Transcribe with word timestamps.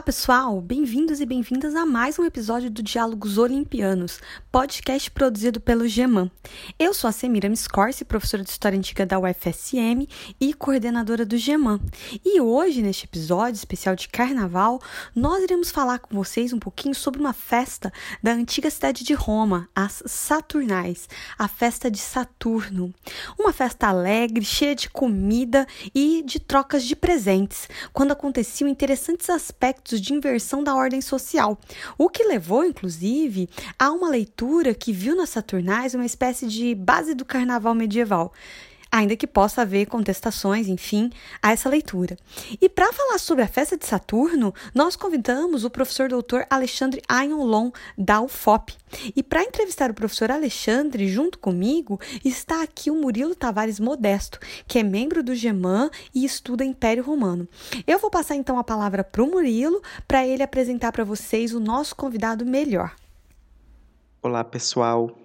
Olá, 0.00 0.06
pessoal! 0.06 0.62
Bem-vindos 0.62 1.20
e 1.20 1.26
bem-vindas 1.26 1.74
a 1.74 1.84
mais 1.84 2.18
um 2.18 2.24
episódio 2.24 2.70
do 2.70 2.82
Diálogos 2.82 3.36
Olimpianos, 3.36 4.18
podcast 4.50 5.10
produzido 5.10 5.60
pelo 5.60 5.86
GEMAN. 5.86 6.30
Eu 6.78 6.94
sou 6.94 7.06
a 7.06 7.12
Semira 7.12 7.50
Miscorsi, 7.50 8.02
professora 8.02 8.42
de 8.42 8.48
História 8.48 8.78
Antiga 8.78 9.04
da 9.04 9.18
UFSM 9.18 10.08
e 10.40 10.54
coordenadora 10.54 11.26
do 11.26 11.36
GEMAN. 11.36 11.78
E 12.24 12.40
hoje, 12.40 12.80
neste 12.80 13.04
episódio 13.04 13.58
especial 13.58 13.94
de 13.94 14.08
Carnaval, 14.08 14.80
nós 15.14 15.44
iremos 15.44 15.70
falar 15.70 15.98
com 15.98 16.16
vocês 16.16 16.54
um 16.54 16.58
pouquinho 16.58 16.94
sobre 16.94 17.20
uma 17.20 17.34
festa 17.34 17.92
da 18.22 18.32
antiga 18.32 18.70
cidade 18.70 19.04
de 19.04 19.12
Roma, 19.12 19.68
as 19.74 20.02
Saturnais, 20.06 21.10
a 21.38 21.46
festa 21.46 21.90
de 21.90 21.98
Saturno. 21.98 22.94
Uma 23.38 23.52
festa 23.52 23.88
alegre, 23.88 24.42
cheia 24.46 24.74
de 24.74 24.88
comida 24.88 25.66
e 25.94 26.22
de 26.24 26.40
trocas 26.40 26.84
de 26.84 26.96
presentes, 26.96 27.68
quando 27.92 28.12
aconteciam 28.12 28.66
interessantes 28.66 29.28
aspectos 29.28 29.89
aspectos 29.90 30.00
de 30.00 30.14
inversão 30.14 30.62
da 30.62 30.74
ordem 30.74 31.00
social, 31.00 31.58
o 31.98 32.08
que 32.08 32.24
levou, 32.24 32.64
inclusive, 32.64 33.48
a 33.78 33.90
uma 33.90 34.08
leitura 34.08 34.74
que 34.74 34.92
viu 34.92 35.16
nas 35.16 35.30
Saturnais 35.30 35.94
uma 35.94 36.06
espécie 36.06 36.46
de 36.46 36.74
base 36.74 37.14
do 37.14 37.24
carnaval 37.24 37.74
medieval 37.74 38.32
ainda 38.90 39.16
que 39.16 39.26
possa 39.26 39.62
haver 39.62 39.86
contestações, 39.86 40.68
enfim, 40.68 41.10
a 41.42 41.52
essa 41.52 41.68
leitura. 41.68 42.16
E 42.60 42.68
para 42.68 42.92
falar 42.92 43.18
sobre 43.18 43.44
a 43.44 43.48
festa 43.48 43.76
de 43.76 43.86
Saturno, 43.86 44.52
nós 44.74 44.96
convidamos 44.96 45.64
o 45.64 45.70
professor 45.70 46.08
doutor 46.08 46.44
Alexandre 46.50 47.00
Ayonlon, 47.08 47.70
da 47.96 48.20
UFOP. 48.20 48.74
E 49.14 49.22
para 49.22 49.44
entrevistar 49.44 49.90
o 49.90 49.94
professor 49.94 50.30
Alexandre 50.30 51.06
junto 51.06 51.38
comigo, 51.38 52.00
está 52.24 52.62
aqui 52.62 52.90
o 52.90 53.00
Murilo 53.00 53.34
Tavares 53.34 53.78
Modesto, 53.78 54.40
que 54.66 54.78
é 54.78 54.82
membro 54.82 55.22
do 55.22 55.34
GEMAN 55.34 55.90
e 56.14 56.24
estuda 56.24 56.64
Império 56.64 57.04
Romano. 57.04 57.48
Eu 57.86 57.98
vou 57.98 58.10
passar 58.10 58.34
então 58.34 58.58
a 58.58 58.64
palavra 58.64 59.04
para 59.04 59.22
o 59.22 59.30
Murilo, 59.30 59.80
para 60.08 60.26
ele 60.26 60.42
apresentar 60.42 60.90
para 60.90 61.04
vocês 61.04 61.54
o 61.54 61.60
nosso 61.60 61.94
convidado 61.94 62.44
melhor. 62.44 62.94
Olá, 64.22 64.42
pessoal. 64.42 65.16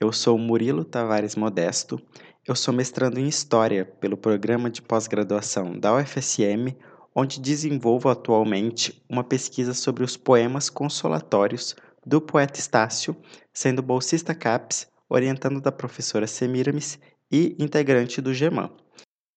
Eu 0.00 0.12
sou 0.12 0.36
Murilo 0.36 0.84
Tavares 0.84 1.36
Modesto 1.36 2.02
eu 2.46 2.56
sou 2.56 2.74
mestrando 2.74 3.20
em 3.20 3.28
História 3.28 3.84
pelo 3.84 4.16
programa 4.16 4.68
de 4.68 4.82
pós-graduação 4.82 5.78
da 5.78 5.94
UFSM, 5.94 6.76
onde 7.14 7.40
desenvolvo 7.40 8.08
atualmente 8.08 9.00
uma 9.08 9.22
pesquisa 9.22 9.72
sobre 9.72 10.02
os 10.02 10.16
poemas 10.16 10.68
consolatórios 10.68 11.76
do 12.04 12.20
poeta 12.20 12.58
Estácio, 12.58 13.16
sendo 13.52 13.80
bolsista 13.80 14.34
CAPES, 14.34 14.88
orientando 15.08 15.60
da 15.60 15.70
professora 15.70 16.26
Semiramis 16.26 16.98
e 17.30 17.54
integrante 17.60 18.20
do 18.20 18.34
GEMAN. 18.34 18.70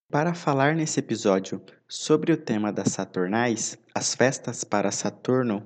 Para 0.09 0.33
falar 0.33 0.75
nesse 0.75 0.99
episódio 0.99 1.61
sobre 1.87 2.31
o 2.31 2.37
tema 2.37 2.71
das 2.71 2.87
Saturnais, 2.87 3.77
as 3.93 4.15
festas 4.15 4.63
para 4.63 4.91
Saturno, 4.91 5.63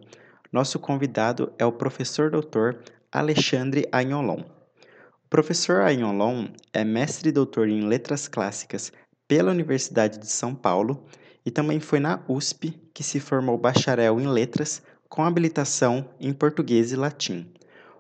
nosso 0.52 0.78
convidado 0.78 1.54
é 1.58 1.66
o 1.66 1.72
professor 1.72 2.32
doutor 2.32 2.84
Alexandre 3.12 3.88
Agnolon. 3.92 4.59
Professor 5.30 5.82
Agnolon 5.82 6.48
é 6.74 6.84
mestre 6.84 7.30
e 7.30 7.32
doutor 7.32 7.70
em 7.70 7.88
Letras 7.88 8.28
Clássicas 8.28 8.92
pela 9.28 9.52
Universidade 9.52 10.18
de 10.18 10.26
São 10.26 10.56
Paulo 10.56 11.06
e 11.46 11.52
também 11.52 11.80
foi 11.80 12.00
na 12.00 12.20
USP 12.28 12.72
que 12.92 13.04
se 13.04 13.20
formou 13.20 13.56
bacharel 13.56 14.20
em 14.20 14.28
Letras 14.28 14.82
com 15.08 15.24
habilitação 15.24 16.10
em 16.20 16.34
Português 16.34 16.92
e 16.92 16.96
Latim. 16.96 17.48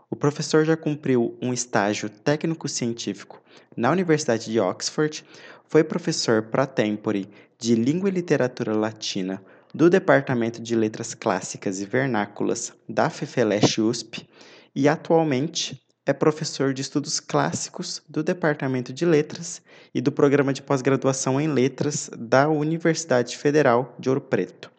O 0.09 0.15
professor 0.15 0.65
já 0.65 0.75
cumpriu 0.75 1.37
um 1.39 1.53
estágio 1.53 2.09
técnico-científico 2.09 3.39
na 3.77 3.91
Universidade 3.91 4.51
de 4.51 4.59
Oxford, 4.59 5.23
foi 5.67 5.83
professor 5.83 6.41
pro 6.41 6.65
tempore 6.65 7.29
de 7.59 7.75
Língua 7.75 8.09
e 8.09 8.13
Literatura 8.13 8.75
Latina 8.75 9.39
do 9.71 9.87
Departamento 9.87 10.59
de 10.59 10.75
Letras 10.75 11.13
Clássicas 11.13 11.79
e 11.79 11.85
Vernáculas 11.85 12.73
da 12.89 13.07
FEFELESH 13.07 13.77
USP 13.77 14.27
e 14.75 14.89
atualmente 14.89 15.79
é 16.09 16.13
professor 16.13 16.73
de 16.73 16.81
estudos 16.81 17.19
clássicos 17.19 18.01
do 18.09 18.23
Departamento 18.23 18.91
de 18.91 19.05
Letras 19.05 19.61
e 19.93 20.01
do 20.01 20.11
Programa 20.11 20.51
de 20.51 20.59
Pós-Graduação 20.59 21.39
em 21.39 21.47
Letras 21.47 22.09
da 22.17 22.49
Universidade 22.49 23.37
Federal 23.37 23.95
de 23.99 24.09
Ouro 24.09 24.19
Preto. 24.19 24.71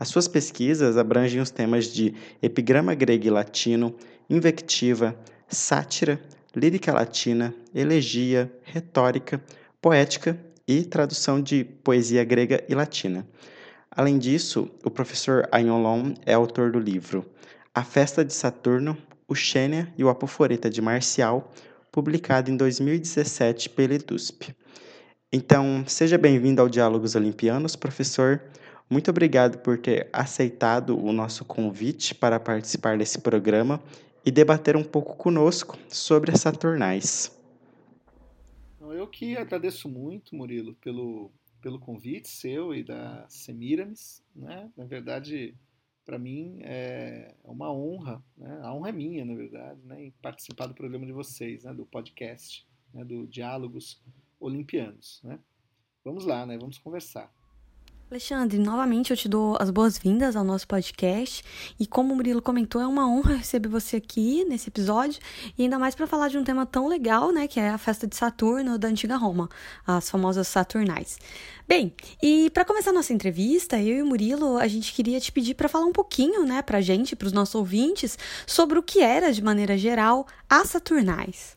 As 0.00 0.08
suas 0.08 0.26
pesquisas 0.26 0.96
abrangem 0.96 1.40
os 1.40 1.52
temas 1.52 1.86
de 1.86 2.12
epigrama 2.42 2.92
grego 2.92 3.24
e 3.24 3.30
latino, 3.30 3.94
invectiva, 4.28 5.16
sátira, 5.46 6.20
lírica 6.56 6.92
latina, 6.92 7.54
elegia, 7.72 8.52
retórica, 8.64 9.40
poética 9.80 10.36
e 10.66 10.82
tradução 10.82 11.40
de 11.40 11.62
poesia 11.62 12.24
grega 12.24 12.64
e 12.68 12.74
latina. 12.74 13.24
Além 13.92 14.18
disso, 14.18 14.68
o 14.84 14.90
professor 14.90 15.48
Agnolon 15.52 16.14
é 16.26 16.34
autor 16.34 16.72
do 16.72 16.80
livro 16.80 17.24
A 17.72 17.84
Festa 17.84 18.24
de 18.24 18.34
Saturno, 18.34 18.98
o 19.34 19.36
Xênia 19.36 19.92
e 19.98 20.04
o 20.04 20.08
Apoforeta 20.08 20.70
de 20.70 20.80
Marcial, 20.80 21.52
publicado 21.90 22.52
em 22.52 22.56
2017 22.56 23.68
pela 23.70 23.94
EDUSP. 23.94 24.54
Então, 25.32 25.84
seja 25.88 26.16
bem-vindo 26.16 26.62
ao 26.62 26.68
Diálogos 26.68 27.16
Olimpianos, 27.16 27.74
professor. 27.74 28.40
Muito 28.88 29.10
obrigado 29.10 29.58
por 29.58 29.76
ter 29.76 30.08
aceitado 30.12 30.96
o 30.96 31.12
nosso 31.12 31.44
convite 31.44 32.14
para 32.14 32.38
participar 32.38 32.96
desse 32.96 33.20
programa 33.20 33.82
e 34.24 34.30
debater 34.30 34.76
um 34.76 34.84
pouco 34.84 35.16
conosco 35.16 35.76
sobre 35.88 36.30
as 36.30 36.40
Saturnais. 36.40 37.36
Eu 38.80 39.08
que 39.08 39.36
agradeço 39.36 39.88
muito, 39.88 40.36
Murilo, 40.36 40.74
pelo, 40.76 41.32
pelo 41.60 41.80
convite 41.80 42.28
seu 42.28 42.72
e 42.72 42.84
da 42.84 43.26
Semiramis. 43.28 44.22
Né? 44.34 44.70
Na 44.76 44.84
verdade, 44.84 45.56
para 46.04 46.18
mim 46.18 46.58
é 46.62 47.34
uma 47.44 47.72
honra, 47.72 48.22
né? 48.36 48.60
a 48.62 48.74
honra 48.74 48.90
é 48.90 48.92
minha, 48.92 49.24
na 49.24 49.34
verdade, 49.34 49.80
né? 49.84 50.04
em 50.04 50.10
participar 50.22 50.66
do 50.66 50.74
programa 50.74 51.06
de 51.06 51.12
vocês, 51.12 51.64
né? 51.64 51.72
do 51.72 51.86
podcast, 51.86 52.66
né? 52.92 53.04
do 53.04 53.26
Diálogos 53.26 54.02
Olimpianos. 54.38 55.20
Né? 55.24 55.38
Vamos 56.04 56.24
lá, 56.24 56.44
né? 56.44 56.58
vamos 56.58 56.78
conversar. 56.78 57.32
Alexandre, 58.10 58.58
novamente 58.58 59.10
eu 59.10 59.16
te 59.16 59.28
dou 59.28 59.56
as 59.58 59.70
boas-vindas 59.70 60.36
ao 60.36 60.44
nosso 60.44 60.68
podcast. 60.68 61.42
E 61.80 61.86
como 61.86 62.12
o 62.12 62.16
Murilo 62.16 62.42
comentou, 62.42 62.80
é 62.80 62.86
uma 62.86 63.08
honra 63.08 63.36
receber 63.36 63.68
você 63.68 63.96
aqui 63.96 64.44
nesse 64.44 64.68
episódio, 64.68 65.20
e 65.58 65.62
ainda 65.62 65.78
mais 65.78 65.94
para 65.94 66.06
falar 66.06 66.28
de 66.28 66.36
um 66.36 66.44
tema 66.44 66.66
tão 66.66 66.86
legal, 66.86 67.32
né, 67.32 67.48
que 67.48 67.58
é 67.58 67.70
a 67.70 67.78
festa 67.78 68.06
de 68.06 68.14
Saturno 68.14 68.78
da 68.78 68.88
antiga 68.88 69.16
Roma, 69.16 69.48
as 69.86 70.08
famosas 70.10 70.46
Saturnais. 70.46 71.18
Bem, 71.66 71.94
e 72.22 72.50
para 72.50 72.64
começar 72.64 72.92
nossa 72.92 73.12
entrevista, 73.12 73.80
eu 73.80 73.96
e 73.96 74.02
o 74.02 74.06
Murilo, 74.06 74.58
a 74.58 74.68
gente 74.68 74.92
queria 74.92 75.18
te 75.18 75.32
pedir 75.32 75.54
para 75.54 75.68
falar 75.68 75.86
um 75.86 75.92
pouquinho, 75.92 76.44
né, 76.44 76.60
pra 76.60 76.82
gente, 76.82 77.16
para 77.16 77.26
os 77.26 77.32
nossos 77.32 77.54
ouvintes, 77.54 78.18
sobre 78.46 78.78
o 78.78 78.82
que 78.82 79.00
era, 79.00 79.32
de 79.32 79.42
maneira 79.42 79.78
geral, 79.78 80.26
as 80.48 80.68
Saturnais. 80.68 81.56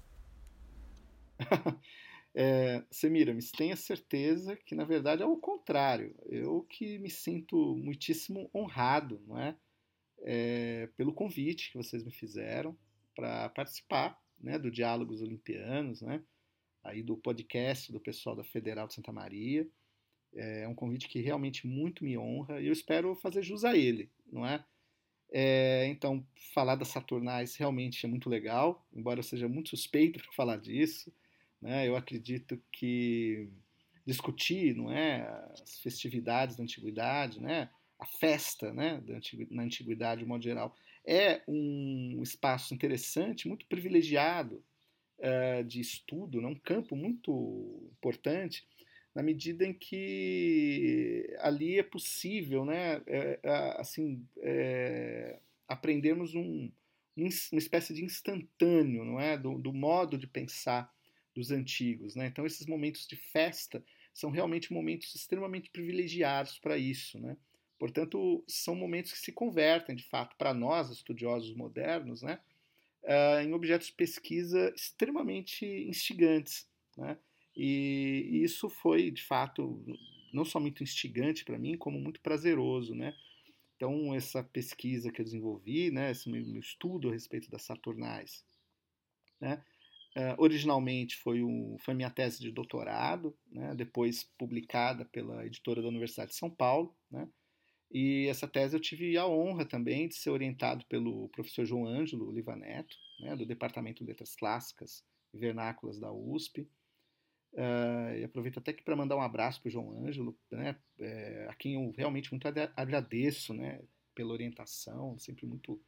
É, 2.40 2.84
Semiramis, 2.92 3.50
tenha 3.50 3.75
certeza 3.75 4.56
que, 4.56 4.75
na 4.75 4.86
verdade, 4.86 5.24
é 5.24 5.25
o 5.25 5.38
contrário. 5.38 6.14
Eu 6.28 6.62
que 6.70 7.00
me 7.00 7.09
sinto 7.09 7.75
muitíssimo 7.75 8.48
honrado 8.53 9.20
não 9.25 9.40
é? 9.40 9.58
é 10.20 10.88
pelo 10.96 11.16
convite 11.16 11.72
que 11.72 11.78
vocês 11.78 12.03
me 12.03 12.12
fizeram 12.12 12.78
para 13.16 13.50
participar 13.50 14.22
né, 14.40 14.59
do 14.59 14.70
Diálogos 14.70 15.24
Olimpianos, 15.24 16.03
né, 16.03 16.22
aí 16.84 17.02
do 17.02 17.18
podcast 17.18 17.92
do 17.92 18.00
pessoal 18.00 18.36
da 18.36 18.44
Federal 18.44 18.88
de 18.88 18.94
Santa 18.94 19.12
Maria. 19.12 19.68
É 20.36 20.68
um 20.68 20.75
convite 20.75 21.07
que 21.07 21.19
realmente 21.19 21.66
muito 21.66 22.04
me 22.04 22.19
honra 22.19 22.62
e 22.62 22.68
eu 22.68 22.74
espero 22.74 23.16
fazer 23.16 23.42
jus 23.42 23.66
a 23.66 23.75
ele, 23.75 24.12
não 24.31 24.45
é? 24.45 24.63
é 25.31 25.88
então, 25.88 26.24
falar 26.54 26.75
das 26.75 26.90
Saturnais 26.90 27.56
realmente 27.56 28.06
é 28.06 28.07
muito 28.07 28.30
legal, 28.30 28.86
embora 28.94 29.22
eu 29.22 29.24
seja 29.24 29.48
muito 29.48 29.69
suspeito 29.72 30.19
para 30.19 30.31
falar 30.33 30.57
disso. 30.57 31.12
Né? 31.62 31.88
Eu 31.88 31.95
acredito 31.95 32.62
que 32.71 33.50
discutir 34.06 34.75
não 34.75 34.92
é, 34.92 35.27
as 35.62 35.80
festividades 35.80 36.56
da 36.56 36.63
antiguidade, 36.63 37.42
né? 37.42 37.69
a 38.00 38.06
festa 38.06 38.74
né? 38.74 39.04
na 39.50 39.63
antiguidade, 39.63 40.21
de 40.21 40.27
modo 40.27 40.44
geral, 40.44 40.75
é 41.06 41.42
um 41.48 42.21
espaço 42.21 42.74
interessante, 42.74 43.48
muito 43.48 43.65
privilegiado 43.65 44.63
uh, 45.19 45.63
de 45.63 45.80
estudo, 45.80 46.42
né? 46.42 46.48
um 46.48 46.56
campo 46.56 46.95
muito 46.95 47.89
importante, 47.92 48.68
na 49.15 49.24
medida 49.24 49.65
em 49.65 49.74
que 49.74 51.27
ali 51.39 51.80
é 51.80 51.83
possível 51.83 52.63
né? 52.63 53.01
É, 53.07 53.39
assim, 53.77 54.24
é, 54.42 55.39
aprendermos 55.68 56.36
um, 56.36 56.71
uma 57.18 57.57
espécie 57.57 57.95
de 57.95 58.06
instantâneo 58.06 59.04
não 59.04 59.19
é? 59.19 59.36
do, 59.36 59.57
do 59.57 59.74
modo 59.74 60.19
de 60.19 60.27
pensar 60.27 60.94
dos 61.38 61.51
antigos. 61.51 62.16
Né? 62.16 62.25
Então, 62.25 62.45
esses 62.45 62.66
momentos 62.66 63.07
de 63.07 63.16
festa 63.16 63.84
são 64.12 64.31
realmente 64.31 64.74
momentos 64.74 65.13
extremamente 65.13 65.69
privilegiados 65.69 66.57
para 66.57 66.78
isso. 66.78 67.19
Né? 67.19 67.38
Portanto, 67.78 68.44
são 68.48 68.75
momentos 68.75 69.13
que 69.13 69.19
se 69.19 69.31
convertem, 69.31 69.95
de 69.95 70.04
fato, 70.04 70.36
para 70.36 70.51
nós, 70.54 70.89
estudiosos 70.89 71.56
modernos, 71.56 72.24
né? 72.24 72.39
Uh, 73.04 73.39
em 73.42 73.54
objetos 73.54 73.88
de 73.88 73.94
pesquisa 73.94 74.74
extremamente 74.75 75.66
instigantes. 75.66 76.68
Né? 76.98 77.18
E, 77.56 78.42
isso 78.44 78.68
foi, 78.68 79.12
de 79.12 79.24
fato, 79.24 79.81
não 80.33 80.44
só 80.44 80.60
muito 80.60 80.83
instigante 80.83 81.45
para 81.45 81.60
mim, 81.60 81.78
como 81.78 82.00
muito 82.00 82.19
prazeroso. 82.19 82.95
Né? 82.95 83.13
Então, 83.75 84.13
essa 84.13 84.44
pesquisa 84.44 85.12
que 85.12 85.22
eu 85.22 85.25
desenvolvi, 85.25 85.92
né, 85.92 86.12
esse 86.12 86.28
meu 86.28 86.60
estudo 86.60 87.10
a 87.10 87.13
respeito 87.13 87.50
das 87.50 87.62
Saturnais, 87.62 88.44
né, 89.40 89.63
Uh, 90.18 90.34
originalmente 90.40 91.16
foi, 91.18 91.44
um, 91.44 91.78
foi 91.78 91.94
minha 91.94 92.10
tese 92.10 92.40
de 92.40 92.52
doutorado, 92.52 93.38
né, 93.52 93.75
depois 93.75 94.24
publicada 94.36 95.06
pela 95.06 95.46
editora 95.46 95.80
da 95.80 95.90
Universidade 95.90 96.31
de 96.31 96.38
São 96.38 96.50
Paulo. 96.50 96.98
Né, 97.12 97.30
e 97.92 98.25
essa 98.28 98.48
tese 98.48 98.75
eu 98.75 98.80
tive 98.80 99.16
a 99.16 99.28
honra 99.28 99.64
também 99.64 100.08
de 100.08 100.16
ser 100.16 100.31
orientado 100.31 100.84
pelo 100.88 101.30
professor 101.30 101.66
João 101.66 101.86
Ângelo 101.86 102.31
Livaneto, 102.31 102.96
né, 103.19 103.36
do 103.36 103.46
Departamento 103.46 104.04
de 104.04 104.10
Letras 104.10 104.36
Clássicas 104.36 105.04
e 105.31 105.38
Vernáculas 105.38 106.00
da 106.00 106.12
USP. 106.12 106.68
Uh, 107.54 108.18
e 108.19 108.24
aproveito 108.24 108.58
até 108.58 108.72
aqui 108.72 108.84
para 108.84 108.96
mandar 108.96 109.16
um 109.18 109.22
abraço 109.22 109.62
para 109.62 109.69
o 109.69 109.72
João 109.72 110.04
Ângelo, 110.04 110.36
né, 110.50 110.75
é, 111.00 111.48
a 111.48 111.54
quem 111.54 111.75
eu 111.75 111.92
realmente 111.96 112.31
muito 112.31 112.48
agradeço 112.75 113.54
né, 113.54 113.84
pela 114.16 114.34
orientação, 114.34 115.18
sempre 115.19 115.46
muito 115.46 115.80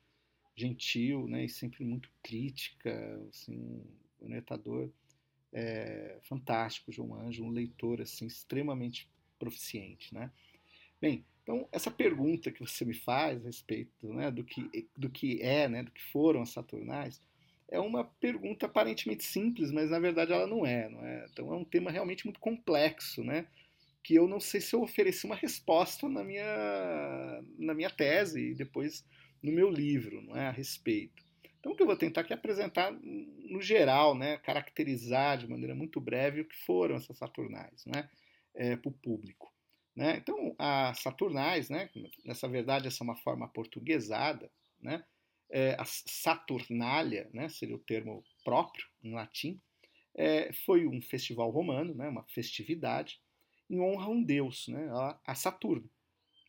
gentil 0.55 1.27
né, 1.27 1.45
e 1.45 1.49
sempre 1.49 1.83
muito 1.83 2.11
crítica, 2.21 3.19
assim, 3.27 3.83
orientador 4.21 4.89
é, 5.51 6.17
fantástico, 6.23 6.91
João 6.91 7.15
Anjo, 7.15 7.43
um 7.43 7.49
leitor 7.49 8.01
assim 8.01 8.27
extremamente 8.27 9.09
proficiente, 9.37 10.13
né? 10.13 10.31
Bem, 11.01 11.25
então 11.43 11.67
essa 11.71 11.89
pergunta 11.89 12.51
que 12.51 12.59
você 12.59 12.85
me 12.85 12.93
faz 12.93 13.41
a 13.41 13.47
respeito 13.47 14.13
né, 14.13 14.29
do, 14.29 14.43
que, 14.43 14.87
do 14.95 15.09
que 15.09 15.41
é, 15.41 15.67
né, 15.67 15.81
do 15.81 15.91
que 15.91 16.03
foram 16.11 16.41
as 16.41 16.49
Saturnais, 16.49 17.21
é 17.67 17.79
uma 17.79 18.03
pergunta 18.03 18.65
aparentemente 18.65 19.23
simples, 19.23 19.71
mas 19.71 19.89
na 19.89 19.99
verdade 19.99 20.33
ela 20.33 20.47
não 20.47 20.65
é, 20.65 20.89
não 20.89 21.05
é? 21.05 21.25
Então 21.31 21.53
é 21.53 21.55
um 21.55 21.63
tema 21.63 21.91
realmente 21.91 22.25
muito 22.25 22.39
complexo, 22.39 23.23
né? 23.23 23.47
Que 24.03 24.15
eu 24.15 24.27
não 24.27 24.39
sei 24.39 24.59
se 24.59 24.75
eu 24.75 24.81
ofereci 24.81 25.25
uma 25.25 25.35
resposta 25.35 26.09
na 26.09 26.23
minha, 26.23 27.43
na 27.57 27.73
minha 27.73 27.89
tese 27.89 28.51
e 28.51 28.55
depois 28.55 29.05
no 29.41 29.51
meu 29.51 29.69
livro, 29.69 30.21
não 30.21 30.35
é, 30.35 30.47
a 30.47 30.51
respeito. 30.51 31.23
Então, 31.59 31.73
o 31.73 31.75
que 31.75 31.83
eu 31.83 31.87
vou 31.87 31.97
tentar 31.97 32.21
aqui 32.21 32.31
é 32.31 32.35
apresentar 32.35 32.91
no 32.91 33.61
geral, 33.61 34.15
né, 34.15 34.37
caracterizar 34.37 35.37
de 35.37 35.47
maneira 35.47 35.75
muito 35.75 35.99
breve 35.99 36.41
o 36.41 36.45
que 36.45 36.55
foram 36.65 36.95
essas 36.95 37.17
Saturnais 37.17 37.85
né, 37.85 38.09
é, 38.55 38.75
para 38.77 38.89
o 38.89 38.93
público. 38.93 39.53
Né? 39.95 40.17
Então, 40.17 40.55
as 40.57 40.99
Saturnais, 40.99 41.69
né, 41.69 41.89
nessa 42.23 42.47
verdade, 42.47 42.87
essa 42.87 43.03
é 43.03 43.05
uma 43.05 43.17
forma 43.17 43.47
portuguesada, 43.49 44.49
né, 44.81 45.03
é, 45.49 45.75
a 45.77 45.83
Saturnália, 45.85 47.29
né, 47.33 47.49
seria 47.49 47.75
o 47.75 47.79
termo 47.79 48.23
próprio 48.45 48.85
em 49.03 49.13
latim, 49.13 49.59
é, 50.15 50.53
foi 50.53 50.87
um 50.87 51.01
festival 51.01 51.49
romano, 51.49 51.93
né, 51.93 52.07
uma 52.07 52.23
festividade, 52.23 53.19
em 53.69 53.79
honra 53.79 54.05
a 54.05 54.09
um 54.09 54.23
deus, 54.23 54.67
né, 54.69 54.89
a, 55.25 55.35
Saturno. 55.35 55.89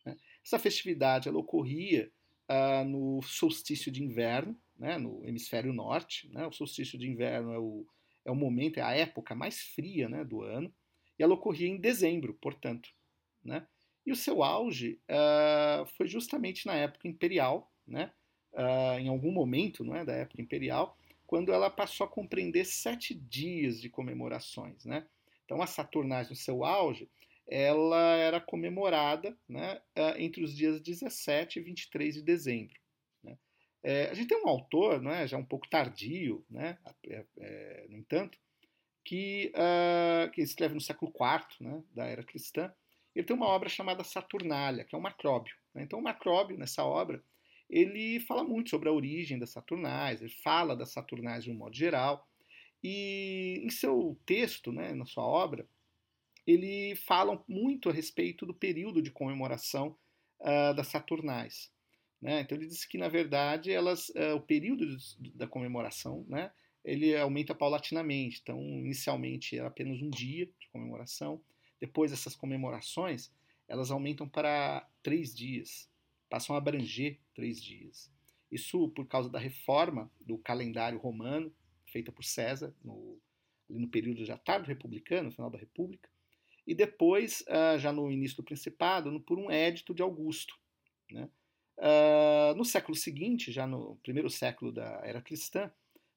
Né? 0.05 0.15
Essa 0.43 0.57
festividade 0.57 1.27
ela 1.27 1.37
ocorria 1.37 2.11
ah, 2.47 2.83
no 2.83 3.21
solstício 3.21 3.91
de 3.91 4.03
inverno, 4.03 4.57
né, 4.81 4.97
no 4.97 5.23
hemisfério 5.23 5.71
norte. 5.71 6.27
Né, 6.33 6.45
o 6.47 6.51
solstício 6.51 6.97
de 6.97 7.07
inverno 7.07 7.53
é 7.53 7.59
o, 7.59 7.85
é 8.25 8.31
o 8.31 8.35
momento, 8.35 8.79
é 8.79 8.81
a 8.81 8.93
época 8.93 9.35
mais 9.35 9.61
fria 9.61 10.09
né, 10.09 10.25
do 10.25 10.41
ano, 10.41 10.73
e 11.17 11.23
ela 11.23 11.35
ocorria 11.35 11.67
em 11.67 11.77
dezembro, 11.77 12.33
portanto. 12.41 12.89
Né, 13.43 13.65
e 14.03 14.11
o 14.11 14.15
seu 14.15 14.43
auge 14.43 14.99
uh, 15.03 15.85
foi 15.95 16.07
justamente 16.07 16.65
na 16.65 16.73
época 16.73 17.07
imperial, 17.07 17.71
né, 17.85 18.11
uh, 18.53 18.99
em 18.99 19.07
algum 19.07 19.31
momento 19.31 19.83
não 19.83 19.95
é, 19.95 20.03
da 20.03 20.13
época 20.13 20.41
imperial, 20.41 20.97
quando 21.27 21.53
ela 21.53 21.69
passou 21.69 22.05
a 22.05 22.09
compreender 22.09 22.65
sete 22.65 23.13
dias 23.13 23.79
de 23.79 23.89
comemorações. 23.89 24.83
Né? 24.83 25.05
Então, 25.45 25.61
a 25.61 25.67
Saturnais, 25.67 26.29
no 26.29 26.35
seu 26.35 26.65
auge, 26.65 27.07
ela 27.47 28.15
era 28.15 28.41
comemorada 28.41 29.37
né, 29.47 29.79
uh, 29.95 30.17
entre 30.17 30.43
os 30.43 30.55
dias 30.55 30.81
17 30.81 31.59
e 31.59 31.61
23 31.61 32.15
de 32.15 32.21
dezembro. 32.23 32.80
É, 33.83 34.09
a 34.09 34.13
gente 34.13 34.27
tem 34.27 34.43
um 34.43 34.47
autor, 34.47 35.01
né, 35.01 35.27
já 35.27 35.37
um 35.37 35.45
pouco 35.45 35.67
tardio, 35.67 36.45
né, 36.49 36.77
é, 37.07 37.25
é, 37.37 37.85
no 37.89 37.97
entanto, 37.97 38.37
que, 39.03 39.51
uh, 39.55 40.29
que 40.31 40.41
escreve 40.41 40.75
no 40.75 40.81
século 40.81 41.11
IV 41.11 41.45
né, 41.59 41.83
da 41.93 42.05
era 42.05 42.23
cristã. 42.23 42.71
Ele 43.15 43.25
tem 43.25 43.35
uma 43.35 43.47
obra 43.47 43.67
chamada 43.67 44.03
Saturnália, 44.03 44.85
que 44.85 44.95
é 44.95 44.97
um 44.97 45.01
macróbio. 45.01 45.55
Né? 45.73 45.83
Então, 45.83 45.99
o 45.99 46.03
macróbio, 46.03 46.57
nessa 46.57 46.85
obra, 46.85 47.23
ele 47.69 48.19
fala 48.21 48.43
muito 48.43 48.69
sobre 48.69 48.89
a 48.89 48.91
origem 48.91 49.39
das 49.39 49.49
Saturnais, 49.49 50.21
ele 50.21 50.29
fala 50.29 50.75
das 50.75 50.91
Saturnais 50.91 51.43
de 51.43 51.51
um 51.51 51.55
modo 51.55 51.75
geral, 51.75 52.27
e 52.83 53.61
em 53.63 53.69
seu 53.69 54.19
texto, 54.25 54.71
né, 54.71 54.93
na 54.93 55.05
sua 55.05 55.23
obra, 55.23 55.67
ele 56.45 56.95
fala 56.95 57.43
muito 57.47 57.89
a 57.89 57.93
respeito 57.93 58.45
do 58.45 58.53
período 58.53 59.01
de 59.01 59.11
comemoração 59.11 59.95
uh, 60.39 60.73
das 60.75 60.87
Saturnais. 60.87 61.71
Né? 62.21 62.41
Então 62.41 62.57
ele 62.57 62.67
disse 62.67 62.87
que 62.87 62.97
na 62.97 63.07
verdade 63.07 63.71
elas, 63.71 64.09
uh, 64.09 64.35
o 64.35 64.41
período 64.41 64.85
da 65.33 65.47
comemoração, 65.47 66.25
né, 66.29 66.51
ele 66.83 67.15
aumenta 67.17 67.55
paulatinamente. 67.55 68.39
Então 68.41 68.59
inicialmente 68.61 69.57
era 69.57 69.67
apenas 69.67 70.01
um 70.01 70.09
dia 70.09 70.45
de 70.59 70.69
comemoração. 70.71 71.41
Depois 71.79 72.11
essas 72.11 72.35
comemorações 72.35 73.31
elas 73.67 73.89
aumentam 73.89 74.27
para 74.27 74.87
três 75.01 75.33
dias, 75.33 75.89
passam 76.29 76.55
a 76.55 76.59
abranger 76.59 77.19
três 77.33 77.61
dias. 77.61 78.11
Isso 78.51 78.89
por 78.89 79.07
causa 79.07 79.29
da 79.29 79.39
reforma 79.39 80.11
do 80.19 80.37
calendário 80.37 80.99
romano 80.99 81.51
feita 81.85 82.11
por 82.11 82.23
César 82.23 82.73
no, 82.83 83.17
no 83.69 83.87
período 83.87 84.25
já 84.25 84.37
tarde 84.37 84.67
republicano, 84.67 85.29
no 85.29 85.31
final 85.31 85.49
da 85.49 85.57
República, 85.57 86.09
e 86.65 86.75
depois, 86.75 87.41
uh, 87.41 87.77
já 87.79 87.91
no 87.91 88.11
início 88.11 88.37
do 88.37 88.43
Principado, 88.43 89.19
por 89.21 89.37
um 89.37 89.49
édito 89.49 89.93
de 89.93 90.01
Augusto. 90.01 90.57
Né? 91.09 91.29
Uh, 91.81 92.53
no 92.55 92.63
século 92.63 92.95
seguinte, 92.95 93.51
já 93.51 93.65
no 93.65 93.95
primeiro 94.03 94.29
século 94.29 94.71
da 94.71 95.01
era 95.03 95.19
cristã, 95.19 95.71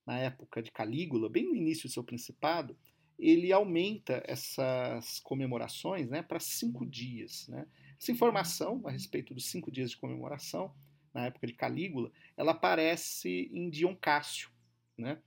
na 0.05 0.19
época 0.19 0.63
de 0.63 0.71
Calígula, 0.71 1.31
bem 1.31 1.45
no 1.45 1.57
início 1.57 1.89
do 1.89 1.93
seu 1.93 2.05
principado, 2.05 2.77
ele 3.19 3.51
aumenta 3.51 4.23
essas 4.27 5.21
comemorações 5.21 6.11
né, 6.11 6.23
para 6.23 6.39
cinco 6.39 6.85
dias. 6.85 7.49
Né? 7.49 7.67
Essa 7.99 8.13
informação 8.13 8.83
a 8.85 8.91
respeito 8.91 9.33
dos 9.33 9.47
cinco 9.47 9.73
dias 9.73 9.91
de 9.91 9.97
comemoração, 9.97 10.75
na 11.15 11.27
época 11.27 11.47
de 11.47 11.55
Calígula, 11.55 12.11
ela 12.37 12.53
aparece 12.53 13.49
em 13.51 13.71
Dion 13.71 13.97
Cássio. 13.97 14.51
Né? 14.99 15.19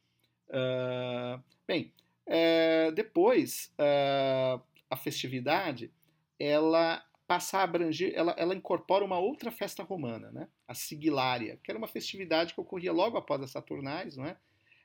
Uh, 0.50 1.42
bem, 1.66 1.92
é, 2.28 2.92
depois, 2.92 3.74
uh, 3.80 4.62
a 4.90 4.96
festividade 4.98 5.92
ela 6.38 7.04
passa 7.28 7.58
a 7.58 7.64
abranger, 7.64 8.14
ela, 8.16 8.34
ela 8.38 8.56
incorpora 8.56 9.04
uma 9.04 9.20
outra 9.20 9.52
festa 9.52 9.84
romana, 9.84 10.32
né? 10.32 10.48
a 10.66 10.74
Sigilária, 10.74 11.60
que 11.62 11.70
era 11.70 11.78
uma 11.78 11.88
festividade 11.88 12.54
que 12.54 12.62
ocorria 12.62 12.94
logo 12.94 13.18
após 13.18 13.42
as 13.42 13.52
Saturnais, 13.52 14.16
não 14.16 14.26
é? 14.26 14.38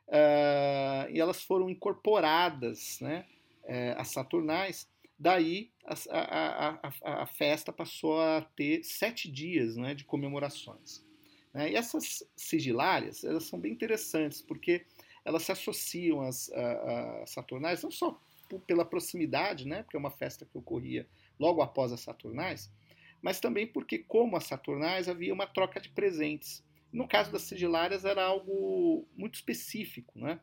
Uh, 0.08 1.10
e 1.10 1.20
elas 1.20 1.42
foram 1.42 1.70
incorporadas 1.70 2.98
né, 3.00 3.24
uh, 3.62 4.00
às 4.00 4.08
Saturnais, 4.08 4.88
daí 5.18 5.70
a, 5.86 5.94
a, 6.10 6.80
a, 6.82 7.22
a, 7.22 7.26
festa 7.26 7.72
passou 7.72 8.20
a 8.20 8.42
ter 8.56 8.82
sete 8.82 9.30
dias 9.30 9.76
né, 9.76 9.94
de 9.94 10.04
comemorações. 10.04 11.06
Né? 11.54 11.70
E 11.70 11.76
essas 11.76 12.28
sigilárias 12.36 13.22
elas 13.22 13.44
são 13.44 13.58
bem 13.58 13.72
interessantes, 13.72 14.42
porque 14.42 14.84
elas 15.24 15.44
se 15.44 15.52
associam 15.52 16.20
às, 16.20 16.50
às 16.50 17.30
Saturnais, 17.30 17.82
não 17.82 17.90
só 17.90 18.20
pela 18.66 18.84
proximidade, 18.84 19.66
né, 19.66 19.82
porque 19.82 19.96
é 19.96 20.00
uma 20.00 20.10
festa 20.10 20.44
que 20.44 20.58
ocorria 20.58 21.06
logo 21.42 21.60
após 21.60 21.92
as 21.92 22.00
Saturnais, 22.00 22.72
mas 23.20 23.40
também 23.40 23.66
porque, 23.66 23.98
como 23.98 24.36
as 24.36 24.44
Saturnais, 24.44 25.08
havia 25.08 25.34
uma 25.34 25.46
troca 25.46 25.80
de 25.80 25.88
presentes. 25.88 26.64
No 26.92 27.08
caso 27.08 27.32
das 27.32 27.42
sigilárias, 27.42 28.04
era 28.04 28.22
algo 28.22 29.08
muito 29.16 29.34
específico, 29.34 30.18
né? 30.18 30.40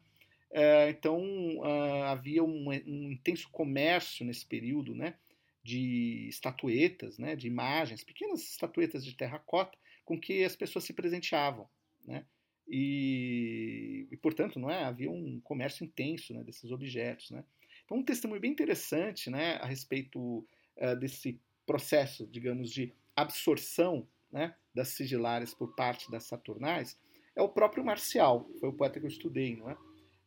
É, 0.52 0.90
então, 0.90 1.22
uh, 1.60 2.04
havia 2.06 2.44
um, 2.44 2.70
um, 2.70 3.12
intenso 3.12 3.48
comércio 3.52 4.26
nesse 4.26 4.46
período, 4.46 4.94
né? 4.94 5.16
De 5.64 6.28
estatuetas, 6.28 7.18
né? 7.18 7.36
De 7.36 7.48
imagens, 7.48 8.04
pequenas 8.04 8.42
estatuetas 8.42 9.06
de 9.06 9.16
terracota 9.16 9.78
com 10.04 10.20
que 10.20 10.44
as 10.44 10.56
pessoas 10.56 10.84
se 10.84 10.94
presenteavam, 10.94 11.70
né? 12.06 12.26
E, 12.68 14.08
e, 14.12 14.18
portanto, 14.18 14.60
não 14.60 14.70
é? 14.70 14.84
havia 14.84 15.10
um 15.10 15.40
comércio 15.42 15.84
intenso 15.84 16.34
né, 16.34 16.44
desses 16.44 16.70
objetos. 16.72 17.32
Né? 17.32 17.44
Então, 17.84 17.98
um 17.98 18.04
testemunho 18.04 18.40
bem 18.40 18.52
interessante 18.52 19.30
né, 19.30 19.56
a 19.56 19.66
respeito 19.66 20.48
uh, 20.80 20.96
desse 20.96 21.40
processo, 21.66 22.26
digamos, 22.28 22.72
de 22.72 22.94
absorção 23.16 24.08
né, 24.32 24.56
das 24.74 24.90
sigilárias 24.90 25.54
por 25.54 25.76
parte 25.76 26.10
das 26.10 26.24
Saturnais 26.24 26.98
é 27.36 27.42
o 27.42 27.50
próprio 27.50 27.84
Marcial, 27.84 28.50
foi 28.60 28.70
o 28.70 28.74
poeta 28.74 29.00
que 29.00 29.06
eu 29.06 29.10
estudei, 29.10 29.56
não 29.56 29.70
é? 29.70 29.78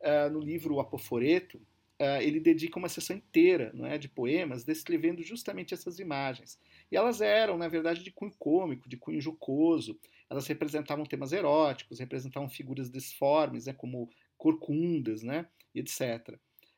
Uh, 0.00 0.30
no 0.30 0.40
livro 0.40 0.80
Apoforeto, 0.80 1.58
uh, 2.00 2.20
ele 2.20 2.40
dedica 2.40 2.78
uma 2.78 2.88
sessão 2.88 3.16
inteira 3.16 3.70
não 3.74 3.86
é, 3.86 3.98
de 3.98 4.08
poemas 4.08 4.64
descrevendo 4.64 5.22
justamente 5.22 5.74
essas 5.74 5.98
imagens. 5.98 6.58
E 6.90 6.96
elas 6.96 7.20
eram, 7.20 7.56
na 7.56 7.68
verdade, 7.68 8.02
de 8.02 8.10
cunho 8.10 8.32
cômico, 8.38 8.88
de 8.88 8.96
cunho 8.96 9.20
jocoso, 9.20 9.98
elas 10.28 10.46
representavam 10.46 11.04
temas 11.04 11.32
eróticos, 11.32 12.00
representavam 12.00 12.48
figuras 12.48 12.90
disformes, 12.90 13.66
né, 13.66 13.72
como 13.72 14.10
corcundas, 14.36 15.22
né, 15.22 15.46
etc. 15.74 16.36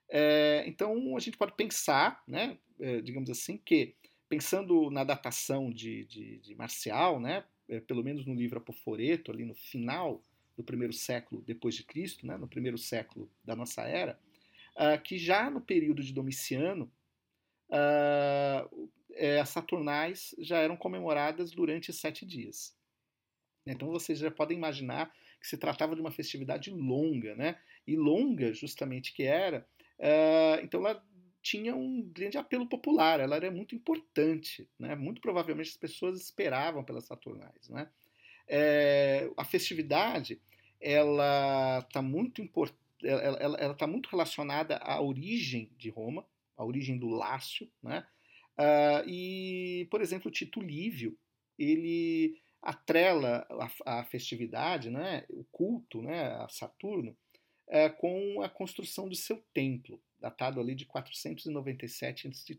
É, 0.09 0.65
então 0.67 1.17
a 1.17 1.21
gente 1.21 1.39
pode 1.39 1.55
pensar, 1.55 2.23
né, 2.27 2.59
digamos 3.03 3.31
assim, 3.31 3.57
que 3.57 3.95
pensando 4.29 4.91
na 4.91 5.05
datação 5.05 5.71
de, 5.71 6.05
de, 6.07 6.39
de 6.39 6.55
Marcial, 6.55 7.21
né, 7.21 7.45
é, 7.69 7.81
pelo 7.81 8.03
menos 8.03 8.27
no 8.27 8.35
livro 8.35 8.59
Apoforeto, 8.59 9.31
ali 9.31 9.45
no 9.45 9.55
final 9.55 10.23
do 10.57 10.65
primeiro 10.65 10.93
século 10.93 11.43
depois 11.43 11.75
de 11.75 11.85
Cristo, 11.85 12.27
né, 12.27 12.37
no 12.37 12.49
primeiro 12.49 12.79
século 12.79 13.31
da 13.45 13.55
nossa 13.55 13.83
era, 13.83 14.19
uh, 14.77 15.01
que 15.03 15.19
já 15.19 15.51
no 15.51 15.61
período 15.61 16.03
de 16.03 16.13
Domiciano, 16.13 16.91
uh, 17.71 18.91
as 19.41 19.49
Saturnais 19.49 20.35
já 20.39 20.59
eram 20.59 20.77
comemoradas 20.77 21.53
durante 21.53 21.93
sete 21.93 22.27
dias. 22.27 22.77
Então 23.67 23.89
vocês 23.89 24.19
já 24.19 24.31
podem 24.31 24.57
imaginar 24.57 25.15
que 25.41 25.47
se 25.47 25.57
tratava 25.57 25.95
de 25.95 26.01
uma 26.01 26.11
festividade 26.11 26.71
longa, 26.71 27.35
né? 27.37 27.59
E 27.87 27.97
longa, 27.97 28.53
justamente 28.53 29.15
que 29.15 29.23
era. 29.23 29.67
Uh, 29.99 30.65
então 30.65 30.81
ela 30.81 31.03
tinha 31.45 31.77
um 31.77 32.01
grande 32.01 32.39
apelo 32.39 32.67
popular, 32.67 33.21
ela 33.21 33.37
era 33.37 33.51
muito 33.51 33.75
importante, 33.75 34.67
né? 34.79 34.95
Muito 34.97 35.21
provavelmente 35.21 35.69
as 35.69 35.77
pessoas 35.77 36.19
esperavam 36.19 36.83
pelas 36.83 37.05
Saturnais, 37.05 37.69
né? 37.69 37.87
É, 38.49 39.31
a 39.37 39.45
festividade 39.45 40.41
ela 40.81 41.81
está 41.81 42.01
muito 42.01 42.41
importante, 42.41 42.83
ela 43.03 43.73
está 43.73 43.87
muito 43.87 44.09
relacionada 44.09 44.79
à 44.79 45.03
origem 45.03 45.71
de 45.77 45.91
Roma, 45.91 46.27
à 46.57 46.65
origem 46.65 46.97
do 46.99 47.09
Lácio, 47.09 47.71
né? 47.83 48.07
Uh, 48.57 49.07
e, 49.07 49.87
por 49.91 50.01
exemplo, 50.01 50.31
Tito 50.31 50.61
Lívio, 50.61 51.19
ele 51.59 52.41
atrela 52.63 53.47
a, 53.85 53.99
a 53.99 54.05
festividade, 54.05 54.89
né, 54.89 55.25
o 55.29 55.45
culto 55.45 56.01
né, 56.01 56.29
a 56.37 56.49
Saturno, 56.49 57.15
é, 57.69 57.89
com 57.89 58.41
a 58.43 58.49
construção 58.49 59.09
do 59.09 59.15
seu 59.15 59.43
templo, 59.53 60.01
datado 60.25 60.59
ali 60.59 60.75
de 60.75 60.87
497 60.87 62.29
a.C. 62.29 62.59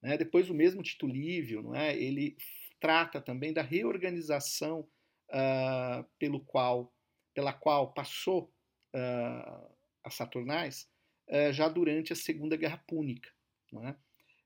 Né? 0.00 0.16
Depois 0.16 0.48
o 0.48 0.54
mesmo 0.54 0.82
Tito 0.82 1.06
Lívio, 1.06 1.62
não 1.62 1.74
é, 1.74 1.94
ele 1.94 2.34
trata 2.80 3.20
também 3.20 3.52
da 3.52 3.60
reorganização 3.60 4.88
uh, 5.28 6.02
pelo 6.18 6.40
qual, 6.40 6.90
pela 7.34 7.52
qual 7.52 7.92
passou 7.92 8.50
uh, 8.94 9.76
a 10.02 10.08
Saturnais 10.10 10.88
uh, 11.28 11.52
já 11.52 11.68
durante 11.68 12.14
a 12.14 12.16
Segunda 12.16 12.56
Guerra 12.56 12.82
Púnica. 12.88 13.30
Não 13.70 13.86
é? 13.86 13.94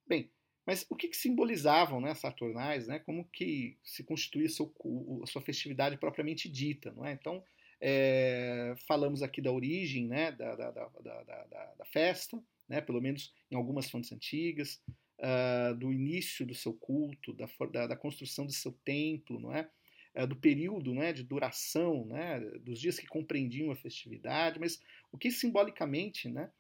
Bem, 0.05 0.33
mas 0.67 0.85
o 0.91 0.97
que, 0.97 1.07
que 1.07 1.17
simbolizavam 1.17 2.01
né, 2.01 2.13
Saturnais? 2.17 2.89
Né? 2.89 2.99
Como 2.99 3.25
que 3.27 3.79
se 3.85 4.03
constituía 4.03 4.49
seu, 4.49 4.75
a 5.23 5.27
sua 5.27 5.43
festividade 5.43 5.97
propriamente 5.97 6.49
dita? 6.49 6.91
Não 6.91 7.07
é? 7.07 7.13
Então, 7.13 7.45
é, 7.87 8.75
falamos 8.89 9.23
aqui 9.23 9.43
da 9.43 9.53
origem 9.53 10.07
né, 10.07 10.33
da, 10.33 10.55
da, 10.55 10.71
da, 10.71 10.89
da, 11.77 11.85
festa, 11.85 12.43
né, 12.67 12.81
pelo 12.81 12.99
menos 12.99 13.35
em 13.51 13.57
algumas 13.57 13.91
fontes 13.91 14.11
antigas, 14.11 14.81
uh, 15.19 15.75
do 15.75 15.93
início 15.93 16.47
do 16.47 16.55
seu 16.55 16.73
culto, 16.73 17.35
da, 17.35 17.95
construção 17.95 18.47
do 18.47 18.53
seu 18.53 18.73
templo, 18.87 19.39
não 19.39 19.55
é? 19.55 19.69
Uh, 20.17 20.27
do 20.27 20.35
período 20.35 20.95
né, 20.95 21.13
de 21.13 21.23
duração, 21.23 22.07
né, 22.07 22.41
dos 22.61 22.81
dias 22.81 22.99
que 22.99 23.07
compreendiam 23.07 23.71
a 23.71 23.77
festividade, 23.77 24.59
mas 24.59 24.81
o 25.13 25.19
que 25.19 25.31
simbolicamente 25.31 26.27
né, 26.27 26.51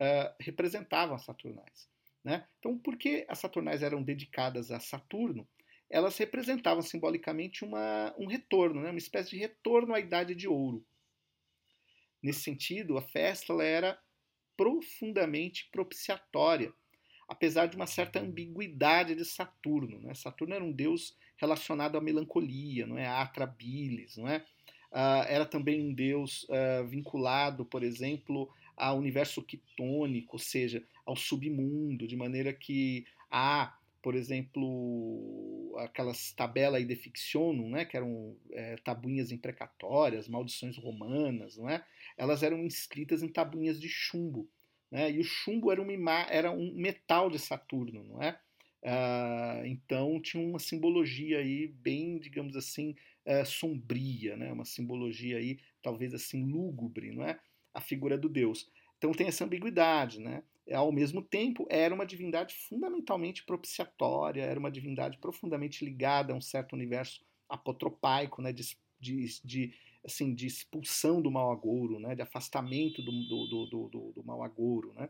uh, 0.00 0.34
representavam 0.40 1.14
as 1.14 1.24
Saturnais. 1.26 1.90
Né? 2.24 2.46
Então, 2.58 2.78
por 2.78 2.96
que 2.96 3.26
as 3.28 3.38
Saturnais 3.38 3.82
eram 3.82 4.02
dedicadas 4.02 4.70
a 4.70 4.80
Saturno? 4.80 5.46
Elas 5.90 6.16
representavam 6.16 6.82
simbolicamente 6.82 7.64
uma, 7.64 8.14
um 8.16 8.26
retorno, 8.26 8.80
né? 8.80 8.90
uma 8.90 8.98
espécie 8.98 9.30
de 9.30 9.38
retorno 9.38 9.92
à 9.92 10.00
Idade 10.00 10.34
de 10.34 10.46
Ouro. 10.46 10.86
Nesse 12.22 12.40
sentido, 12.40 12.96
a 12.96 13.02
festa 13.02 13.52
era 13.62 13.98
profundamente 14.56 15.68
propiciatória, 15.72 16.72
apesar 17.26 17.66
de 17.66 17.76
uma 17.76 17.86
certa 17.86 18.20
ambiguidade 18.20 19.14
de 19.14 19.24
Saturno. 19.24 20.00
Né? 20.00 20.14
Saturno 20.14 20.54
era 20.54 20.64
um 20.64 20.72
deus 20.72 21.16
relacionado 21.36 21.96
à 21.96 22.00
melancolia, 22.00 22.86
não 22.86 22.98
é? 22.98 23.06
a 23.06 23.22
atrabilis, 23.22 24.16
não 24.16 24.28
é? 24.28 24.44
Uh, 24.92 25.22
era 25.28 25.46
também 25.46 25.80
um 25.80 25.94
deus 25.94 26.44
uh, 26.44 26.84
vinculado, 26.86 27.64
por 27.64 27.84
exemplo, 27.84 28.52
ao 28.76 28.98
universo 28.98 29.40
quitônico, 29.40 30.34
ou 30.34 30.38
seja, 30.38 30.84
ao 31.06 31.14
submundo, 31.14 32.08
de 32.08 32.16
maneira 32.16 32.52
que 32.52 33.06
há, 33.30 33.78
por 34.02 34.14
exemplo, 34.14 35.74
aquelas 35.78 36.32
tabelas 36.32 36.86
de 36.86 36.96
fictionum, 36.96 37.70
né, 37.70 37.84
que 37.84 37.96
eram 37.96 38.36
é, 38.52 38.76
tabuinhas 38.76 39.30
imprecatórias, 39.30 40.28
maldições 40.28 40.76
romanas, 40.76 41.56
não 41.56 41.68
é? 41.68 41.84
elas 42.16 42.42
eram 42.42 42.64
inscritas 42.64 43.22
em 43.22 43.28
tabuinhas 43.28 43.80
de 43.80 43.88
chumbo. 43.88 44.48
Né? 44.90 45.12
E 45.12 45.18
o 45.18 45.24
chumbo 45.24 45.70
era 45.70 45.80
um, 45.80 46.08
era 46.28 46.50
um 46.50 46.74
metal 46.74 47.30
de 47.30 47.38
Saturno, 47.38 48.04
não 48.04 48.22
é? 48.22 48.38
Uh, 48.82 49.66
então 49.66 50.20
tinha 50.22 50.42
uma 50.42 50.58
simbologia 50.58 51.38
aí 51.38 51.68
bem, 51.68 52.18
digamos 52.18 52.56
assim, 52.56 52.96
uh, 53.26 53.44
sombria, 53.44 54.36
né? 54.36 54.50
uma 54.50 54.64
simbologia 54.64 55.36
aí 55.36 55.58
talvez 55.82 56.14
assim 56.14 56.44
lúgubre, 56.46 57.12
não 57.12 57.24
é? 57.24 57.38
a 57.74 57.80
figura 57.80 58.16
do 58.16 58.28
Deus. 58.28 58.70
Então 58.98 59.12
tem 59.12 59.28
essa 59.28 59.44
ambiguidade, 59.44 60.20
né? 60.20 60.42
Ao 60.72 60.92
mesmo 60.92 61.22
tempo, 61.22 61.66
era 61.68 61.94
uma 61.94 62.06
divindade 62.06 62.54
fundamentalmente 62.54 63.44
propiciatória, 63.44 64.42
era 64.42 64.58
uma 64.58 64.70
divindade 64.70 65.18
profundamente 65.18 65.84
ligada 65.84 66.32
a 66.32 66.36
um 66.36 66.40
certo 66.40 66.74
universo 66.74 67.24
apotropaico, 67.48 68.40
né? 68.40 68.52
De, 68.52 68.76
de, 68.98 69.40
de 69.44 69.74
assim, 70.04 70.34
de 70.34 70.46
expulsão 70.46 71.20
do 71.20 71.30
mal 71.30 71.50
agouro, 71.50 71.98
né? 71.98 72.14
De 72.14 72.22
afastamento 72.22 73.02
do, 73.02 73.10
do, 73.10 73.46
do, 73.46 73.88
do, 73.88 74.12
do 74.12 74.24
mal 74.24 74.42
agouro, 74.42 74.92
né? 74.94 75.08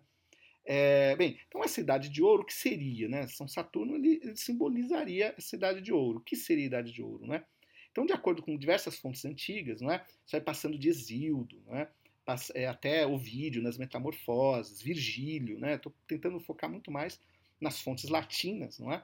É, 0.65 1.17
bem, 1.17 1.39
então 1.49 1.63
a 1.63 1.69
cidade 1.69 2.09
de 2.09 2.23
ouro, 2.23 2.45
que 2.45 2.53
seria, 2.53 3.09
né? 3.09 3.27
São 3.27 3.49
Saturno 3.49 3.97
ele, 3.97 4.21
ele, 4.23 4.37
simbolizaria 4.37 5.35
a 5.37 5.41
cidade 5.41 5.81
de 5.81 5.93
ouro. 5.93 6.19
O 6.19 6.23
que 6.23 6.37
seria 6.37 6.65
a 6.65 6.67
idade 6.67 6.93
de 6.93 7.03
ouro, 7.03 7.27
né? 7.27 7.45
Então, 7.91 8.07
de 8.07 8.13
acordo 8.13 8.43
com 8.43 8.57
diversas 8.57 8.97
fontes 8.97 9.25
antigas, 9.25 9.81
não 9.81 9.91
é? 9.91 10.05
Isso 10.25 10.33
vai 10.33 10.41
passando 10.41 10.79
de 10.79 10.89
Exildo, 10.89 11.61
não 11.67 11.77
é? 11.77 11.91
É, 12.55 12.67
até 12.67 13.07
o 13.07 13.17
vídeo 13.19 13.63
nas 13.63 13.79
Metamorfoses, 13.79 14.83
Virgílio, 14.83 15.59
né? 15.59 15.75
Estou 15.75 15.95
tentando 16.07 16.41
focar 16.41 16.71
muito 16.71 16.91
mais 16.91 17.21
nas 17.61 17.81
fontes 17.81 18.09
latinas, 18.09 18.79
não 18.79 18.93
é? 18.93 18.99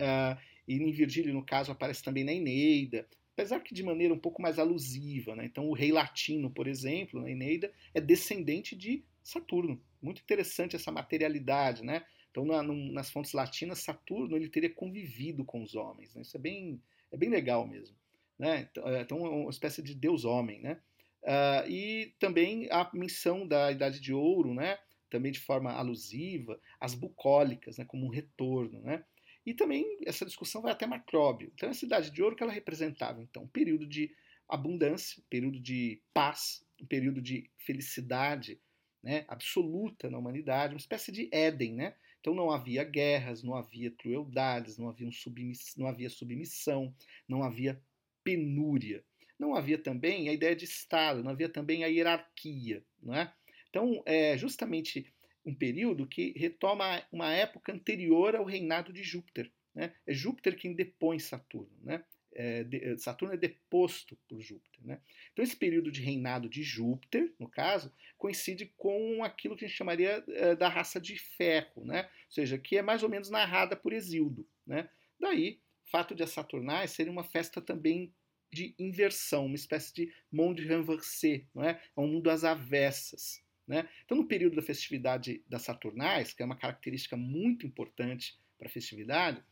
Uh, 0.00 0.40
e 0.66 0.74
em 0.76 0.92
Virgílio, 0.92 1.34
no 1.34 1.44
caso, 1.44 1.72
aparece 1.72 2.02
também 2.02 2.24
na 2.24 2.32
Eneida, 2.32 3.06
apesar 3.32 3.60
que 3.60 3.74
de 3.74 3.82
maneira 3.82 4.14
um 4.14 4.18
pouco 4.18 4.40
mais 4.40 4.58
alusiva, 4.58 5.34
né? 5.34 5.44
Então, 5.44 5.68
o 5.68 5.74
rei 5.74 5.92
latino, 5.92 6.50
por 6.50 6.66
exemplo, 6.66 7.20
na 7.20 7.30
Eneida, 7.30 7.72
é 7.94 8.00
descendente 8.00 8.76
de 8.76 9.04
Saturno. 9.22 9.80
Muito 10.00 10.22
interessante 10.22 10.76
essa 10.76 10.90
materialidade, 10.90 11.84
né? 11.84 12.04
Então, 12.30 12.44
na, 12.44 12.62
no, 12.62 12.74
nas 12.92 13.10
fontes 13.10 13.32
latinas, 13.32 13.80
Saturno 13.80 14.36
ele 14.36 14.48
teria 14.48 14.70
convivido 14.70 15.44
com 15.44 15.62
os 15.62 15.74
homens. 15.74 16.14
Né? 16.14 16.22
Isso 16.22 16.36
é 16.36 16.40
bem, 16.40 16.80
é 17.10 17.16
bem 17.16 17.28
legal 17.28 17.66
mesmo. 17.66 17.96
Né? 18.38 18.68
Então, 18.70 18.88
é, 18.88 19.00
então, 19.02 19.26
é 19.26 19.28
uma 19.28 19.50
espécie 19.50 19.82
de 19.82 19.94
deus-homem, 19.94 20.60
né? 20.60 20.80
Uh, 21.22 21.68
e 21.68 22.14
também 22.18 22.68
a 22.70 22.90
missão 22.94 23.46
da 23.46 23.70
Idade 23.70 24.00
de 24.00 24.12
Ouro, 24.12 24.54
né? 24.54 24.78
também 25.10 25.32
de 25.32 25.40
forma 25.40 25.72
alusiva, 25.72 26.58
as 26.78 26.94
bucólicas, 26.94 27.76
né? 27.76 27.84
como 27.84 28.06
um 28.06 28.10
retorno. 28.10 28.80
Né? 28.80 29.04
E 29.44 29.52
também 29.52 29.84
essa 30.06 30.24
discussão 30.24 30.62
vai 30.62 30.72
até 30.72 30.86
Macróbio. 30.86 31.50
Então, 31.54 31.68
essa 31.68 31.84
Idade 31.84 32.10
de 32.10 32.22
Ouro 32.22 32.36
que 32.36 32.42
ela 32.42 32.52
representava, 32.52 33.22
então, 33.22 33.42
um 33.42 33.48
período 33.48 33.86
de 33.86 34.14
abundância, 34.48 35.20
um 35.20 35.26
período 35.28 35.60
de 35.60 36.00
paz, 36.14 36.64
um 36.80 36.86
período 36.86 37.20
de 37.20 37.50
felicidade 37.58 38.60
né? 39.02 39.24
absoluta 39.28 40.08
na 40.08 40.18
humanidade, 40.18 40.74
uma 40.74 40.80
espécie 40.80 41.12
de 41.12 41.28
Éden. 41.32 41.74
Né? 41.74 41.94
Então 42.20 42.34
não 42.34 42.50
havia 42.50 42.84
guerras, 42.84 43.42
não 43.42 43.54
havia 43.54 43.90
crueldades, 43.90 44.78
não 44.78 44.88
havia, 44.88 45.06
um 45.06 45.12
submiss... 45.12 45.74
não 45.76 45.86
havia 45.86 46.08
submissão, 46.08 46.94
não 47.28 47.42
havia 47.42 47.80
penúria 48.22 49.04
não 49.40 49.54
havia 49.56 49.78
também 49.78 50.28
a 50.28 50.32
ideia 50.32 50.54
de 50.54 50.66
Estado, 50.66 51.24
não 51.24 51.30
havia 51.30 51.48
também 51.48 51.82
a 51.82 51.86
hierarquia. 51.86 52.84
Não 53.02 53.14
é? 53.14 53.32
Então, 53.70 54.02
é 54.04 54.36
justamente 54.36 55.10
um 55.44 55.54
período 55.54 56.06
que 56.06 56.34
retoma 56.36 57.02
uma 57.10 57.32
época 57.32 57.72
anterior 57.72 58.36
ao 58.36 58.44
reinado 58.44 58.92
de 58.92 59.02
Júpiter. 59.02 59.50
Né? 59.74 59.94
É 60.06 60.12
Júpiter 60.12 60.54
quem 60.56 60.74
depõe 60.74 61.18
Saturno. 61.18 61.72
Né? 61.82 62.04
É, 62.32 62.64
de, 62.64 62.98
Saturno 62.98 63.32
é 63.32 63.38
deposto 63.38 64.14
por 64.28 64.42
Júpiter. 64.42 64.84
Né? 64.84 65.00
Então, 65.32 65.42
esse 65.42 65.56
período 65.56 65.90
de 65.90 66.02
reinado 66.02 66.46
de 66.46 66.62
Júpiter, 66.62 67.32
no 67.38 67.48
caso, 67.48 67.90
coincide 68.18 68.66
com 68.76 69.24
aquilo 69.24 69.56
que 69.56 69.64
a 69.64 69.68
gente 69.68 69.76
chamaria 69.76 70.22
é, 70.28 70.54
da 70.54 70.68
raça 70.68 71.00
de 71.00 71.18
ferro, 71.18 71.82
né? 71.82 72.02
ou 72.26 72.32
seja, 72.32 72.58
que 72.58 72.76
é 72.76 72.82
mais 72.82 73.02
ou 73.02 73.08
menos 73.08 73.30
narrada 73.30 73.74
por 73.74 73.94
Exildo. 73.94 74.46
Né? 74.66 74.90
Daí, 75.18 75.60
o 75.86 75.90
fato 75.90 76.14
de 76.14 76.22
as 76.22 76.30
Saturnais 76.30 76.90
serem 76.90 77.10
uma 77.10 77.24
festa 77.24 77.62
também 77.62 78.12
de 78.52 78.74
inversão, 78.78 79.46
uma 79.46 79.56
espécie 79.56 79.94
de 79.94 80.12
monde 80.30 80.64
renversé, 80.64 81.44
não 81.54 81.62
é? 81.62 81.80
é 81.96 82.00
um 82.00 82.06
mundo 82.06 82.30
às 82.30 82.44
avessas. 82.44 83.42
Né? 83.66 83.88
Então, 84.04 84.16
no 84.16 84.26
período 84.26 84.56
da 84.56 84.62
festividade 84.62 85.44
das 85.48 85.62
Saturnais, 85.62 86.32
que 86.32 86.42
é 86.42 86.46
uma 86.46 86.56
característica 86.56 87.16
muito 87.16 87.66
importante 87.66 88.38
para 88.58 88.66
a 88.66 88.70
festividade, 88.70 89.42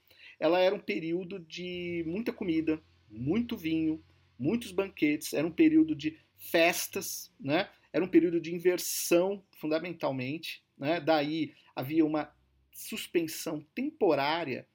ela 0.40 0.58
era 0.60 0.74
um 0.74 0.80
período 0.80 1.38
de 1.38 2.04
muita 2.06 2.32
comida, 2.32 2.82
muito 3.08 3.56
vinho, 3.56 4.02
muitos 4.38 4.72
banquetes, 4.72 5.32
era 5.32 5.46
um 5.46 5.52
período 5.52 5.94
de 5.94 6.18
festas, 6.36 7.32
né? 7.38 7.70
era 7.92 8.04
um 8.04 8.08
período 8.08 8.40
de 8.40 8.54
inversão, 8.54 9.44
fundamentalmente. 9.52 10.64
Né? 10.76 11.00
Daí 11.00 11.54
havia 11.74 12.04
uma 12.04 12.32
suspensão 12.72 13.64
temporária 13.74 14.66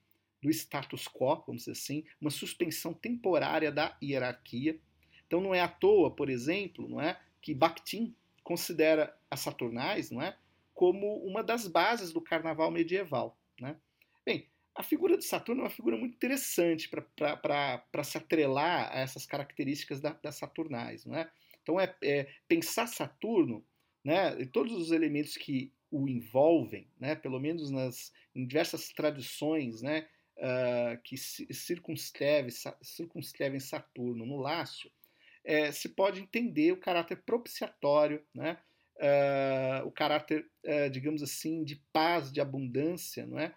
do 0.43 0.49
status 0.49 1.07
quo, 1.07 1.41
vamos 1.47 1.61
dizer 1.61 1.71
assim, 1.71 2.03
uma 2.19 2.29
suspensão 2.29 2.93
temporária 2.93 3.71
da 3.71 3.97
hierarquia. 4.03 4.77
Então 5.25 5.39
não 5.39 5.55
é 5.55 5.61
à 5.61 5.67
toa, 5.69 6.11
por 6.11 6.29
exemplo, 6.29 6.87
não 6.87 6.99
é, 6.99 7.17
que 7.41 7.55
Bakhtin 7.55 8.13
considera 8.43 9.17
as 9.31 9.39
Saturnais, 9.39 10.11
não 10.11 10.21
é, 10.21 10.37
como 10.73 11.17
uma 11.25 11.41
das 11.41 11.65
bases 11.65 12.11
do 12.11 12.19
carnaval 12.19 12.69
medieval, 12.69 13.39
né? 13.57 13.77
Bem, 14.25 14.49
a 14.75 14.83
figura 14.83 15.17
de 15.17 15.23
Saturno 15.23 15.61
é 15.61 15.63
uma 15.65 15.69
figura 15.69 15.95
muito 15.95 16.15
interessante 16.15 16.89
para 16.89 18.03
se 18.03 18.17
atrelar 18.17 18.91
a 18.91 18.99
essas 18.99 19.25
características 19.25 20.01
da, 20.01 20.11
das 20.11 20.35
Saturnais. 20.35 21.05
Não 21.05 21.15
é? 21.15 21.31
Então, 21.61 21.79
é, 21.79 21.95
é, 22.03 22.27
pensar 22.47 22.87
Saturno 22.87 23.63
né, 24.03 24.41
e 24.41 24.45
todos 24.45 24.73
os 24.73 24.91
elementos 24.91 25.37
que 25.37 25.71
o 25.89 26.09
envolvem, 26.09 26.87
né, 26.99 27.15
pelo 27.15 27.39
menos 27.39 27.69
nas, 27.69 28.11
em 28.35 28.45
diversas 28.45 28.89
tradições 28.89 29.81
né, 29.81 30.07
uh, 30.37 31.01
que 31.03 31.17
circunscrevem, 31.17 32.51
circunscrevem 32.81 33.59
Saturno 33.59 34.25
no 34.25 34.37
Lácio, 34.37 34.91
é, 35.43 35.71
se 35.71 35.89
pode 35.89 36.21
entender 36.21 36.71
o 36.71 36.77
caráter 36.77 37.21
propiciatório, 37.23 38.23
né, 38.33 38.57
uh, 38.97 39.87
o 39.87 39.91
caráter, 39.91 40.45
uh, 40.63 40.89
digamos 40.89 41.21
assim, 41.21 41.63
de 41.63 41.75
paz, 41.91 42.31
de 42.31 42.39
abundância, 42.39 43.25
não 43.25 43.39
é? 43.39 43.53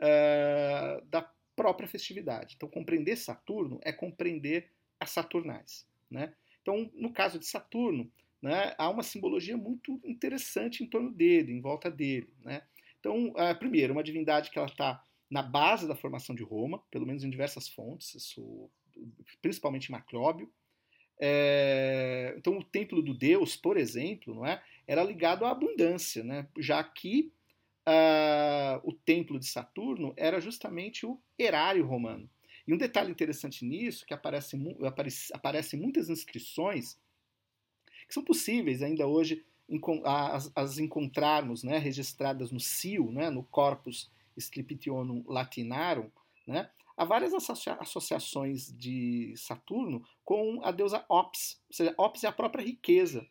uh, 0.00 1.04
da 1.06 1.28
própria 1.56 1.88
festividade. 1.88 2.54
Então, 2.56 2.68
compreender 2.68 3.16
Saturno 3.16 3.80
é 3.82 3.92
compreender 3.92 4.70
as 4.98 5.10
Saturnais. 5.10 5.86
Né? 6.10 6.32
Então, 6.62 6.90
no 6.94 7.12
caso 7.12 7.38
de 7.38 7.46
Saturno, 7.46 8.10
né, 8.42 8.74
há 8.78 8.88
uma 8.88 9.02
simbologia 9.02 9.56
muito 9.56 10.00
interessante 10.04 10.82
em 10.82 10.86
torno 10.86 11.10
dele, 11.10 11.52
em 11.52 11.60
volta 11.60 11.90
dele. 11.90 12.32
Né? 12.42 12.62
Então, 12.98 13.32
primeiro, 13.58 13.92
uma 13.92 14.02
divindade 14.02 14.50
que 14.50 14.58
ela 14.58 14.68
está 14.68 15.02
na 15.30 15.42
base 15.42 15.86
da 15.86 15.94
formação 15.94 16.34
de 16.34 16.42
Roma, 16.42 16.82
pelo 16.90 17.06
menos 17.06 17.22
em 17.22 17.30
diversas 17.30 17.68
fontes, 17.68 18.14
isso, 18.16 18.68
principalmente 19.40 19.90
Macróbio. 19.90 20.52
É, 21.20 22.34
então, 22.36 22.58
o 22.58 22.64
templo 22.64 23.00
do 23.00 23.14
Deus, 23.14 23.54
por 23.54 23.76
exemplo, 23.76 24.34
não 24.34 24.46
é, 24.46 24.62
era 24.86 25.04
ligado 25.04 25.44
à 25.44 25.50
abundância, 25.50 26.24
né? 26.24 26.48
já 26.58 26.82
que 26.82 27.32
uh, 27.86 28.80
o 28.82 28.92
templo 28.92 29.38
de 29.38 29.46
Saturno 29.46 30.12
era 30.16 30.40
justamente 30.40 31.06
o 31.06 31.20
erário 31.38 31.86
romano. 31.86 32.28
E 32.66 32.74
um 32.74 32.78
detalhe 32.78 33.10
interessante 33.10 33.64
nisso, 33.64 34.04
que 34.04 34.14
aparece, 34.14 34.56
aparece, 34.84 35.32
aparece 35.32 35.76
em 35.76 35.80
muitas 35.80 36.08
inscrições, 36.08 36.98
que 38.08 38.14
são 38.14 38.24
possíveis 38.24 38.82
ainda 38.82 39.06
hoje 39.06 39.44
as, 40.04 40.50
as 40.54 40.78
encontrarmos 40.78 41.62
né, 41.62 41.78
registradas 41.78 42.50
no 42.50 42.58
CIO, 42.58 43.12
né, 43.12 43.30
no 43.30 43.44
Corpus 43.44 44.10
Scriptionum 44.38 45.24
Latinarum, 45.26 46.10
né, 46.46 46.70
há 46.96 47.04
várias 47.04 47.32
associa 47.32 47.74
associações 47.74 48.72
de 48.76 49.34
Saturno 49.36 50.04
com 50.24 50.60
a 50.64 50.70
deusa 50.70 51.04
Ops, 51.08 51.60
ou 51.68 51.74
seja, 51.74 51.94
Ops 51.98 52.24
é 52.24 52.28
a 52.28 52.32
própria 52.32 52.64
riqueza. 52.64 53.26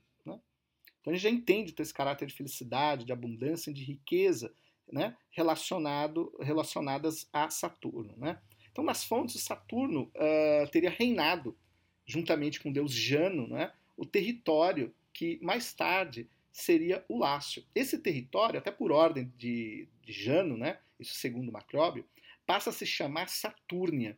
Então 1.01 1.13
a 1.13 1.15
gente 1.15 1.24
já 1.24 1.29
entende 1.29 1.74
esse 1.77 1.94
caráter 1.94 2.27
de 2.27 2.34
felicidade, 2.34 3.06
de 3.06 3.12
abundância, 3.12 3.74
de 3.74 3.84
riqueza, 3.84 4.53
né, 4.91 5.15
relacionado, 5.32 6.34
relacionadas 6.39 7.29
a 7.32 7.50
Saturno. 7.50 8.14
Né? 8.18 8.40
Então 8.72 8.83
nas 8.83 9.03
fontes 9.03 9.42
Saturno 9.42 10.12
uh, 10.16 10.70
teria 10.72 10.90
reinado, 10.90 11.57
juntamente 12.05 12.59
com 12.59 12.70
o 12.70 12.74
deus 12.74 12.92
Jano, 12.92 13.48
né, 13.48 13.72
o 13.96 14.05
território 14.05 14.94
que 15.14 15.40
mais 15.42 15.74
tarde 15.74 16.29
seria 16.51 17.03
o 17.07 17.18
Lácio. 17.18 17.64
Esse 17.74 18.00
território, 18.00 18.59
até 18.59 18.72
por 18.72 18.92
ordem 18.92 19.31
de, 19.38 19.88
de 20.03 20.12
Jano, 20.12 20.57
né, 20.57 20.79
isso 21.00 21.14
segundo 21.16 21.51
Macróbio, 21.51 22.05
passa 22.46 22.70
a 22.70 22.74
se 22.74 22.85
chamar 22.85 23.29
Satúrnia. 23.29 24.18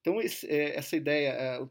Então, 0.00 0.20
esse, 0.20 0.46
é, 0.48 0.76
essa 0.76 0.96
ideia, 0.96 1.30
é, 1.30 1.60
o, 1.60 1.70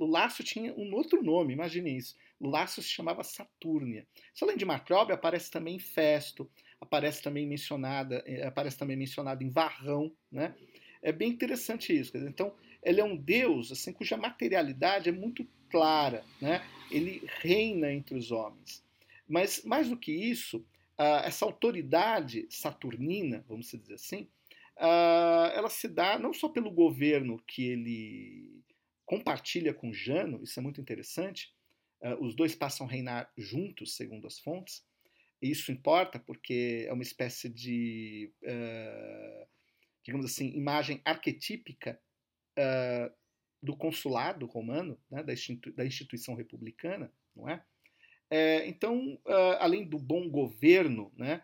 o, 0.00 0.06
Lácio 0.06 0.42
tinha 0.42 0.72
um 0.74 0.94
outro 0.94 1.22
nome, 1.22 1.52
imagine 1.52 1.96
isso. 1.96 2.16
O 2.40 2.48
Lácio 2.48 2.82
se 2.82 2.88
chamava 2.88 3.22
Satúrnia. 3.22 4.06
Só 4.32 4.46
além 4.46 4.56
de 4.56 4.64
Macróbio, 4.64 5.14
aparece 5.14 5.50
também 5.50 5.76
em 5.76 5.78
Festo, 5.78 6.50
aparece 6.80 7.22
também 7.22 7.46
mencionada, 7.46 8.22
é, 8.26 8.46
aparece 8.46 8.78
também 8.78 8.96
mencionado 8.96 9.44
em 9.44 9.50
Varrão, 9.50 10.10
né? 10.32 10.54
É 11.02 11.12
bem 11.12 11.28
interessante 11.28 11.94
isso. 11.94 12.16
Então, 12.16 12.54
ele 12.82 13.00
é 13.00 13.04
um 13.04 13.16
deus 13.16 13.70
assim 13.70 13.92
cuja 13.92 14.16
materialidade 14.16 15.10
é 15.10 15.12
muito 15.12 15.46
clara, 15.68 16.24
né? 16.40 16.64
Ele 16.90 17.22
reina 17.40 17.92
entre 17.92 18.16
os 18.16 18.30
homens. 18.30 18.82
Mas 19.28 19.62
mais 19.64 19.88
do 19.88 19.96
que 19.96 20.12
isso, 20.12 20.64
essa 20.96 21.44
autoridade 21.44 22.46
saturnina, 22.50 23.44
vamos 23.48 23.66
dizer 23.68 23.94
assim, 23.94 24.28
uh, 24.78 25.50
ela 25.54 25.68
se 25.68 25.88
dá 25.88 26.18
não 26.18 26.32
só 26.32 26.48
pelo 26.48 26.70
governo 26.70 27.42
que 27.46 27.64
ele 27.64 28.62
compartilha 29.04 29.74
com 29.74 29.92
Jano, 29.92 30.42
isso 30.42 30.58
é 30.58 30.62
muito 30.62 30.80
interessante, 30.80 31.52
uh, 32.02 32.24
os 32.24 32.34
dois 32.34 32.54
passam 32.54 32.86
a 32.86 32.90
reinar 32.90 33.30
juntos, 33.36 33.96
segundo 33.96 34.26
as 34.26 34.38
fontes, 34.38 34.84
isso 35.42 35.72
importa 35.72 36.18
porque 36.18 36.86
é 36.88 36.92
uma 36.92 37.02
espécie 37.02 37.50
de, 37.50 38.32
digamos 40.02 40.24
assim, 40.24 40.46
imagem 40.56 41.02
arquetípica 41.04 42.00
do 43.64 43.76
consulado 43.76 44.46
romano, 44.46 44.98
né, 45.10 45.22
da, 45.22 45.84
instituição 45.84 46.34
republicana, 46.34 47.12
não 47.34 47.48
é? 47.48 47.62
É 48.30 48.66
então, 48.66 49.18
além 49.58 49.84
do 49.84 49.98
bom 49.98 50.28
governo 50.28 51.12
né, 51.16 51.42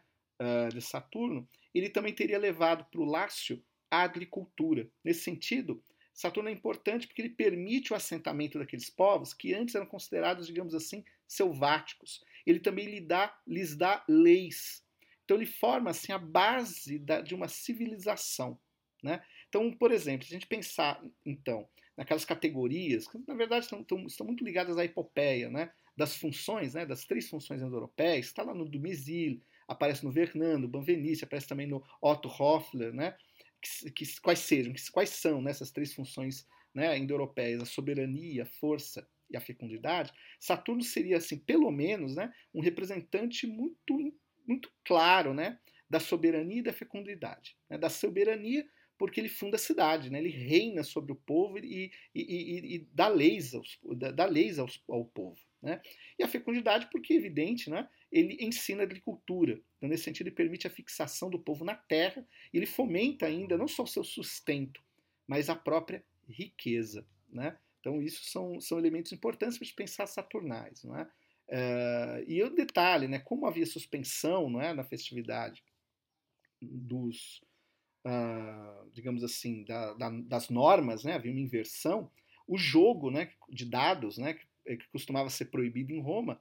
de 0.72 0.80
Saturno, 0.80 1.48
ele 1.74 1.88
também 1.88 2.12
teria 2.12 2.38
levado 2.38 2.84
para 2.90 3.00
o 3.00 3.04
Lácio 3.04 3.62
a 3.90 4.02
agricultura. 4.02 4.88
Nesse 5.04 5.20
sentido, 5.20 5.82
Saturno 6.12 6.48
é 6.48 6.52
importante 6.52 7.06
porque 7.06 7.22
ele 7.22 7.30
permite 7.30 7.92
o 7.92 7.96
assentamento 7.96 8.58
daqueles 8.58 8.90
povos 8.90 9.32
que 9.32 9.54
antes 9.54 9.74
eram 9.74 9.86
considerados, 9.86 10.46
digamos 10.46 10.74
assim, 10.74 11.04
selváticos. 11.26 12.22
Ele 12.46 12.60
também 12.60 12.86
lhe 12.86 13.00
dá, 13.00 13.36
lhes 13.46 13.76
dá 13.76 14.04
leis. 14.08 14.84
Então 15.24 15.36
ele 15.36 15.46
forma 15.46 15.90
assim 15.90 16.12
a 16.12 16.18
base 16.18 16.98
da, 16.98 17.20
de 17.20 17.34
uma 17.34 17.48
civilização. 17.48 18.58
Né? 19.02 19.22
Então, 19.48 19.72
por 19.72 19.92
exemplo, 19.92 20.26
se 20.26 20.32
a 20.32 20.36
gente 20.36 20.46
pensar 20.46 21.02
então 21.24 21.68
naquelas 21.96 22.24
categorias 22.24 23.06
que 23.06 23.18
na 23.26 23.34
verdade 23.34 23.64
estão, 23.64 23.80
estão, 23.80 24.06
estão 24.06 24.26
muito 24.26 24.44
ligadas 24.44 24.76
à 24.76 24.84
epopeia, 24.84 25.50
né? 25.50 25.70
Das 26.00 26.16
funções, 26.16 26.72
né? 26.72 26.86
das 26.86 27.04
três 27.04 27.28
funções 27.28 27.60
indo-europeias, 27.60 28.24
está 28.24 28.42
lá 28.42 28.54
no 28.54 28.64
Dumézil, 28.64 29.38
aparece 29.68 30.02
no 30.02 30.10
Vernando, 30.10 30.66
Banvenice, 30.66 31.24
aparece 31.24 31.46
também 31.46 31.66
no 31.66 31.84
Otto 32.00 32.26
Hoffler, 32.26 32.90
né? 32.90 33.14
Que, 33.60 33.90
que, 33.90 34.20
quais 34.22 34.38
sejam, 34.38 34.72
que, 34.72 34.80
quais 34.90 35.10
são 35.10 35.42
nessas 35.42 35.70
três 35.70 35.92
funções 35.92 36.48
né, 36.74 36.96
indo-europeias, 36.96 37.60
a 37.60 37.66
soberania, 37.66 38.44
a 38.44 38.46
força 38.46 39.06
e 39.28 39.36
a 39.36 39.40
fecundidade, 39.42 40.10
Saturno 40.38 40.82
seria, 40.82 41.18
assim, 41.18 41.36
pelo 41.38 41.70
menos, 41.70 42.16
né, 42.16 42.32
um 42.54 42.62
representante 42.62 43.46
muito, 43.46 44.14
muito 44.48 44.72
claro 44.82 45.34
né, 45.34 45.58
da 45.90 46.00
soberania 46.00 46.60
e 46.60 46.62
da 46.62 46.72
fecundidade. 46.72 47.58
Né, 47.68 47.76
da 47.76 47.90
soberania, 47.90 48.66
porque 49.00 49.18
ele 49.18 49.30
funda 49.30 49.56
a 49.56 49.58
cidade, 49.58 50.10
né, 50.10 50.18
ele 50.18 50.28
reina 50.28 50.82
sobre 50.82 51.10
o 51.10 51.16
povo 51.16 51.56
e, 51.56 51.90
e, 52.14 52.20
e, 52.20 52.74
e 52.74 52.78
dá 52.92 53.08
leis, 53.08 53.54
aos, 53.54 53.78
dá, 54.14 54.26
leis 54.26 54.58
aos, 54.58 54.78
ao 54.86 55.06
povo. 55.06 55.40
Né? 55.62 55.80
E 56.18 56.22
a 56.22 56.28
fecundidade, 56.28 56.86
porque 56.92 57.14
é 57.14 57.16
evidente, 57.16 57.70
né? 57.70 57.88
ele 58.12 58.36
ensina 58.44 58.82
agricultura. 58.82 59.58
Então, 59.78 59.88
nesse 59.88 60.04
sentido, 60.04 60.26
ele 60.26 60.36
permite 60.36 60.66
a 60.66 60.70
fixação 60.70 61.30
do 61.30 61.38
povo 61.38 61.64
na 61.64 61.74
terra 61.74 62.26
ele 62.52 62.66
fomenta 62.66 63.24
ainda 63.24 63.56
não 63.56 63.66
só 63.66 63.84
o 63.84 63.86
seu 63.86 64.04
sustento, 64.04 64.84
mas 65.26 65.48
a 65.48 65.56
própria 65.56 66.04
riqueza. 66.28 67.06
Né? 67.30 67.56
Então, 67.80 68.02
isso 68.02 68.24
são, 68.24 68.60
são 68.60 68.78
elementos 68.78 69.12
importantes 69.12 69.56
para 69.56 69.64
a 69.64 69.66
gente 69.66 69.76
pensar 69.76 70.06
saturnais. 70.08 70.84
Não 70.84 70.94
é? 70.94 71.04
Uh, 71.48 72.24
e 72.26 72.42
o 72.42 72.50
detalhe, 72.50 73.08
né, 73.08 73.18
como 73.18 73.46
havia 73.46 73.64
suspensão 73.64 74.50
não 74.50 74.60
é, 74.60 74.74
na 74.74 74.84
festividade 74.84 75.64
dos, 76.60 77.40
uh, 78.04 78.90
digamos 78.92 79.22
assim, 79.22 79.64
da, 79.64 79.94
da, 79.94 80.10
das 80.10 80.48
normas, 80.48 81.04
né, 81.04 81.14
havia 81.14 81.30
uma 81.30 81.40
inversão, 81.40 82.10
o 82.46 82.58
jogo 82.58 83.10
né, 83.10 83.30
de 83.48 83.64
dados, 83.64 84.18
né, 84.18 84.34
que 84.34 84.50
que 84.76 84.88
costumava 84.92 85.30
ser 85.30 85.46
proibido 85.46 85.92
em 85.92 86.00
Roma, 86.00 86.40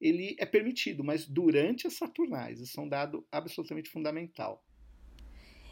ele 0.00 0.34
é 0.38 0.46
permitido, 0.46 1.04
mas 1.04 1.26
durante 1.26 1.86
as 1.86 1.94
Saturnais. 1.94 2.60
Isso 2.60 2.80
é 2.80 2.82
um 2.82 2.88
dado 2.88 3.26
absolutamente 3.30 3.90
fundamental. 3.90 4.64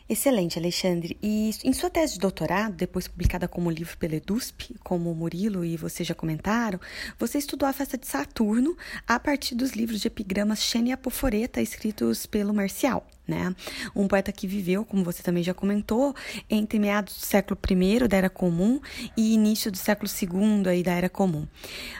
Excelente, 0.08 0.58
Alexandre. 0.58 1.18
E 1.22 1.50
em 1.64 1.72
sua 1.72 1.90
tese 1.90 2.14
de 2.14 2.20
doutorado, 2.20 2.74
depois 2.74 3.06
publicada 3.06 3.46
como 3.46 3.70
livro 3.70 3.96
pela 3.98 4.16
EDUSP, 4.16 4.74
como 4.80 5.14
Murilo 5.14 5.64
e 5.64 5.76
você 5.76 6.02
já 6.02 6.14
comentaram, 6.14 6.80
você 7.18 7.36
estudou 7.36 7.68
a 7.68 7.74
festa 7.74 7.98
de 7.98 8.06
Saturno 8.06 8.76
a 9.06 9.20
partir 9.20 9.54
dos 9.54 9.72
livros 9.72 10.00
de 10.00 10.08
epigramas 10.08 10.62
Xênia 10.62 10.94
Apoforeta 10.94 11.60
escritos 11.60 12.24
pelo 12.24 12.54
Marcial 12.54 13.06
né? 13.28 13.54
Um 13.94 14.08
poeta 14.08 14.32
que 14.32 14.46
viveu, 14.46 14.84
como 14.84 15.04
você 15.04 15.22
também 15.22 15.42
já 15.42 15.54
comentou, 15.54 16.14
entre 16.48 16.78
meados 16.78 17.14
do 17.14 17.24
século 17.24 17.58
I 17.70 18.08
da 18.08 18.16
Era 18.16 18.30
Comum 18.30 18.80
e 19.16 19.34
início 19.34 19.70
do 19.70 19.76
século 19.76 20.10
II 20.10 20.68
aí 20.68 20.82
da 20.82 20.92
Era 20.92 21.08
Comum. 21.08 21.46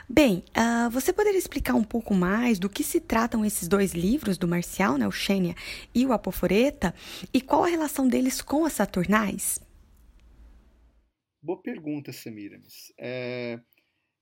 Bem, 0.09 0.43
uh, 0.49 0.89
você 0.89 1.13
poderia 1.13 1.39
explicar 1.39 1.75
um 1.75 1.83
pouco 1.83 2.13
mais 2.13 2.59
do 2.59 2.69
que 2.69 2.83
se 2.83 2.99
tratam 2.99 3.45
esses 3.45 3.67
dois 3.67 3.93
livros 3.93 4.37
do 4.37 4.47
Marcial, 4.47 4.97
né, 4.97 5.07
o 5.07 5.11
Xênia 5.11 5.55
e 5.93 6.05
o 6.05 6.11
Apoforeta, 6.11 6.93
e 7.33 7.39
qual 7.39 7.63
a 7.63 7.67
relação 7.67 8.07
deles 8.07 8.41
com 8.41 8.65
as 8.65 8.73
Saturnais? 8.73 9.59
boa 11.41 11.61
pergunta, 11.61 12.11
Semiramis. 12.11 12.93
É, 12.97 13.59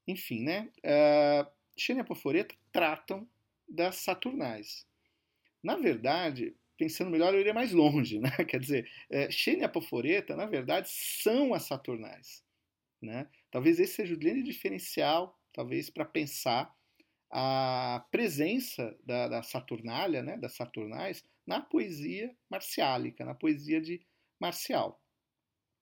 enfim, 0.07 0.43
né? 0.43 0.71
Uh, 0.77 1.49
Xênia 1.77 2.01
e 2.01 2.03
Apoforeta 2.03 2.55
tratam 2.71 3.27
das 3.67 3.97
Saturnais. 3.97 4.87
Na 5.63 5.75
verdade, 5.75 6.55
pensando 6.77 7.11
melhor, 7.11 7.33
eu 7.33 7.39
iria 7.39 7.53
mais 7.53 7.71
longe, 7.71 8.19
né? 8.19 8.29
Quer 8.47 8.59
dizer, 8.59 8.89
é, 9.09 9.29
e 9.29 9.63
Apoforeta, 9.63 10.35
na 10.35 10.45
verdade, 10.45 10.89
são 10.89 11.53
as 11.53 11.63
Saturnais. 11.63 12.43
Né? 13.01 13.27
Talvez 13.51 13.79
esse 13.79 13.93
seja 13.93 14.13
o 14.13 14.19
grande 14.19 14.43
diferencial, 14.43 15.37
talvez, 15.53 15.89
para 15.89 16.05
pensar 16.05 16.73
a 17.29 18.05
presença 18.11 18.97
da, 19.03 19.27
da 19.27 19.43
Saturnália, 19.43 20.23
né, 20.23 20.37
das 20.37 20.53
Saturnais, 20.53 21.23
na 21.45 21.61
poesia 21.61 22.33
marciálica, 22.49 23.25
na 23.25 23.33
poesia 23.33 23.81
de 23.81 24.01
Marcial. 24.39 25.01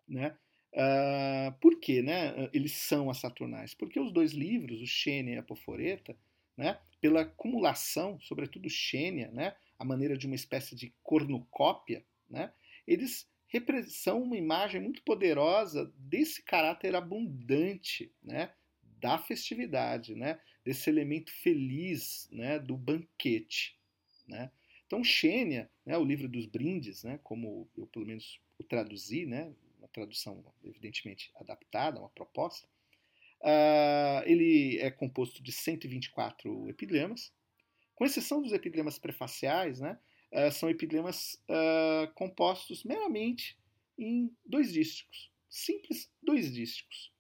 Né? 0.07 0.35
Uh, 0.73 1.51
por 1.59 1.79
que 1.79 2.01
né, 2.01 2.49
eles 2.53 2.73
são 2.73 3.09
as 3.09 3.17
Saturnais? 3.17 3.73
Porque 3.73 3.99
os 3.99 4.11
dois 4.11 4.31
livros, 4.31 4.81
o 4.81 4.87
Xênia 4.87 5.35
e 5.35 5.37
a 5.37 5.41
Apoforeta, 5.41 6.17
né, 6.57 6.79
pela 7.01 7.21
acumulação, 7.21 8.19
sobretudo 8.21 8.69
Xênia, 8.69 9.29
né, 9.31 9.55
a 9.77 9.85
maneira 9.85 10.17
de 10.17 10.25
uma 10.25 10.35
espécie 10.35 10.75
de 10.75 10.93
cornucópia, 11.03 12.05
né, 12.29 12.53
eles 12.87 13.27
são 13.87 14.21
uma 14.21 14.37
imagem 14.37 14.81
muito 14.81 15.01
poderosa 15.03 15.91
desse 15.97 16.41
caráter 16.43 16.95
abundante 16.95 18.11
né, 18.21 18.53
da 18.99 19.17
festividade, 19.17 20.15
né, 20.15 20.39
desse 20.63 20.89
elemento 20.89 21.31
feliz 21.31 22.27
né, 22.31 22.59
do 22.59 22.75
banquete. 22.75 23.79
Né. 24.27 24.51
Então, 24.85 25.03
Xênia, 25.03 25.69
né, 25.85 25.97
o 25.97 26.03
livro 26.03 26.27
dos 26.27 26.45
brindes, 26.45 27.03
né, 27.03 27.19
como 27.23 27.69
eu 27.77 27.87
pelo 27.87 28.05
menos 28.05 28.41
o 28.57 28.63
traduzi, 28.63 29.25
né, 29.25 29.53
uma 29.77 29.87
tradução 29.87 30.43
evidentemente 30.63 31.31
adaptada, 31.35 31.99
uma 31.99 32.09
proposta, 32.09 32.67
uh, 33.41 34.23
ele 34.25 34.79
é 34.79 34.89
composto 34.89 35.41
de 35.43 35.51
124 35.51 36.69
epigramas, 36.69 37.31
com 37.95 38.05
exceção 38.05 38.41
dos 38.41 38.51
epigramas 38.51 38.99
prefaciais, 38.99 39.79
né, 39.79 39.97
uh, 40.31 40.51
são 40.51 40.69
epigramas 40.69 41.41
uh, 41.49 42.11
compostos 42.13 42.83
meramente 42.83 43.57
em 43.97 44.35
dois 44.45 44.71
dísticos, 44.73 45.31
simples 45.49 46.11
dois 46.21 46.53
dísticos. 46.53 47.13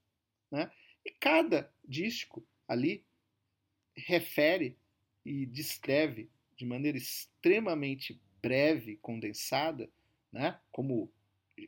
Né? 0.51 0.69
E 1.03 1.11
cada 1.11 1.71
dístico 1.83 2.45
ali 2.67 3.05
refere 3.95 4.77
e 5.23 5.45
descreve 5.45 6.29
de 6.57 6.65
maneira 6.65 6.97
extremamente 6.97 8.19
breve, 8.41 8.97
condensada, 8.97 9.89
né? 10.31 10.59
como, 10.71 11.11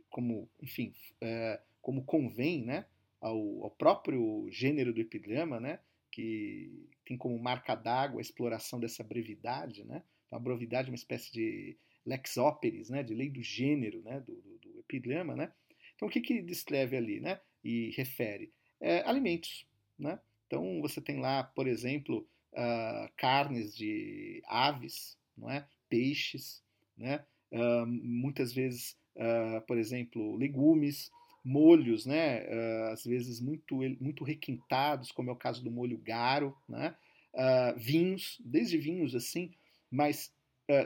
como 0.09 0.49
enfim, 0.61 0.93
é, 1.21 1.61
como 1.81 2.03
convém 2.03 2.63
né? 2.63 2.85
ao, 3.19 3.63
ao, 3.63 3.71
próprio 3.71 4.47
gênero 4.51 4.93
do 4.93 5.01
epigrama, 5.01 5.59
né? 5.59 5.79
Que 6.17 6.89
tem 7.05 7.15
como 7.15 7.37
marca 7.37 7.75
d'água 7.75 8.19
a 8.19 8.21
exploração 8.21 8.79
dessa 8.79 9.03
brevidade. 9.03 9.83
Né? 9.83 10.01
Então, 10.25 10.39
a 10.39 10.41
brevidade 10.41 10.87
é 10.87 10.91
uma 10.91 10.95
espécie 10.95 11.31
de 11.31 11.77
lex 12.03 12.37
operis, 12.37 12.89
né? 12.89 13.03
de 13.03 13.13
lei 13.13 13.29
do 13.29 13.43
gênero 13.43 14.01
né? 14.01 14.19
do, 14.21 14.33
do, 14.41 14.57
do 14.57 14.79
epigrama. 14.79 15.35
Né? 15.35 15.51
Então, 15.95 16.07
o 16.07 16.11
que, 16.11 16.19
que 16.19 16.41
descreve 16.41 16.97
ali 16.97 17.19
né? 17.19 17.39
e 17.63 17.91
refere? 17.95 18.51
É, 18.81 19.01
alimentos. 19.07 19.67
Né? 19.97 20.19
Então, 20.47 20.81
você 20.81 20.99
tem 20.99 21.19
lá, 21.19 21.43
por 21.43 21.67
exemplo, 21.67 22.27
uh, 22.53 23.11
carnes 23.15 23.75
de 23.75 24.41
aves, 24.47 25.15
não 25.37 25.51
é? 25.51 25.67
peixes, 25.87 26.63
né? 26.97 27.23
Uh, 27.51 27.85
muitas 27.85 28.53
vezes, 28.53 28.97
uh, 29.15 29.61
por 29.67 29.77
exemplo, 29.77 30.35
legumes, 30.35 31.11
molhos, 31.47 32.05
né? 32.05 32.45
às 32.91 33.05
vezes 33.05 33.39
muito, 33.39 33.77
muito 34.01 34.23
requintados, 34.23 35.11
como 35.11 35.29
é 35.29 35.33
o 35.33 35.37
caso 35.37 35.63
do 35.63 35.71
molho 35.71 35.97
garo, 35.97 36.57
né? 36.67 36.95
vinhos, 37.77 38.41
desde 38.43 38.77
vinhos 38.77 39.15
assim, 39.15 39.51
mais 39.89 40.35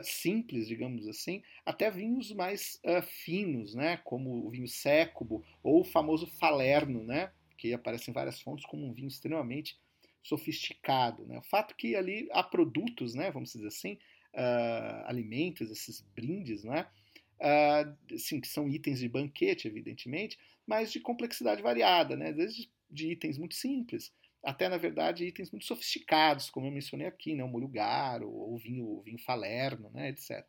simples, 0.04 0.68
digamos 0.68 1.08
assim, 1.08 1.42
até 1.66 1.90
vinhos 1.90 2.30
mais 2.32 2.80
finos, 3.24 3.74
né? 3.74 3.96
como 3.98 4.46
o 4.46 4.50
vinho 4.50 4.68
sécubo 4.68 5.44
ou 5.62 5.80
o 5.80 5.84
famoso 5.84 6.26
falerno, 6.26 7.02
né? 7.02 7.32
que 7.58 7.74
aparece 7.74 8.10
em 8.10 8.14
várias 8.14 8.40
fontes 8.40 8.64
como 8.66 8.86
um 8.86 8.92
vinho 8.92 9.08
extremamente 9.08 9.76
sofisticado. 10.22 11.26
Né? 11.26 11.38
O 11.38 11.42
fato 11.42 11.76
que 11.76 11.96
ali 11.96 12.28
há 12.32 12.42
produtos, 12.42 13.14
né, 13.14 13.30
vamos 13.30 13.52
dizer 13.52 13.66
assim, 13.66 13.98
uh, 14.34 15.06
alimentos, 15.06 15.70
esses 15.70 16.00
brindes, 16.14 16.64
né, 16.64 16.86
uh, 17.42 18.18
sim, 18.18 18.40
que 18.40 18.48
são 18.48 18.68
itens 18.68 19.00
de 19.00 19.08
banquete, 19.08 19.68
evidentemente, 19.68 20.38
mas 20.66 20.92
de 20.92 21.00
complexidade 21.00 21.62
variada, 21.62 22.16
né, 22.16 22.32
desde 22.32 22.70
de 22.90 23.10
itens 23.10 23.38
muito 23.38 23.54
simples 23.54 24.12
até, 24.44 24.68
na 24.68 24.76
verdade, 24.76 25.24
itens 25.24 25.52
muito 25.52 25.64
sofisticados, 25.64 26.50
como 26.50 26.66
eu 26.66 26.72
mencionei 26.72 27.06
aqui, 27.06 27.34
né, 27.34 27.44
o 27.44 27.48
molho 27.48 27.68
garo, 27.68 28.28
ou 28.28 28.54
o 28.54 28.58
vinho, 28.58 28.84
o 28.84 29.02
vinho 29.02 29.18
falerno, 29.18 29.88
né, 29.94 30.08
etc. 30.08 30.40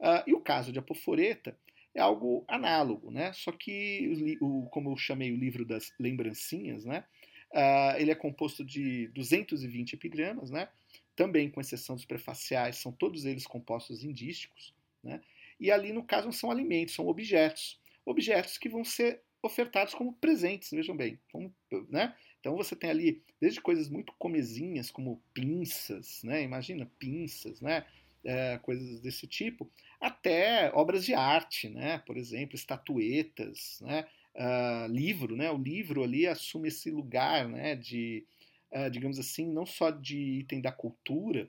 Uh, 0.00 0.04
ah, 0.04 0.24
e 0.26 0.34
o 0.34 0.40
caso 0.40 0.72
de 0.72 0.80
Apoforeta 0.80 1.56
é 1.94 2.00
algo 2.00 2.44
análogo, 2.48 3.12
né? 3.12 3.32
Só 3.32 3.52
que, 3.52 4.36
o, 4.40 4.66
como 4.70 4.90
eu 4.90 4.96
chamei 4.96 5.30
o 5.30 5.36
livro 5.36 5.64
das 5.64 5.92
lembrancinhas, 6.00 6.84
né? 6.84 7.04
Uh, 7.52 7.96
ele 7.98 8.10
é 8.10 8.14
composto 8.14 8.64
de 8.64 9.06
220 9.08 9.92
epigramas, 9.92 10.50
né? 10.50 10.68
também 11.14 11.50
com 11.50 11.60
exceção 11.60 11.94
dos 11.94 12.04
prefaciais, 12.04 12.76
são 12.76 12.92
todos 12.92 13.24
eles 13.24 13.46
compostos 13.46 14.02
indísticos. 14.04 14.74
Né? 15.02 15.20
E 15.62 15.70
ali, 15.70 15.92
no 15.92 16.02
caso, 16.02 16.26
não 16.26 16.32
são 16.32 16.50
alimentos, 16.50 16.94
são 16.94 17.06
objetos. 17.06 17.80
Objetos 18.04 18.58
que 18.58 18.68
vão 18.68 18.84
ser 18.84 19.22
ofertados 19.40 19.94
como 19.94 20.12
presentes, 20.14 20.70
vejam 20.70 20.96
bem. 20.96 21.18
Como, 21.30 21.54
né? 21.88 22.14
Então 22.40 22.56
você 22.56 22.74
tem 22.74 22.90
ali 22.90 23.22
desde 23.40 23.60
coisas 23.60 23.88
muito 23.88 24.12
comezinhas, 24.18 24.90
como 24.90 25.22
pinças, 25.32 26.22
né? 26.24 26.42
imagina 26.42 26.90
pinças, 26.98 27.60
né? 27.60 27.86
É, 28.24 28.58
coisas 28.58 29.00
desse 29.00 29.26
tipo, 29.26 29.68
até 30.00 30.70
obras 30.74 31.04
de 31.04 31.12
arte, 31.12 31.68
né? 31.68 31.98
por 32.06 32.16
exemplo, 32.16 32.54
estatuetas, 32.54 33.80
né? 33.80 34.06
uh, 34.34 34.86
livro, 34.90 35.36
né? 35.36 35.50
O 35.50 35.56
livro 35.56 36.02
ali 36.02 36.26
assume 36.26 36.68
esse 36.68 36.90
lugar, 36.90 37.48
né? 37.48 37.76
De, 37.76 38.26
uh, 38.72 38.90
digamos 38.90 39.18
assim, 39.18 39.46
não 39.46 39.66
só 39.66 39.90
de 39.90 40.18
item 40.40 40.60
da 40.60 40.72
cultura, 40.72 41.48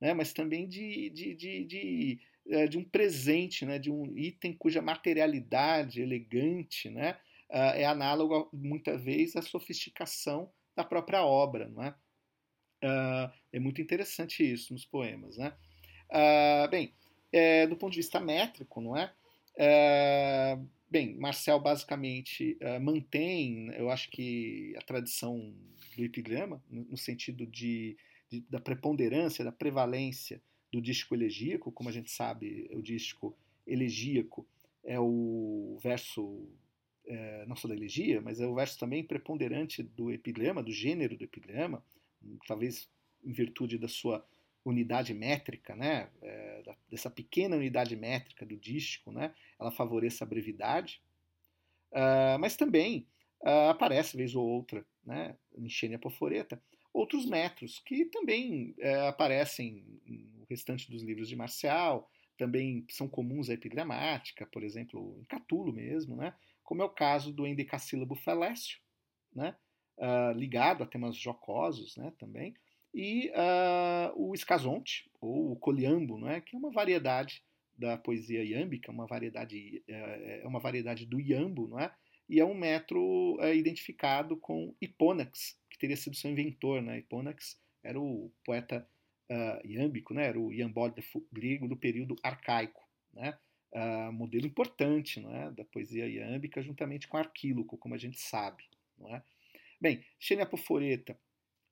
né? 0.00 0.14
Mas 0.14 0.32
também 0.32 0.68
de, 0.68 1.10
de, 1.10 1.34
de, 1.34 1.64
de, 1.64 2.20
uh, 2.52 2.68
de 2.68 2.78
um 2.78 2.84
presente, 2.84 3.64
né? 3.64 3.78
De 3.78 3.90
um 3.90 4.16
item 4.16 4.52
cuja 4.52 4.82
materialidade 4.82 6.00
elegante, 6.00 6.88
né? 6.90 7.18
é 7.54 7.84
análogo 7.84 8.48
muitas 8.50 9.02
vezes 9.02 9.36
à 9.36 9.42
sofisticação 9.42 10.50
da 10.74 10.82
própria 10.82 11.22
obra, 11.22 11.68
não 11.68 11.82
é? 11.82 11.94
é 13.52 13.60
muito 13.60 13.82
interessante 13.82 14.42
isso 14.42 14.72
nos 14.72 14.86
poemas, 14.86 15.36
né? 15.36 15.52
bem, 16.70 16.94
é, 17.30 17.66
do 17.66 17.76
ponto 17.76 17.92
de 17.92 17.98
vista 17.98 18.18
métrico, 18.18 18.80
não 18.80 18.96
é? 18.96 19.12
Bem, 20.90 21.14
Marcel 21.18 21.60
basicamente 21.60 22.56
mantém, 22.80 23.70
eu 23.74 23.90
acho 23.90 24.10
que 24.10 24.74
a 24.78 24.80
tradição 24.80 25.54
do 25.94 26.04
epigrama, 26.04 26.62
no, 26.70 26.84
no 26.84 26.96
sentido 26.96 27.46
de, 27.46 27.98
de, 28.30 28.40
da 28.48 28.60
preponderância, 28.60 29.44
da 29.44 29.52
prevalência 29.52 30.40
do 30.72 30.80
dístico 30.80 31.14
elegíaco, 31.14 31.70
como 31.70 31.90
a 31.90 31.92
gente 31.92 32.10
sabe, 32.10 32.68
o 32.72 32.80
dístico 32.80 33.36
elegíaco 33.66 34.46
é 34.82 34.98
o 34.98 35.78
verso, 35.82 36.48
é, 37.06 37.44
não 37.46 37.54
só 37.54 37.68
da 37.68 37.74
elegia, 37.74 38.20
mas 38.22 38.40
é 38.40 38.46
o 38.46 38.54
verso 38.54 38.78
também 38.78 39.04
preponderante 39.04 39.82
do 39.82 40.10
epigrama, 40.10 40.62
do 40.62 40.72
gênero 40.72 41.16
do 41.16 41.24
epigrama, 41.24 41.84
talvez 42.46 42.88
em 43.22 43.32
virtude 43.32 43.76
da 43.78 43.86
sua 43.86 44.26
unidade 44.64 45.12
métrica, 45.12 45.76
né, 45.76 46.08
é, 46.22 46.62
dessa 46.90 47.10
pequena 47.10 47.56
unidade 47.56 47.94
métrica 47.94 48.46
do 48.46 48.56
dístico, 48.56 49.12
né, 49.12 49.34
ela 49.60 49.70
favoreça 49.70 50.24
a 50.24 50.26
brevidade, 50.26 51.02
uh, 51.90 52.38
mas 52.38 52.56
também 52.56 53.06
uh, 53.42 53.70
aparece, 53.70 54.16
vez 54.16 54.34
ou 54.34 54.46
outra, 54.46 54.84
né, 55.04 55.36
em 55.56 55.68
Xênia 55.68 55.98
Poforeta, 55.98 56.62
outros 56.92 57.26
metros 57.26 57.80
que 57.80 58.04
também 58.06 58.74
uh, 58.78 59.06
aparecem 59.08 59.84
restante 60.52 60.90
dos 60.90 61.02
livros 61.02 61.28
de 61.28 61.36
Marcial, 61.36 62.08
também 62.38 62.86
são 62.90 63.08
comuns 63.08 63.50
à 63.50 63.54
epigramática, 63.54 64.46
por 64.46 64.62
exemplo, 64.62 65.18
em 65.20 65.24
Catulo 65.24 65.72
mesmo, 65.72 66.16
né, 66.16 66.34
como 66.62 66.82
é 66.82 66.84
o 66.84 66.90
caso 66.90 67.32
do 67.32 67.46
endecassílabo 67.46 68.14
falécio, 68.14 68.78
né, 69.34 69.56
ligado 70.34 70.82
a 70.82 70.86
temas 70.86 71.16
jocosos 71.16 71.96
né, 71.96 72.12
também, 72.18 72.54
e 72.94 73.30
uh, 73.30 74.12
o 74.16 74.34
escazonte, 74.34 75.10
ou 75.20 75.52
o 75.52 75.56
coliambo, 75.56 76.18
não 76.18 76.28
é? 76.28 76.40
que 76.40 76.54
é 76.54 76.58
uma 76.58 76.70
variedade 76.70 77.42
da 77.76 77.96
poesia 77.96 78.44
iâmbica, 78.44 78.92
uma 78.92 79.06
variedade, 79.06 79.82
é, 79.88 80.40
é 80.42 80.46
uma 80.46 80.60
variedade 80.60 81.06
do 81.06 81.18
iambo, 81.18 81.68
não 81.68 81.80
é? 81.80 81.92
e 82.28 82.38
é 82.38 82.44
um 82.44 82.54
metro 82.54 83.38
é, 83.40 83.56
identificado 83.56 84.36
com 84.36 84.74
Hipônax, 84.80 85.58
que 85.70 85.78
teria 85.78 85.96
sido 85.96 86.16
seu 86.16 86.30
inventor. 86.30 86.82
Né? 86.82 86.98
Hipônax 86.98 87.58
era 87.82 87.98
o 87.98 88.30
poeta 88.44 88.86
uh, 89.32 89.66
iâmbico, 89.66 90.12
né? 90.14 90.26
era 90.26 90.38
o 90.38 90.52
iambógrafo 90.52 91.26
grego 91.32 91.66
do 91.66 91.76
período 91.76 92.14
arcaico. 92.22 92.82
Né? 93.12 93.36
uh, 93.72 94.12
modelo 94.12 94.46
importante 94.46 95.20
não 95.20 95.34
é? 95.34 95.50
da 95.50 95.64
poesia 95.64 96.06
iâmbica, 96.06 96.62
juntamente 96.62 97.08
com 97.08 97.16
Arquíloco, 97.16 97.78
como 97.78 97.94
a 97.94 97.98
gente 97.98 98.20
sabe. 98.20 98.64
Não 98.98 99.14
é? 99.14 99.22
Bem, 99.80 100.04
Xênia 100.18 100.44
Apoforeta 100.44 101.18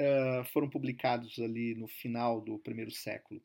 uh, 0.01 0.45
foram 0.53 0.69
publicados 0.69 1.39
ali 1.39 1.75
no 1.75 1.87
final 1.87 2.41
do 2.41 2.59
primeiro 2.59 2.91
século 2.91 3.43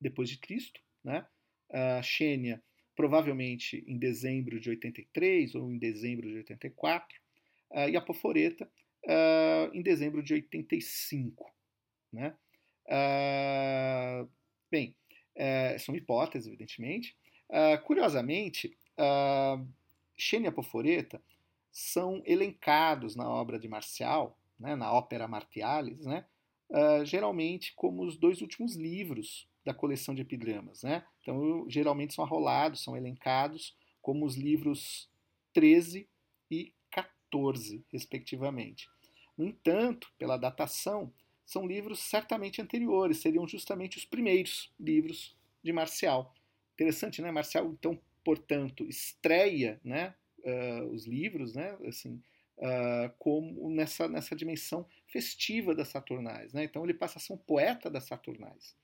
depois 0.00 0.28
de 0.28 0.38
Cristo. 0.38 0.80
Né? 1.02 1.24
Uh, 1.70 2.02
Xênia, 2.02 2.62
provavelmente 2.96 3.84
em 3.86 3.98
dezembro 3.98 4.58
de 4.58 4.70
83 4.70 5.54
ou 5.54 5.70
em 5.70 5.78
dezembro 5.78 6.28
de 6.28 6.38
84, 6.38 7.16
uh, 7.70 7.88
e 7.88 7.96
Apoforeta 7.96 8.68
uh, 9.04 9.74
em 9.74 9.82
dezembro 9.82 10.22
de 10.22 10.34
85. 10.34 11.52
Né? 12.12 12.36
Uh, 12.86 14.28
bem, 14.70 14.94
uh, 15.36 15.78
são 15.78 15.94
hipóteses, 15.94 16.46
evidentemente. 16.48 17.16
Uh, 17.48 17.82
curiosamente, 17.84 18.76
uh, 18.98 19.66
Xênia 20.16 20.48
e 20.48 20.50
Apoforeta 20.50 21.22
são 21.72 22.22
elencados 22.24 23.16
na 23.16 23.28
obra 23.28 23.58
de 23.58 23.68
Marcial, 23.68 24.38
né, 24.58 24.76
na 24.76 24.92
ópera 24.92 25.26
Martialis, 25.26 26.06
né, 26.06 26.24
geralmente 27.04 27.74
como 27.74 28.04
os 28.04 28.16
dois 28.16 28.40
últimos 28.40 28.76
livros 28.76 29.48
da 29.64 29.74
coleção 29.74 30.14
de 30.14 30.22
epigramas. 30.22 30.84
Né? 30.84 31.04
Então, 31.20 31.68
geralmente 31.68 32.14
são 32.14 32.24
arrolados, 32.24 32.82
são 32.82 32.96
elencados 32.96 33.76
como 34.00 34.24
os 34.24 34.36
livros 34.36 35.10
13 35.52 36.08
e 36.50 36.72
14, 36.90 37.84
respectivamente. 37.90 38.88
No 39.36 39.44
entanto, 39.44 40.12
pela 40.16 40.36
datação, 40.36 41.12
são 41.44 41.66
livros 41.66 42.00
certamente 42.00 42.60
anteriores, 42.60 43.18
seriam 43.18 43.46
justamente 43.46 43.96
os 43.96 44.04
primeiros 44.04 44.72
livros 44.78 45.36
de 45.62 45.72
Marcial. 45.72 46.34
Interessante, 46.74 47.20
né? 47.22 47.30
Marcial, 47.30 47.66
então, 47.66 47.98
portanto, 48.24 48.84
estreia 48.88 49.80
né, 49.84 50.14
uh, 50.44 50.84
os 50.86 51.06
livros, 51.06 51.54
né, 51.54 51.76
assim, 51.86 52.20
uh, 52.58 53.12
como 53.18 53.70
nessa, 53.70 54.08
nessa 54.08 54.34
dimensão 54.34 54.86
festiva 55.06 55.74
das 55.74 55.88
Saturnais. 55.88 56.52
Né? 56.52 56.64
Então, 56.64 56.84
ele 56.84 56.94
passa 56.94 57.18
a 57.18 57.20
ser 57.20 57.32
um 57.32 57.38
poeta 57.38 57.90
das 57.90 58.04
Saturnais. 58.04 58.74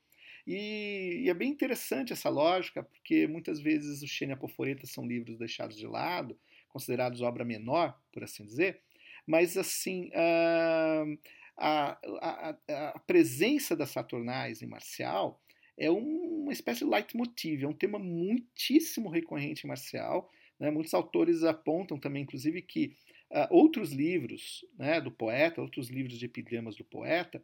E, 0.45 1.23
e, 1.23 1.29
é 1.29 1.33
bem 1.33 1.49
interessante 1.49 2.13
essa 2.13 2.29
lógica, 2.29 2.83
porque 2.83 3.27
muitas 3.27 3.59
vezes 3.59 4.01
os 4.01 4.09
Xenia 4.09 4.35
Apoforeta 4.35 4.87
são 4.87 5.05
livros 5.05 5.37
deixados 5.37 5.77
de 5.77 5.85
lado, 5.85 6.37
considerados 6.69 7.21
obra 7.21 7.45
menor, 7.45 7.99
por 8.11 8.23
assim 8.23 8.45
dizer, 8.45 8.81
mas 9.27 9.55
assim 9.55 10.09
uh, 10.09 11.19
a, 11.57 11.97
a, 12.21 12.57
a, 12.95 12.99
presença 12.99 13.75
das 13.75 13.89
Saturnais 13.89 14.61
em 14.61 14.67
Marcial 14.67 15.41
é 15.77 15.89
uma 15.89 16.51
espécie 16.51 16.79
de 16.79 16.91
leitmotiv, 16.91 17.63
é 17.63 17.67
um 17.67 17.73
tema 17.73 17.97
muitíssimo 17.97 19.09
recorrente 19.09 19.65
em 19.65 19.67
Marcial. 19.67 20.29
Né? 20.59 20.69
Muitos 20.69 20.93
autores 20.93 21.43
apontam 21.43 21.99
também, 21.99 22.23
inclusive, 22.23 22.61
que 22.61 22.95
uh, 23.31 23.47
outros 23.49 23.91
livros 23.91 24.65
né, 24.77 25.01
do 25.01 25.11
poeta, 25.11 25.61
outros 25.61 25.89
livros 25.89 26.19
de 26.19 26.25
epigramas 26.25 26.75
do 26.75 26.83
poeta, 26.83 27.43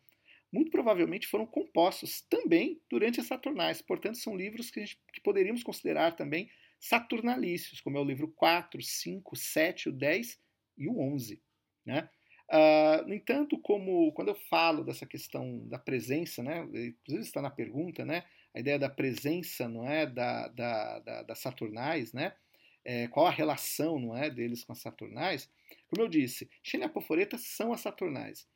muito 0.52 0.72
provavelmente 0.72 1.28
foram 1.28 1.46
compostos 1.46 2.22
também 2.22 2.82
durante 2.90 3.20
as 3.20 3.28
Saturnais. 3.28 3.82
Portanto, 3.82 4.18
são 4.18 4.36
livros 4.36 4.70
que, 4.70 4.82
gente, 4.82 5.00
que 5.14 5.22
poderíamos 5.22 5.64
considerar 5.64 6.16
também 6.16 6.50
saturnalícios, 6.80 7.82
como 7.82 7.98
é 7.98 8.02
o 8.02 8.06
livro 8.06 8.28
4, 8.30 8.82
5, 8.82 9.36
7, 9.36 9.90
o 9.90 9.92
10 9.92 10.40
e 10.78 10.88
o 10.88 11.00
11. 11.00 11.42
Né? 11.86 12.10
Uh, 12.50 13.06
no 13.06 13.14
entanto, 13.14 13.60
como 13.60 14.12
quando 14.14 14.30
eu 14.30 14.36
falo 14.50 14.84
dessa 14.84 15.06
questão 15.06 15.68
da 15.68 15.78
presença, 15.78 16.42
né, 16.42 16.62
inclusive 16.64 17.24
está 17.24 17.42
na 17.42 17.50
pergunta, 17.50 18.06
né, 18.06 18.24
a 18.54 18.60
ideia 18.60 18.80
da 18.80 18.90
presença, 18.90 19.68
não 19.68 19.90
é, 19.90 20.06
da, 20.06 20.48
da, 20.48 21.00
da, 21.00 21.24
da 21.24 21.36
Saturnais, 21.36 22.14
né, 22.14 22.34
é, 22.86 23.08
qual 23.10 23.28
a 23.28 23.32
relação, 23.32 24.00
não 24.00 24.16
é, 24.16 24.30
deles 24.30 24.64
com 24.64 24.72
as 24.72 24.80
Saturnais? 24.80 25.50
Como 25.90 26.02
eu 26.02 26.08
disse, 26.08 26.50
Xenia 26.64 26.86
e 26.86 26.90
Apoforeta 26.90 27.38
são 27.38 27.74
as 27.74 27.82
Saturnais. 27.82 28.48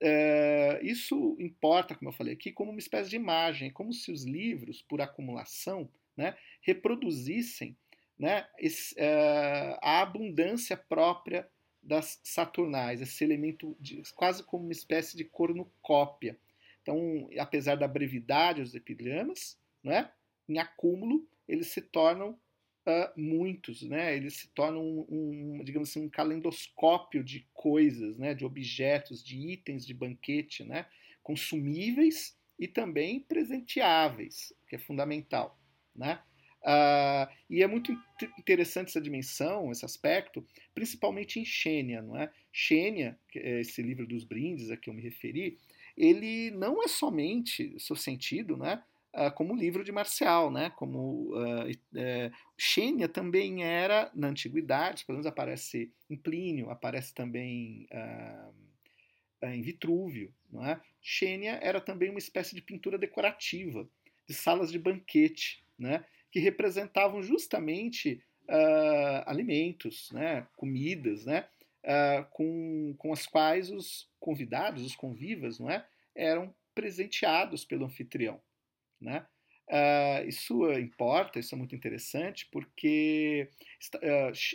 É, 0.00 0.80
isso 0.82 1.36
importa, 1.38 1.94
como 1.94 2.08
eu 2.08 2.14
falei 2.14 2.34
aqui, 2.34 2.50
como 2.50 2.72
uma 2.72 2.80
espécie 2.80 3.08
de 3.08 3.16
imagem, 3.16 3.70
como 3.70 3.92
se 3.92 4.10
os 4.10 4.24
livros, 4.24 4.82
por 4.82 5.00
acumulação, 5.00 5.88
né, 6.16 6.36
reproduzissem 6.60 7.76
né, 8.18 8.46
esse, 8.58 8.94
uh, 8.96 9.78
a 9.80 10.02
abundância 10.02 10.76
própria 10.76 11.48
das 11.82 12.20
Saturnais, 12.22 13.00
esse 13.00 13.24
elemento 13.24 13.76
de, 13.80 14.02
quase 14.14 14.42
como 14.42 14.64
uma 14.64 14.72
espécie 14.72 15.16
de 15.16 15.24
cornucópia. 15.24 16.38
Então, 16.82 17.28
apesar 17.38 17.76
da 17.76 17.88
brevidade 17.88 18.62
dos 18.62 18.74
epigramas, 18.74 19.58
né, 19.82 20.10
em 20.48 20.58
acúmulo, 20.58 21.28
eles 21.46 21.68
se 21.68 21.80
tornam 21.80 22.38
uh, 22.88 23.20
muitos, 23.20 23.82
né? 23.82 24.16
eles 24.16 24.34
se 24.34 24.48
tornam 24.48 24.82
um, 24.82 25.06
um, 25.60 25.64
digamos 25.64 25.90
assim, 25.90 26.04
um 26.04 26.08
calendoscópio 26.08 27.22
de 27.22 27.46
coisas, 27.52 28.16
né? 28.16 28.34
de 28.34 28.44
objetos, 28.44 29.22
de 29.22 29.36
itens 29.36 29.86
de 29.86 29.94
banquete, 29.94 30.64
né? 30.64 30.86
consumíveis 31.22 32.38
e 32.58 32.66
também 32.66 33.20
presenteáveis, 33.20 34.52
que 34.66 34.76
é 34.76 34.78
fundamental. 34.78 35.58
Né? 35.94 36.20
Uh, 36.62 37.30
e 37.48 37.62
é 37.62 37.66
muito 37.66 37.92
interessante 38.38 38.88
essa 38.88 39.00
dimensão, 39.00 39.70
esse 39.70 39.84
aspecto, 39.84 40.44
principalmente 40.74 41.38
em 41.38 41.44
Xênia, 41.44 42.02
não 42.02 42.16
é? 42.16 42.30
Xênia, 42.52 43.18
é 43.34 43.60
esse 43.60 43.80
livro 43.80 44.06
dos 44.06 44.24
brindes 44.24 44.70
a 44.70 44.76
que 44.76 44.90
eu 44.90 44.94
me 44.94 45.02
referi, 45.02 45.58
ele 45.96 46.50
não 46.50 46.82
é 46.82 46.88
somente, 46.88 47.74
seu 47.78 47.96
sentido, 47.96 48.56
né, 48.56 48.82
uh, 49.14 49.32
como 49.34 49.56
livro 49.56 49.82
de 49.82 49.92
Marcial, 49.92 50.50
né, 50.50 50.70
como 50.70 51.32
uh, 51.34 51.68
uh, 51.70 52.32
Xênia 52.56 53.08
também 53.08 53.64
era, 53.64 54.10
na 54.14 54.28
antiguidade, 54.28 55.04
pelo 55.04 55.16
menos 55.16 55.26
aparece 55.26 55.92
em 56.10 56.16
Plínio, 56.16 56.70
aparece 56.70 57.14
também 57.14 57.88
em 59.42 59.62
Vitrúvio, 59.62 60.34
não 60.50 60.64
é? 60.66 60.80
Xênia 61.00 61.58
era 61.62 61.80
também 61.80 62.10
uma 62.10 62.18
espécie 62.18 62.54
de 62.54 62.62
pintura 62.62 62.98
decorativa, 62.98 63.88
de 64.26 64.34
salas 64.34 64.70
de 64.70 64.78
banquete, 64.78 65.64
né? 65.78 66.04
Que 66.30 66.40
representavam 66.40 67.22
justamente 67.22 68.22
uh, 68.48 69.22
alimentos, 69.26 70.10
né, 70.12 70.46
comidas, 70.56 71.24
né, 71.24 71.48
uh, 71.84 72.24
com, 72.30 72.94
com 72.98 73.12
as 73.12 73.26
quais 73.26 73.70
os 73.70 74.10
convidados, 74.18 74.84
os 74.84 74.96
convivas, 74.96 75.58
não 75.58 75.70
é, 75.70 75.86
eram 76.14 76.54
presenteados 76.74 77.64
pelo 77.64 77.84
anfitrião. 77.84 78.40
Né? 79.00 79.26
Uh, 79.68 80.26
isso 80.26 80.72
importa, 80.72 81.38
isso 81.38 81.54
é 81.54 81.58
muito 81.58 81.74
interessante, 81.74 82.48
porque 82.50 83.50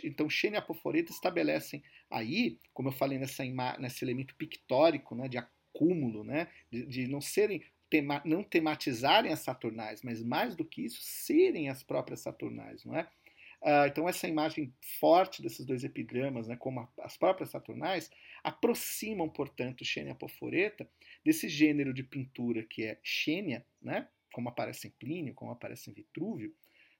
então 0.02 0.28
Xênia 0.28 0.56
e 0.56 0.58
Apoforeta 0.58 1.12
estabelecem 1.12 1.84
aí, 2.10 2.58
como 2.72 2.88
eu 2.88 2.92
falei 2.92 3.16
nessa 3.16 3.44
nesse 3.78 4.04
elemento 4.04 4.34
pictórico, 4.34 5.14
né, 5.14 5.28
de 5.28 5.38
acúmulo, 5.38 6.24
né, 6.24 6.48
de, 6.70 6.84
de 6.86 7.06
não 7.06 7.20
serem 7.20 7.62
tema, 7.94 8.20
não 8.24 8.42
tematizarem 8.42 9.32
as 9.32 9.38
Saturnais, 9.38 10.02
mas 10.02 10.20
mais 10.20 10.56
do 10.56 10.64
que 10.64 10.84
isso, 10.84 10.98
serem 11.00 11.68
as 11.68 11.84
próprias 11.84 12.20
Saturnais, 12.20 12.84
não 12.84 12.96
é? 12.96 13.08
Uh, 13.62 13.86
então 13.86 14.08
essa 14.08 14.26
imagem 14.26 14.74
forte 14.98 15.40
desses 15.40 15.64
dois 15.64 15.84
epigramas, 15.84 16.48
né, 16.48 16.56
como 16.56 16.80
a, 16.80 16.88
as 16.98 17.16
próprias 17.16 17.50
Saturnais, 17.50 18.10
aproximam, 18.42 19.28
portanto, 19.28 19.84
Xênia 19.84 20.12
Apoforeta 20.12 20.90
desse 21.24 21.48
gênero 21.48 21.94
de 21.94 22.02
pintura 22.02 22.64
que 22.64 22.82
é 22.82 22.98
Xênia, 23.00 23.64
né, 23.80 24.08
como 24.32 24.48
aparece 24.48 24.88
em 24.88 24.90
Plínio, 24.90 25.34
como 25.34 25.52
aparece 25.52 25.88
em 25.88 25.94
Vitrúvio, 25.94 26.52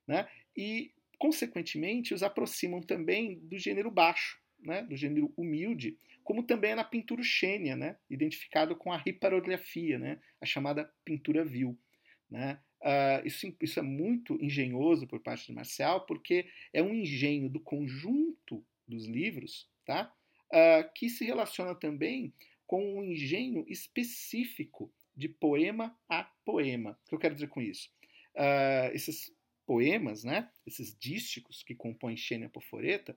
né, 0.07 0.29
e, 0.57 0.93
consequentemente, 1.19 2.15
os 2.15 2.23
aproximam 2.23 2.81
também 2.81 3.41
do 3.41 3.59
gênero 3.59 3.91
baixo, 3.91 4.41
né, 4.65 4.83
do 4.83 4.97
gênero 4.97 5.33
humilde, 5.37 5.99
como 6.23 6.43
também 6.43 6.73
é 6.73 6.75
na 6.75 6.85
pintura 6.85 7.23
xênia, 7.23 7.77
né, 7.77 7.97
identificado 8.09 8.75
com 8.75 8.93
a 8.93 8.97
riparografia, 8.97 9.99
né, 9.99 10.21
a 10.41 10.47
chamada 10.47 10.91
pintura 11.05 11.45
vil. 11.45 11.79
Né. 12.31 12.59
Uh, 12.81 13.27
isso, 13.27 13.55
isso 13.61 13.79
é 13.79 13.83
muito 13.83 14.39
engenhoso 14.43 15.07
por 15.07 15.21
parte 15.21 15.47
de 15.47 15.53
Marcial, 15.53 16.05
porque 16.07 16.47
é 16.73 16.83
um 16.83 16.95
engenho 16.95 17.49
do 17.49 17.61
conjunto 17.61 18.65
dos 18.87 19.07
livros 19.07 19.69
tá, 19.87 20.13
uh, 20.51 20.93
que 20.95 21.09
se 21.09 21.25
relaciona 21.25 21.75
também 21.75 22.33
com 22.67 22.99
um 22.99 23.05
engenho 23.05 23.65
específico 23.69 24.93
de 25.17 25.29
poema 25.29 25.97
a 26.09 26.25
poema. 26.45 26.99
O 27.05 27.09
que 27.09 27.15
eu 27.15 27.19
quero 27.19 27.35
dizer 27.35 27.49
com 27.49 27.61
isso? 27.61 27.91
Uh, 28.35 28.93
esses 28.93 29.33
poemas, 29.67 30.25
né, 30.25 30.51
esses 30.67 30.97
dísticos 30.99 31.63
que 31.63 31.75
compõem 31.75 32.17
Xênia 32.17 32.49
Poforeta, 32.49 33.17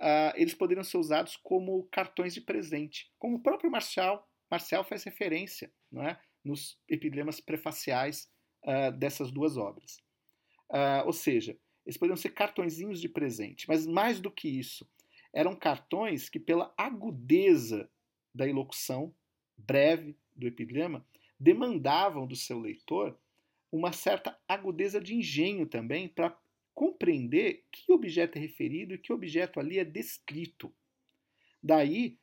uh, 0.00 0.32
eles 0.34 0.54
poderiam 0.54 0.84
ser 0.84 0.98
usados 0.98 1.36
como 1.36 1.88
cartões 1.90 2.34
de 2.34 2.40
presente, 2.40 3.12
como 3.18 3.36
o 3.36 3.42
próprio 3.42 3.70
Marcial, 3.70 4.28
Marcial 4.50 4.84
faz 4.84 5.04
referência 5.04 5.70
não 5.90 6.02
é, 6.02 6.18
nos 6.44 6.78
epigramas 6.88 7.40
prefaciais 7.40 8.30
uh, 8.64 8.92
dessas 8.96 9.30
duas 9.30 9.56
obras. 9.56 9.98
Uh, 10.70 11.04
ou 11.06 11.12
seja, 11.12 11.58
eles 11.84 11.96
poderiam 11.96 12.16
ser 12.16 12.30
cartõezinhos 12.30 13.00
de 13.00 13.08
presente, 13.08 13.66
mas 13.68 13.86
mais 13.86 14.20
do 14.20 14.30
que 14.30 14.48
isso, 14.48 14.86
eram 15.32 15.54
cartões 15.54 16.28
que, 16.28 16.38
pela 16.38 16.72
agudeza 16.76 17.90
da 18.34 18.46
elocução 18.46 19.14
breve 19.56 20.16
do 20.34 20.46
epigrama, 20.46 21.04
demandavam 21.38 22.26
do 22.26 22.36
seu 22.36 22.58
leitor 22.58 23.18
uma 23.70 23.92
certa 23.92 24.38
agudeza 24.46 25.00
de 25.00 25.14
engenho 25.14 25.66
também 25.66 26.08
para 26.08 26.36
compreender 26.78 27.64
que 27.72 27.90
objeto 27.90 28.38
é 28.38 28.40
referido 28.40 28.94
e 28.94 28.98
que 28.98 29.12
objeto 29.12 29.58
ali 29.58 29.80
é 29.80 29.84
descrito. 29.84 30.72
Daí, 31.60 32.16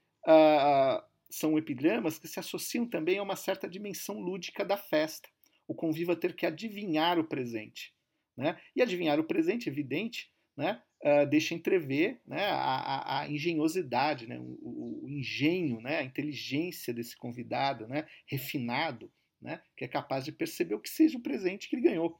são 1.29 1.57
epigramas 1.57 2.17
que 2.17 2.25
se 2.25 2.39
associam 2.39 2.87
também 2.87 3.17
a 3.17 3.23
uma 3.23 3.35
certa 3.35 3.67
dimensão 3.67 4.17
lúdica 4.17 4.63
da 4.63 4.77
festa. 4.77 5.27
O 5.67 5.75
conviva 5.75 6.15
ter 6.15 6.33
que 6.33 6.45
adivinhar 6.45 7.19
o 7.19 7.25
presente. 7.25 7.93
Né? 8.37 8.57
E 8.73 8.81
adivinhar 8.81 9.19
o 9.19 9.25
presente, 9.25 9.67
evidente, 9.67 10.31
né? 10.55 10.81
Uh, 11.03 11.25
deixa 11.29 11.53
entrever 11.53 12.21
né, 12.25 12.45
a, 12.45 12.55
a, 12.55 13.21
a 13.21 13.29
engenhosidade, 13.29 14.25
né, 14.25 14.39
o, 14.39 15.03
o, 15.03 15.09
engenho, 15.09 15.79
né, 15.81 15.99
a 15.99 16.03
inteligência 16.03 16.91
desse 16.91 17.15
convidado, 17.15 17.85
né, 17.87 18.07
refinado, 18.25 19.11
né, 19.39 19.61
que 19.77 19.85
é 19.85 19.87
capaz 19.87 20.25
de 20.25 20.31
perceber 20.31 20.73
o 20.73 20.79
que 20.79 20.89
seja 20.89 21.15
o 21.15 21.21
presente 21.21 21.69
que 21.69 21.75
ele 21.75 21.83
ganhou. 21.83 22.19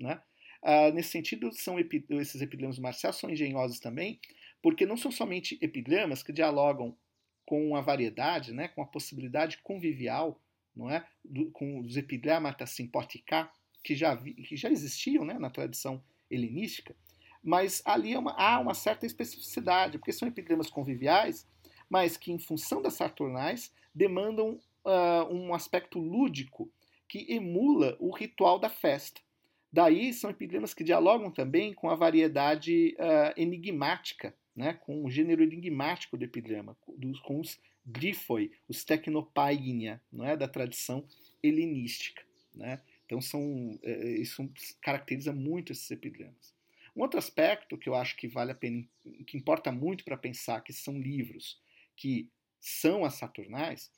Né? 0.00 0.20
Uh, 0.64 0.92
nesse 0.94 1.10
sentido, 1.10 1.52
são 1.52 1.78
epi 1.78 2.04
esses 2.10 2.40
epigramas 2.40 2.78
marciais 2.78 3.16
são 3.16 3.28
engenhosos 3.28 3.78
também, 3.78 4.18
porque 4.62 4.86
não 4.86 4.96
são 4.96 5.12
somente 5.12 5.58
epigramas 5.60 6.22
que 6.22 6.32
dialogam 6.32 6.96
com 7.44 7.76
a 7.76 7.82
variedade, 7.82 8.52
né, 8.54 8.68
com 8.68 8.80
a 8.80 8.86
possibilidade 8.86 9.58
convivial, 9.62 10.40
não 10.74 10.90
é, 10.90 11.06
do, 11.22 11.50
com 11.50 11.80
os 11.80 11.98
epigramata 11.98 12.64
simpotica, 12.66 13.50
que 13.82 13.94
já, 13.94 14.14
vi, 14.14 14.32
que 14.32 14.56
já 14.56 14.70
existiam 14.70 15.24
né, 15.24 15.38
na 15.38 15.50
tradição 15.50 16.02
helenística, 16.30 16.96
mas 17.42 17.82
ali 17.84 18.14
é 18.14 18.18
uma, 18.18 18.32
há 18.32 18.58
uma 18.58 18.72
certa 18.72 19.04
especificidade, 19.04 19.98
porque 19.98 20.12
são 20.12 20.26
epigramas 20.26 20.70
conviviais, 20.70 21.46
mas 21.90 22.16
que, 22.16 22.32
em 22.32 22.38
função 22.38 22.80
das 22.80 22.94
saturnais, 22.94 23.70
demandam 23.94 24.58
uh, 24.84 25.30
um 25.30 25.52
aspecto 25.52 25.98
lúdico 25.98 26.72
que 27.06 27.26
emula 27.30 27.96
o 28.00 28.10
ritual 28.10 28.58
da 28.58 28.70
festa. 28.70 29.20
Daí 29.74 30.14
são 30.14 30.30
epigramas 30.30 30.72
que 30.72 30.84
dialogam 30.84 31.32
também 31.32 31.74
com 31.74 31.90
a 31.90 31.96
variedade 31.96 32.94
uh, 32.96 33.34
enigmática, 33.36 34.32
né, 34.54 34.74
com 34.74 35.04
o 35.04 35.10
gênero 35.10 35.42
enigmático 35.42 36.16
do 36.16 36.24
epigrama, 36.24 36.76
com 37.24 37.40
os 37.40 37.58
grifoi, 37.84 38.52
os 38.68 38.84
tecnopaignia, 38.84 40.00
não 40.12 40.24
é, 40.24 40.36
da 40.36 40.46
tradição 40.46 41.04
helenística. 41.42 42.22
Né? 42.54 42.80
Então 43.04 43.20
são, 43.20 43.76
é, 43.82 44.10
isso 44.10 44.48
caracteriza 44.80 45.32
muito 45.32 45.72
esses 45.72 45.90
epigramas. 45.90 46.54
Um 46.94 47.02
outro 47.02 47.18
aspecto 47.18 47.76
que 47.76 47.88
eu 47.88 47.96
acho 47.96 48.16
que 48.16 48.28
vale 48.28 48.52
a 48.52 48.54
pena, 48.54 48.86
que 49.26 49.36
importa 49.36 49.72
muito 49.72 50.04
para 50.04 50.16
pensar 50.16 50.60
que 50.60 50.72
são 50.72 50.96
livros 50.96 51.60
que 51.96 52.30
são 52.60 53.04
as 53.04 53.14
saturnais, 53.14 53.90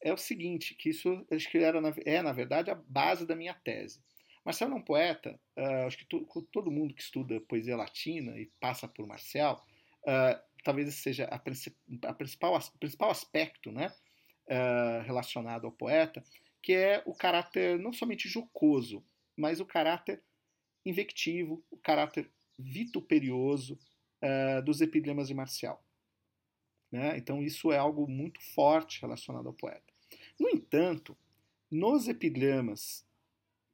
é 0.00 0.12
o 0.12 0.16
seguinte, 0.16 0.76
que 0.76 0.90
isso 0.90 1.26
acho 1.28 1.50
que 1.50 1.58
era, 1.58 1.80
é, 2.04 2.22
na 2.22 2.32
verdade, 2.32 2.70
a 2.70 2.76
base 2.76 3.26
da 3.26 3.34
minha 3.34 3.54
tese. 3.54 4.00
Marcel 4.44 4.70
é 4.70 4.74
um 4.74 4.82
poeta, 4.82 5.40
uh, 5.56 5.86
acho 5.86 5.96
que 5.96 6.06
todo 6.52 6.70
mundo 6.70 6.94
que 6.94 7.00
estuda 7.00 7.40
poesia 7.40 7.76
latina 7.76 8.38
e 8.38 8.46
passa 8.60 8.86
por 8.86 9.06
Marcel, 9.06 9.60
uh, 10.02 10.38
talvez 10.62 10.88
esse 10.88 10.98
seja 10.98 11.24
a, 11.24 11.38
princip 11.38 11.76
a 12.04 12.12
principal, 12.12 12.54
o 12.54 12.78
principal 12.78 13.10
aspecto 13.10 13.72
né, 13.72 13.86
uh, 14.48 15.02
relacionado 15.04 15.66
ao 15.66 15.72
poeta, 15.72 16.22
que 16.62 16.74
é 16.74 17.02
o 17.06 17.14
caráter 17.14 17.78
não 17.78 17.92
somente 17.92 18.28
jocoso, 18.28 19.02
mas 19.34 19.60
o 19.60 19.66
caráter 19.66 20.22
invectivo, 20.84 21.64
o 21.70 21.78
caráter 21.78 22.30
vituperioso 22.58 23.78
dos 24.64 24.80
epigramas 24.80 25.28
de 25.28 25.34
Marcial. 25.34 25.84
Né? 26.90 27.18
Então 27.18 27.42
isso 27.42 27.70
é 27.70 27.76
algo 27.76 28.08
muito 28.08 28.40
forte 28.54 29.02
relacionado 29.02 29.46
ao 29.46 29.52
poeta. 29.52 29.92
No 30.40 30.48
entanto, 30.48 31.14
nos 31.70 32.08
epigramas 32.08 33.03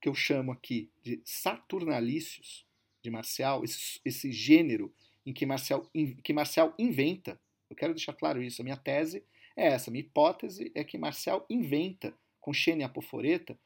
que 0.01 0.09
eu 0.09 0.15
chamo 0.15 0.53
aqui 0.53 0.91
de 1.03 1.21
Saturnalícios, 1.25 2.67
de 3.03 3.11
Marcial, 3.11 3.65
esse, 3.65 4.01
esse 4.05 4.33
gênero 4.33 4.93
em 5.25 5.33
que 5.33 5.45
Marcial, 5.45 5.91
que 6.23 6.33
Marcial 6.33 6.75
inventa. 6.79 7.41
Eu 7.69 7.77
quero 7.77 7.95
deixar 7.95 8.15
claro 8.15 8.43
isso. 8.43 8.61
A 8.61 8.65
minha 8.65 8.77
tese 8.77 9.25
é 9.57 9.69
essa. 9.69 9.91
A 9.91 9.93
minha 9.93 10.05
hipótese 10.05 10.73
é 10.75 10.83
que 10.83 10.99
Marcial 10.99 11.47
inventa, 11.49 12.15
com 12.41 12.53
Xênia 12.53 12.87
Apoforeta, 12.87 13.59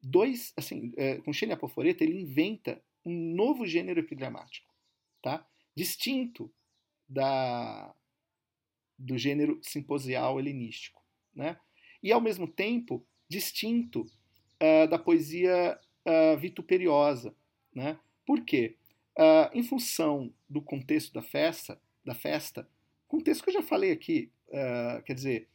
dois, 0.00 0.52
assim, 0.56 0.92
é, 0.96 1.16
com 1.18 1.32
Xênia 1.32 1.54
Apoforeta, 1.54 2.04
ele 2.04 2.20
inventa 2.20 2.82
um 3.04 3.34
novo 3.34 3.66
gênero 3.66 4.00
epigramático, 4.00 4.72
tá? 5.22 5.46
distinto 5.74 6.52
da, 7.08 7.94
do 8.98 9.16
gênero 9.16 9.58
simposial 9.62 10.38
helenístico. 10.38 11.02
Né? 11.34 11.58
E, 12.02 12.12
ao 12.12 12.20
mesmo 12.20 12.46
tempo, 12.46 13.06
distinto 13.28 14.06
uh, 14.62 14.88
da 14.88 14.98
poesia 14.98 15.78
uh, 16.06 16.36
vituperiosa. 16.38 17.34
Né? 17.74 17.98
Por 18.26 18.44
quê? 18.44 18.76
Uh, 19.16 19.50
em 19.52 19.62
função 19.62 20.32
do 20.48 20.62
contexto 20.62 21.12
da 21.12 21.22
festa, 21.22 21.80
da 22.04 22.14
festa, 22.14 22.68
contexto 23.06 23.42
que 23.42 23.50
eu 23.50 23.54
já 23.54 23.62
falei 23.62 23.90
aqui, 23.90 24.30
quer 25.04 25.14
dizer, 25.14 25.48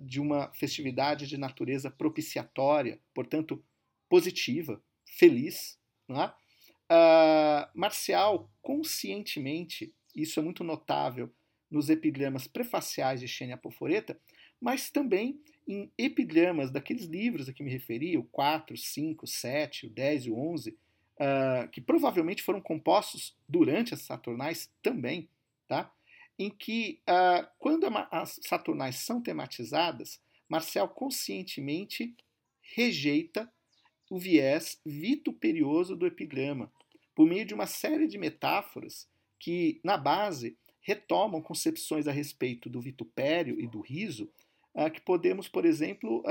de 0.00 0.20
uma 0.20 0.50
festividade 0.52 1.26
de 1.26 1.36
natureza 1.36 1.90
propiciatória, 1.90 2.98
portanto, 3.12 3.62
positiva, 4.08 4.82
feliz, 5.04 5.78
né? 6.08 6.32
Marcial 7.74 8.50
conscientemente, 8.62 9.92
isso 10.14 10.38
é 10.38 10.42
muito 10.42 10.64
notável 10.64 11.30
nos 11.70 11.90
epigramas 11.90 12.46
prefaciais 12.46 13.20
de 13.20 13.28
Xênia 13.28 13.54
Apoforeta, 13.54 14.18
mas 14.60 14.90
também 14.90 15.40
em 15.68 15.92
epigramas 15.98 16.70
daqueles 16.70 17.04
livros 17.04 17.48
a 17.48 17.52
que 17.52 17.62
me 17.62 17.70
referi, 17.70 18.16
o 18.16 18.24
4, 18.24 18.76
5, 18.76 19.26
7, 19.26 19.86
o 19.86 19.90
10 19.90 20.24
e 20.24 20.30
o 20.30 20.38
11, 20.38 20.70
uh, 20.70 21.68
que 21.70 21.80
provavelmente 21.80 22.42
foram 22.42 22.60
compostos 22.60 23.36
durante 23.46 23.92
as 23.92 24.00
Saturnais 24.00 24.72
também, 24.82 25.28
tá? 25.68 25.92
em 26.38 26.48
que, 26.48 27.00
uh, 27.08 27.46
quando 27.58 27.86
as 28.10 28.38
Saturnais 28.42 28.96
são 28.96 29.20
tematizadas, 29.20 30.20
Marcel 30.48 30.88
conscientemente 30.88 32.16
rejeita 32.62 33.50
o 34.08 34.18
viés 34.18 34.80
vituperioso 34.86 35.96
do 35.96 36.06
epigrama, 36.06 36.72
por 37.14 37.26
meio 37.26 37.44
de 37.44 37.52
uma 37.52 37.66
série 37.66 38.06
de 38.06 38.16
metáforas 38.16 39.08
que, 39.38 39.80
na 39.82 39.98
base, 39.98 40.56
retomam 40.80 41.42
concepções 41.42 42.06
a 42.06 42.12
respeito 42.12 42.70
do 42.70 42.80
vitupério 42.80 43.60
e 43.60 43.66
do 43.66 43.80
riso, 43.80 44.30
uh, 44.78 44.90
que 44.90 45.00
podemos, 45.00 45.48
por 45.48 45.64
exemplo, 45.64 46.22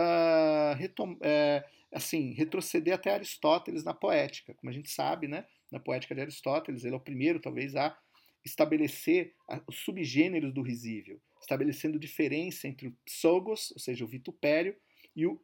retom 0.78 1.14
uh, 1.14 1.78
assim, 1.92 2.34
retroceder 2.34 2.94
até 2.94 3.14
Aristóteles 3.14 3.84
na 3.84 3.94
poética. 3.94 4.54
Como 4.54 4.70
a 4.70 4.74
gente 4.74 4.90
sabe, 4.90 5.28
né, 5.28 5.46
na 5.72 5.80
poética 5.80 6.16
de 6.16 6.22
Aristóteles, 6.22 6.84
ele 6.84 6.94
é 6.94 6.98
o 6.98 7.02
primeiro, 7.02 7.40
talvez, 7.40 7.76
a 7.76 7.98
estabelecer 8.46 9.34
os 9.68 9.80
subgêneros 9.80 10.54
do 10.54 10.62
risível, 10.62 11.20
estabelecendo 11.42 12.00
diferença 12.00 12.68
entre 12.68 12.88
o 12.88 12.98
psogos, 13.06 13.72
ou 13.72 13.80
seja, 13.80 14.06
o 14.06 14.08
vitupério, 14.08 14.76
e 15.16 15.26
o, 15.26 15.42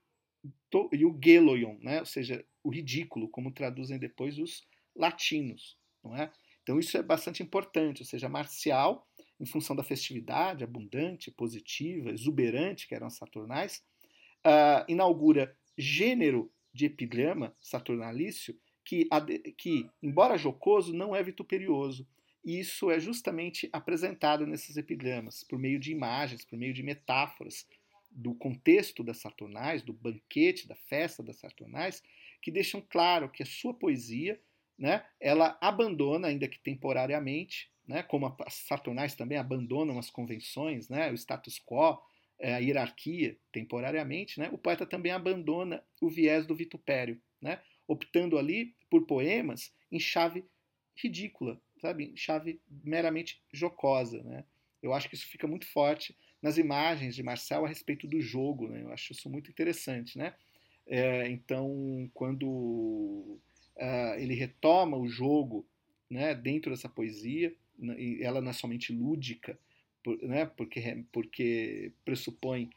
e 0.92 1.06
o 1.06 1.18
geloion, 1.22 1.78
né, 1.82 2.00
ou 2.00 2.06
seja, 2.06 2.46
o 2.64 2.70
ridículo, 2.70 3.28
como 3.30 3.52
traduzem 3.52 3.98
depois 3.98 4.38
os 4.38 4.66
latinos. 4.96 5.78
Não 6.04 6.16
é? 6.16 6.32
Então 6.62 6.80
isso 6.80 6.98
é 6.98 7.04
bastante 7.04 7.42
importante, 7.42 8.02
ou 8.02 8.06
seja, 8.06 8.30
marcial, 8.30 9.08
em 9.44 9.46
função 9.46 9.76
da 9.76 9.84
festividade 9.84 10.64
abundante, 10.64 11.30
positiva, 11.30 12.12
exuberante, 12.12 12.88
que 12.88 12.96
eram 12.96 13.08
as 13.08 13.18
saturnais, 13.18 13.84
uh, 14.46 14.86
inaugura 14.88 15.54
gênero 15.78 16.50
de 16.74 16.86
epigrama 16.86 17.54
saturnalício 17.62 18.58
que, 18.86 19.08
que, 19.58 19.90
embora 20.02 20.38
jocoso, 20.38 20.94
não 20.94 21.14
é 21.14 21.22
vituperioso. 21.22 22.08
E 22.44 22.58
isso 22.58 22.90
é 22.90 23.00
justamente 23.00 23.70
apresentado 23.74 24.48
nesses 24.48 24.78
epigramas, 24.78 25.44
por 25.44 25.60
meio 25.60 25.78
de 25.80 25.92
imagens, 25.92 26.46
por 26.46 26.58
meio 26.58 26.74
de 26.74 26.82
metáforas 26.82 27.68
do 28.10 28.34
contexto 28.34 29.04
das 29.04 29.18
Saturnais, 29.18 29.82
do 29.82 29.92
banquete, 29.92 30.68
da 30.68 30.76
festa 30.76 31.22
das 31.22 31.38
Saturnais, 31.38 32.02
que 32.42 32.52
deixam 32.52 32.82
claro 32.82 33.30
que 33.30 33.44
a 33.44 33.46
sua 33.46 33.74
poesia, 33.74 34.40
né, 34.78 35.06
ela 35.20 35.58
abandona, 35.62 36.28
ainda 36.28 36.48
que 36.48 36.60
temporariamente, 36.60 37.73
né, 37.88 38.04
como 38.04 38.36
as 38.46 38.54
Saturnais 38.54 39.16
também 39.16 39.38
abandonam 39.38 40.00
as 40.00 40.10
convenções, 40.10 40.90
né, 40.90 41.12
o 41.12 41.16
status 41.16 41.60
quo, 41.60 42.02
é, 42.40 42.54
a 42.54 42.58
hierarquia 42.58 43.38
temporariamente, 43.52 44.40
né, 44.40 44.50
o 44.52 44.58
poeta 44.58 44.86
também 44.86 45.12
abandona 45.12 45.84
o 46.02 46.10
viés 46.10 46.46
do 46.46 46.56
vitupério, 46.56 47.22
né, 47.42 47.60
optando 47.88 48.38
ali 48.38 48.76
por 48.90 49.06
poemas 49.06 49.74
em 49.92 50.00
chave 50.00 50.46
ridícula, 50.96 51.60
sabe, 51.80 52.06
em 52.06 52.16
chave 52.16 52.62
meramente 52.84 53.42
jocosa. 53.52 54.22
Né. 54.24 54.46
Eu 54.82 54.94
acho 54.94 55.10
que 55.10 55.16
isso 55.16 55.28
fica 55.28 55.48
muito 55.48 55.66
forte 55.66 56.16
nas 56.42 56.58
imagens 56.58 57.16
de 57.16 57.24
Marcel 57.24 57.66
a 57.66 57.68
respeito 57.68 58.08
do 58.08 58.22
jogo. 58.22 58.68
Né, 58.68 58.84
eu 58.84 58.92
acho 58.92 59.12
isso 59.12 59.30
muito 59.30 59.50
interessante. 59.50 60.18
Né. 60.18 60.34
É, 60.86 61.28
então, 61.30 62.10
quando 62.14 62.48
uh, 62.48 64.16
ele 64.18 64.36
retoma 64.36 64.98
o 64.98 65.08
jogo 65.08 65.68
né, 66.10 66.36
dentro 66.36 66.72
dessa 66.72 66.90
poesia, 66.90 67.54
ela 68.22 68.42
não 68.42 68.50
é 68.50 68.54
somente 68.54 68.94
lúdica, 68.94 69.58
por, 70.04 70.22
né, 70.22 70.46
porque, 70.46 71.06
porque 71.12 71.92
pressupõe 72.04 72.70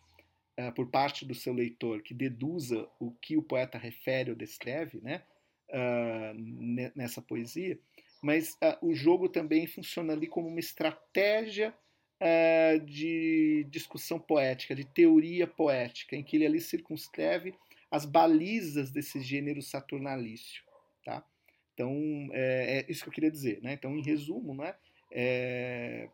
uh, 0.59 0.73
por 0.73 0.89
parte 0.89 1.25
do 1.25 1.35
seu 1.35 1.53
leitor 1.53 2.03
que 2.03 2.15
deduza 2.15 2.89
o 3.01 3.11
que 3.11 3.37
o 3.37 3.43
poeta 3.43 3.79
refere 3.79 4.31
ou 4.31 4.37
descreve 4.37 5.01
né, 5.01 5.23
uh, 5.71 6.93
nessa 6.95 7.21
poesia, 7.21 7.79
mas 8.23 8.53
uh, 8.55 8.87
o 8.87 8.95
jogo 8.95 9.29
também 9.29 9.67
funciona 9.67 10.13
ali 10.13 10.27
como 10.27 10.49
uma 10.49 10.61
estratégia 10.61 11.75
uh, 12.21 12.81
de 12.85 13.67
discussão 13.71 14.19
poética, 14.19 14.75
de 14.75 14.85
teoria 14.85 15.47
poética, 15.47 16.17
em 16.17 16.23
que 16.23 16.37
ele 16.37 16.47
ali 16.47 16.61
circunscreve 16.61 17.55
as 17.91 18.05
balizas 18.05 18.91
desse 18.91 19.21
gênero 19.21 19.63
saturnalício. 19.63 20.63
Tá? 21.05 21.25
Então, 21.73 21.95
é, 22.33 22.79
é, 22.79 22.91
isso 22.91 23.03
que 23.03 23.09
eu 23.09 23.13
queria 23.13 23.31
dizer. 23.31 23.63
Né? 23.63 23.75
Então, 23.75 23.97
em 23.97 24.03
resumo, 24.03 24.55
né, 24.55 24.75
é, 25.19 26.11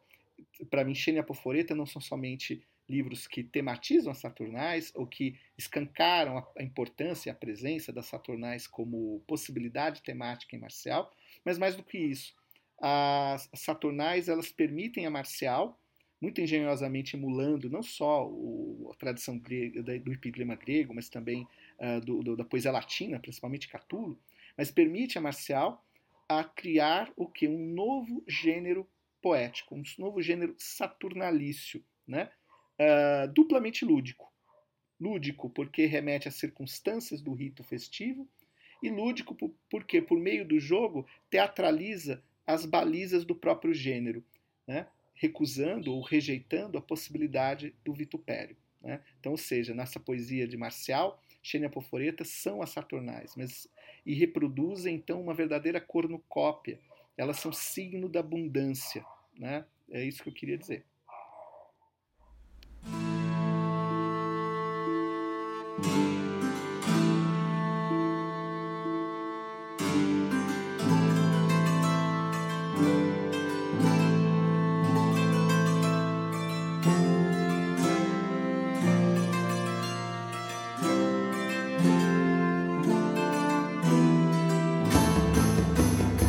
para 0.70 0.84
mim, 0.84 0.94
Xênia 0.94 1.22
Apoforeta 1.22 1.74
não 1.74 1.84
são 1.84 2.00
somente 2.00 2.64
livros 2.88 3.26
que 3.26 3.42
tematizam 3.42 4.12
as 4.12 4.18
Saturnais 4.18 4.92
ou 4.94 5.06
que 5.06 5.36
escancaram 5.58 6.38
a, 6.38 6.46
a 6.56 6.62
importância 6.62 7.28
e 7.28 7.32
a 7.32 7.34
presença 7.34 7.92
das 7.92 8.06
Saturnais 8.06 8.68
como 8.68 9.20
possibilidade 9.26 10.02
temática 10.02 10.54
em 10.54 10.60
Marcial, 10.60 11.12
mas 11.44 11.58
mais 11.58 11.74
do 11.74 11.82
que 11.82 11.98
isso, 11.98 12.32
as 12.80 13.50
Saturnais 13.54 14.28
elas 14.28 14.52
permitem 14.52 15.04
a 15.04 15.10
Marcial, 15.10 15.76
muito 16.20 16.40
engenhosamente 16.40 17.16
emulando 17.16 17.68
não 17.68 17.82
só 17.82 18.28
o, 18.28 18.88
a 18.92 18.96
tradição 18.96 19.36
grega, 19.36 19.82
do 19.82 20.12
epigrama 20.12 20.54
grego, 20.54 20.94
mas 20.94 21.08
também 21.08 21.48
uh, 21.80 22.00
do, 22.00 22.22
do, 22.22 22.36
da 22.36 22.44
poesia 22.44 22.70
latina, 22.70 23.18
principalmente 23.18 23.68
Catulo, 23.68 24.16
mas 24.56 24.70
permite 24.70 25.18
a 25.18 25.20
Marcial 25.20 25.84
a 26.28 26.44
criar 26.44 27.12
o 27.16 27.26
que 27.26 27.48
um 27.48 27.58
novo 27.74 28.22
gênero 28.28 28.86
poético, 29.22 29.74
um 29.74 29.82
novo 29.98 30.20
gênero 30.20 30.54
saturnalício, 30.58 31.82
né? 32.06 32.30
Uh, 32.78 33.32
duplamente 33.32 33.84
lúdico. 33.84 34.30
Lúdico 35.00 35.48
porque 35.48 35.86
remete 35.86 36.28
às 36.28 36.34
circunstâncias 36.34 37.22
do 37.22 37.32
rito 37.32 37.62
festivo 37.62 38.28
e 38.82 38.90
lúdico 38.90 39.36
porque, 39.70 40.02
por 40.02 40.18
meio 40.18 40.46
do 40.46 40.58
jogo, 40.58 41.06
teatraliza 41.30 42.22
as 42.46 42.66
balizas 42.66 43.24
do 43.24 43.34
próprio 43.34 43.72
gênero, 43.72 44.24
né? 44.66 44.88
recusando 45.14 45.92
ou 45.92 46.02
rejeitando 46.02 46.76
a 46.76 46.82
possibilidade 46.82 47.74
do 47.84 47.92
vitupério. 47.92 48.56
Né? 48.80 49.00
Então, 49.20 49.32
ou 49.32 49.38
seja, 49.38 49.72
nessa 49.72 50.00
poesia 50.00 50.48
de 50.48 50.56
Marcial, 50.56 51.22
Xênia 51.40 51.70
Poforeta 51.70 52.24
são 52.24 52.60
as 52.60 52.70
saturnais, 52.70 53.34
mas 53.36 53.68
e 54.04 54.14
reproduzem 54.14 54.96
então 54.96 55.20
uma 55.20 55.34
verdadeira 55.34 55.80
cornucópia. 55.80 56.80
Elas 57.16 57.38
são 57.38 57.52
signo 57.52 58.08
da 58.08 58.20
abundância, 58.20 59.04
né? 59.38 59.64
É 59.90 60.04
isso 60.04 60.22
que 60.22 60.28
eu 60.28 60.34
queria 60.34 60.56
dizer. 60.58 60.84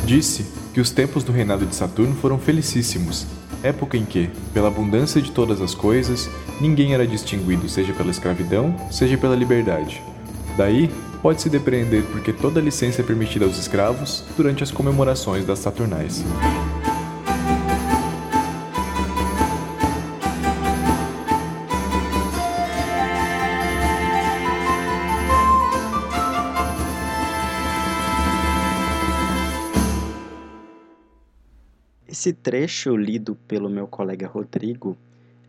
Disse 0.06 0.53
que 0.74 0.80
os 0.80 0.90
tempos 0.90 1.22
do 1.22 1.30
reinado 1.30 1.64
de 1.64 1.74
Saturno 1.74 2.16
foram 2.16 2.36
felicíssimos, 2.36 3.24
época 3.62 3.96
em 3.96 4.04
que, 4.04 4.28
pela 4.52 4.66
abundância 4.66 5.22
de 5.22 5.30
todas 5.30 5.60
as 5.60 5.72
coisas, 5.72 6.28
ninguém 6.60 6.92
era 6.92 7.06
distinguido 7.06 7.68
seja 7.68 7.92
pela 7.92 8.10
escravidão, 8.10 8.74
seja 8.90 9.16
pela 9.16 9.36
liberdade. 9.36 10.02
Daí, 10.56 10.90
pode-se 11.22 11.48
depreender 11.48 12.02
porque 12.10 12.32
toda 12.32 12.60
licença 12.60 13.02
é 13.02 13.04
permitida 13.04 13.44
aos 13.44 13.56
escravos 13.56 14.24
durante 14.36 14.64
as 14.64 14.72
comemorações 14.72 15.46
das 15.46 15.60
Saturnais. 15.60 16.24
Esse 32.24 32.32
trecho 32.32 32.96
lido 32.96 33.36
pelo 33.46 33.68
meu 33.68 33.86
colega 33.86 34.26
Rodrigo 34.26 34.96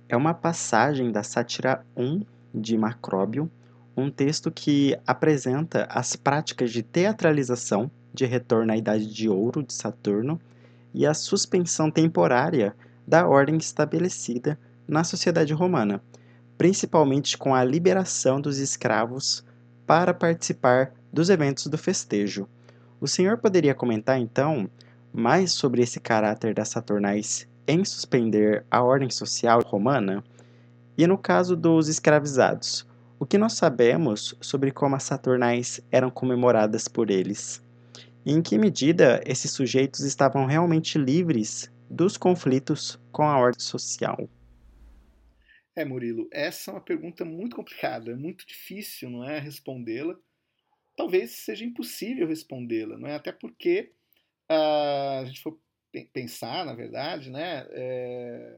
é 0.09 0.17
uma 0.17 0.33
passagem 0.33 1.09
da 1.09 1.23
Sátira 1.23 1.85
1 1.95 2.21
de 2.53 2.77
Macróbio, 2.77 3.49
um 3.95 4.11
texto 4.11 4.51
que 4.51 4.93
apresenta 5.07 5.87
as 5.89 6.17
práticas 6.17 6.73
de 6.73 6.83
teatralização 6.83 7.89
de 8.13 8.25
retorno 8.25 8.73
à 8.73 8.75
Idade 8.75 9.07
de 9.07 9.29
Ouro 9.29 9.63
de 9.63 9.73
Saturno 9.73 10.37
e 10.93 11.05
a 11.05 11.13
suspensão 11.13 11.89
temporária 11.89 12.75
da 13.07 13.25
ordem 13.25 13.55
estabelecida 13.55 14.59
na 14.85 15.05
sociedade 15.05 15.53
romana, 15.53 16.03
principalmente 16.57 17.37
com 17.37 17.55
a 17.55 17.63
liberação 17.63 18.41
dos 18.41 18.57
escravos 18.57 19.45
para 19.87 20.13
participar 20.13 20.91
dos 21.09 21.29
eventos 21.29 21.67
do 21.67 21.77
festejo. 21.77 22.49
O 22.99 23.07
senhor 23.07 23.37
poderia 23.37 23.73
comentar 23.73 24.19
então 24.19 24.69
mais 25.15 25.53
sobre 25.53 25.81
esse 25.81 25.99
caráter 25.99 26.53
das 26.53 26.69
Saturnais 26.69 27.47
em 27.67 27.83
suspender 27.85 28.65
a 28.69 28.83
ordem 28.83 29.09
social 29.09 29.61
romana? 29.61 30.23
E 30.97 31.07
no 31.07 31.17
caso 31.17 31.55
dos 31.55 31.87
escravizados, 31.87 32.85
o 33.17 33.25
que 33.25 33.37
nós 33.37 33.53
sabemos 33.53 34.35
sobre 34.41 34.71
como 34.71 34.95
as 34.95 35.03
Saturnais 35.03 35.79
eram 35.91 36.11
comemoradas 36.11 36.87
por 36.87 37.09
eles? 37.09 37.63
E 38.25 38.33
em 38.33 38.41
que 38.41 38.57
medida 38.57 39.21
esses 39.25 39.51
sujeitos 39.51 40.01
estavam 40.01 40.45
realmente 40.45 40.97
livres 40.97 41.71
dos 41.89 42.17
conflitos 42.17 42.99
com 43.11 43.23
a 43.23 43.37
ordem 43.37 43.61
social? 43.61 44.29
É, 45.75 45.85
Murilo, 45.85 46.27
essa 46.31 46.71
é 46.71 46.73
uma 46.73 46.81
pergunta 46.81 47.23
muito 47.23 47.55
complicada, 47.55 48.11
é 48.11 48.15
muito 48.15 48.45
difícil, 48.45 49.09
não 49.09 49.23
é, 49.23 49.39
respondê-la. 49.39 50.15
Talvez 50.97 51.31
seja 51.31 51.65
impossível 51.65 52.27
respondê-la, 52.27 52.97
não 52.97 53.07
é? 53.07 53.15
Até 53.15 53.31
porque 53.31 53.91
a 54.49 55.23
gente 55.25 55.41
for 55.41 55.57
pensar, 56.13 56.65
na 56.65 56.73
verdade, 56.73 57.29
né, 57.29 57.65
é, 57.71 58.57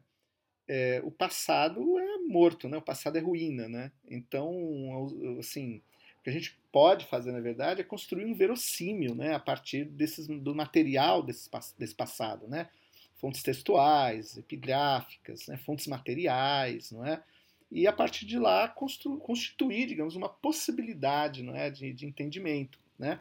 é, 0.68 1.02
o 1.04 1.12
passado 1.12 1.98
é 2.00 2.18
morto, 2.28 2.68
né? 2.68 2.78
O 2.78 2.82
passado 2.82 3.18
é 3.18 3.22
ruína, 3.22 3.70
né? 3.70 3.92
Então, 4.10 5.38
assim, 5.40 5.82
o 6.20 6.24
que 6.24 6.30
a 6.30 6.34
gente 6.34 6.60
pode 6.72 7.06
fazer, 7.06 7.32
na 7.32 7.40
verdade, 7.40 7.82
é 7.82 7.84
construir 7.86 8.26
um 8.26 8.36
verossímil, 8.36 9.16
né? 9.16 9.34
A 9.34 9.40
partir 9.40 9.86
desses, 9.86 10.28
do 10.28 10.54
material 10.54 11.24
desse, 11.24 11.50
desse 11.78 11.96
passado, 11.96 12.48
né? 12.48 12.70
Fontes 13.16 13.42
textuais, 13.42 14.38
epigráficas, 14.38 15.48
né? 15.48 15.58
fontes 15.58 15.88
materiais, 15.88 16.92
não 16.92 17.04
é? 17.06 17.24
E 17.72 17.88
a 17.88 17.94
partir 17.94 18.26
de 18.26 18.38
lá 18.38 18.68
constituir, 18.68 19.88
digamos, 19.88 20.16
uma 20.16 20.30
possibilidade, 20.30 21.44
não 21.44 21.56
é, 21.56 21.70
de, 21.70 21.94
de 21.94 22.06
entendimento, 22.06 22.80
né? 23.00 23.20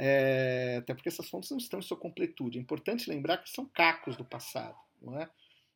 É, 0.00 0.76
até 0.78 0.94
porque 0.94 1.08
essas 1.08 1.28
fontes 1.28 1.50
não 1.50 1.58
estão 1.58 1.80
em 1.80 1.82
sua 1.82 1.96
completude. 1.96 2.56
É 2.56 2.62
importante 2.62 3.10
lembrar 3.10 3.38
que 3.38 3.50
são 3.50 3.66
cacos 3.66 4.16
do 4.16 4.24
passado. 4.24 4.78
Não 5.02 5.20
é? 5.20 5.28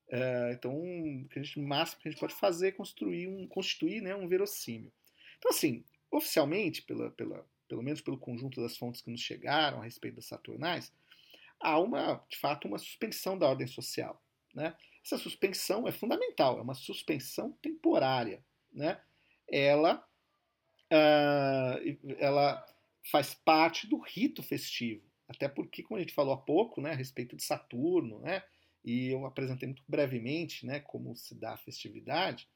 É, 0.08 0.52
então, 0.52 0.78
o 0.78 1.62
máximo 1.62 2.00
que 2.00 2.08
a 2.08 2.10
gente 2.10 2.20
pode 2.20 2.34
fazer 2.34 2.68
é 2.68 2.72
construir 2.72 3.26
um, 3.28 3.46
constituir 3.48 4.00
né, 4.00 4.14
um 4.14 4.28
verossímil. 4.28 4.92
Então, 5.38 5.50
assim, 5.50 5.84
oficialmente, 6.10 6.82
pela, 6.82 7.10
pela, 7.10 7.44
pelo 7.66 7.82
menos 7.82 8.00
pelo 8.00 8.18
conjunto 8.18 8.60
das 8.60 8.76
fontes 8.76 9.00
que 9.00 9.10
nos 9.10 9.20
chegaram 9.20 9.80
a 9.80 9.84
respeito 9.84 10.16
das 10.16 10.26
Saturnais, 10.26 10.92
há 11.58 11.80
uma, 11.80 12.22
de 12.28 12.36
fato, 12.36 12.68
uma 12.68 12.78
suspensão 12.78 13.36
da 13.36 13.48
ordem 13.48 13.66
social. 13.66 14.22
Né? 14.54 14.76
Essa 15.04 15.18
suspensão 15.18 15.88
é 15.88 15.92
fundamental, 15.92 16.58
é 16.58 16.62
uma 16.62 16.74
suspensão 16.74 17.52
temporária. 17.62 18.44
Né? 18.72 19.00
Ela, 19.48 20.06
uh, 20.92 22.14
ela 22.18 22.64
faz 23.02 23.34
parte 23.34 23.86
do 23.86 23.98
rito 23.98 24.42
festivo. 24.42 25.02
Até 25.28 25.48
porque, 25.48 25.82
como 25.82 25.96
a 25.98 26.00
gente 26.00 26.14
falou 26.14 26.34
há 26.34 26.36
pouco, 26.36 26.80
né, 26.80 26.92
a 26.92 26.96
respeito 26.96 27.34
de 27.36 27.42
Saturno, 27.42 28.20
né, 28.20 28.42
e 28.84 29.08
eu 29.08 29.24
apresentei 29.24 29.68
muito 29.68 29.82
brevemente 29.88 30.66
né, 30.66 30.80
como 30.80 31.14
se 31.16 31.34
dá 31.34 31.54
a 31.54 31.58
festividade, 31.58 32.48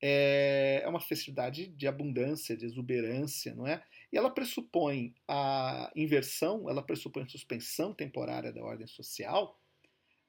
é, 0.00 0.82
é 0.84 0.88
uma 0.88 1.00
festividade 1.00 1.68
de 1.68 1.86
abundância, 1.86 2.56
de 2.56 2.64
exuberância, 2.64 3.54
não 3.54 3.66
é? 3.66 3.84
E 4.12 4.16
ela 4.18 4.30
pressupõe 4.30 5.14
a 5.28 5.92
inversão, 5.94 6.68
ela 6.68 6.82
pressupõe 6.82 7.22
a 7.22 7.28
suspensão 7.28 7.94
temporária 7.94 8.52
da 8.52 8.62
ordem 8.62 8.86
social 8.88 9.58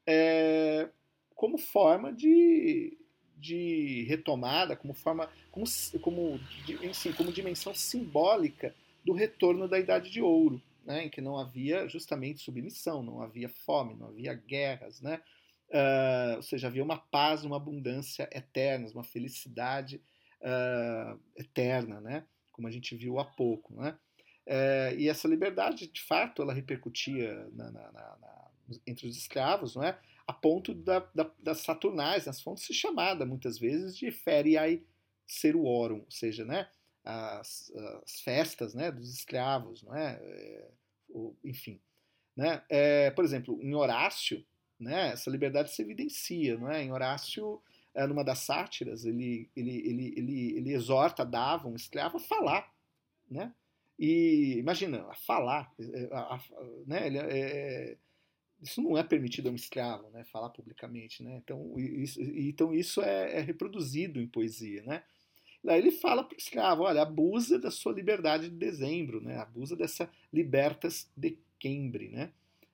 é, 0.06 0.89
como 1.36 1.58
forma 1.58 2.14
de, 2.14 2.97
de 3.36 4.06
retomada, 4.08 4.76
como 4.76 4.93
forma, 4.93 5.30
como, 5.51 5.66
como, 6.01 6.39
enfim, 6.84 7.12
como 7.14 7.32
dimensão 7.32 7.74
simbólica 7.74 8.76
do 9.04 9.14
retorno 9.14 9.68
da 9.68 9.80
Idade 9.80 10.10
de 10.10 10.22
Ouro, 10.22 10.62
né, 10.86 11.06
em 11.06 11.10
que 11.10 11.22
não 11.22 11.38
havia 11.38 11.88
justamente 11.88 12.43
submissão, 12.43 13.01
não 13.01 13.22
havia 13.22 13.49
fome, 13.49 13.95
não 13.95 14.08
havia 14.08 14.34
guerras, 14.34 15.01
né? 15.01 15.22
Uh, 15.70 16.36
ou 16.36 16.43
seja, 16.43 16.68
havia 16.68 16.84
uma 16.84 16.97
paz, 16.97 17.43
uma 17.43 17.58
abundância 17.58 18.30
eterna, 18.32 18.88
uma 18.93 19.04
felicidade 19.04 19.99
uh, 20.41 21.20
eterna, 21.36 21.99
né? 21.99 22.26
como 22.51 22.68
a 22.68 22.72
gente 22.72 22.95
viu 22.95 23.18
há 23.20 23.26
pouco. 23.26 23.74
Né? 23.76 23.97
Uh, 24.45 24.99
e 24.99 25.10
essa 25.10 25.28
liberdade, 25.28 25.88
de 25.88 26.01
fato, 26.01 26.43
ela 26.43 26.54
repercutia 26.54 27.49
na, 27.54 27.72
na, 27.72 27.91
na, 27.91 28.51
entre 28.86 29.08
os 29.08 29.18
escravos, 29.18 29.76
não 29.76 29.84
é? 29.84 29.99
a 30.26 30.32
ponto 30.32 30.74
da, 30.74 30.99
da, 31.14 31.30
das 31.39 31.62
Saturnais, 31.62 32.26
nas 32.26 32.39
fontes, 32.39 32.64
se 32.64 32.74
chamada 32.74 33.26
muitas 33.26 33.60
vezes 33.60 33.97
de 33.97 34.10
feriae 34.12 34.86
seruorum, 35.28 36.01
ou 36.01 36.12
seja, 36.12 36.45
né, 36.45 36.70
as, 37.04 37.72
as 38.04 38.22
festas 38.22 38.74
né, 38.74 38.91
dos 38.91 39.14
escravos, 39.14 39.84
não 39.84 39.95
é? 39.95 40.20
é 40.22 40.72
enfim. 41.43 41.80
Né? 42.36 42.64
É, 42.70 43.12
por 43.12 43.24
exemplo, 43.24 43.60
em 43.62 43.76
Horácio, 43.76 44.43
né, 44.80 45.10
essa 45.10 45.30
liberdade 45.30 45.72
se 45.72 45.82
evidencia. 45.82 46.58
Não 46.58 46.70
é? 46.72 46.84
Em 46.84 46.91
Horácio, 46.91 47.62
é, 47.93 48.06
numa 48.08 48.24
das 48.24 48.39
sátiras, 48.39 49.06
ele, 49.06 49.49
ele, 49.56 49.78
ele, 49.88 50.14
ele, 50.18 50.58
ele 50.58 50.74
exorta 50.74 51.26
Dava, 51.26 51.68
um 51.68 51.76
escravo, 51.76 52.18
a 52.18 52.20
falar. 52.20 52.74
Né? 53.30 53.54
E 53.97 54.58
imagina, 54.58 55.06
a 55.10 55.16
falar. 55.16 55.72
É, 55.80 56.10
a, 56.12 56.36
a, 56.36 56.41
né, 56.88 57.08
ele, 57.08 57.18
é, 57.18 57.38
é, 57.38 57.97
isso 58.62 58.82
não 58.82 58.97
é 58.97 59.04
permitido 59.04 59.49
a 59.49 59.51
um 59.51 59.56
escravo, 59.56 60.10
né, 60.10 60.24
falar 60.24 60.49
publicamente. 60.49 61.22
Né? 61.22 61.36
Então, 61.38 61.78
isso, 61.78 62.22
então 62.22 62.74
isso 62.74 63.01
é, 63.01 63.38
é 63.38 63.39
reproduzido 63.41 64.20
em 64.20 64.28
poesia. 64.28 64.82
Né? 64.84 65.04
Daí 65.64 65.80
ele 65.80 65.91
fala 65.91 66.24
para 66.24 66.36
o 66.36 66.38
escravo, 66.38 66.84
olha, 66.84 67.01
abusa 67.01 67.57
da 67.57 67.72
sua 67.72 67.93
liberdade 67.93 68.49
de 68.49 68.55
dezembro, 68.55 69.22
né? 69.22 69.38
abusa 69.38 69.76
dessa 69.76 70.09
libertas 70.32 71.09
de 71.16 71.38
Cambridge, 71.61 72.14
né? 72.14 72.32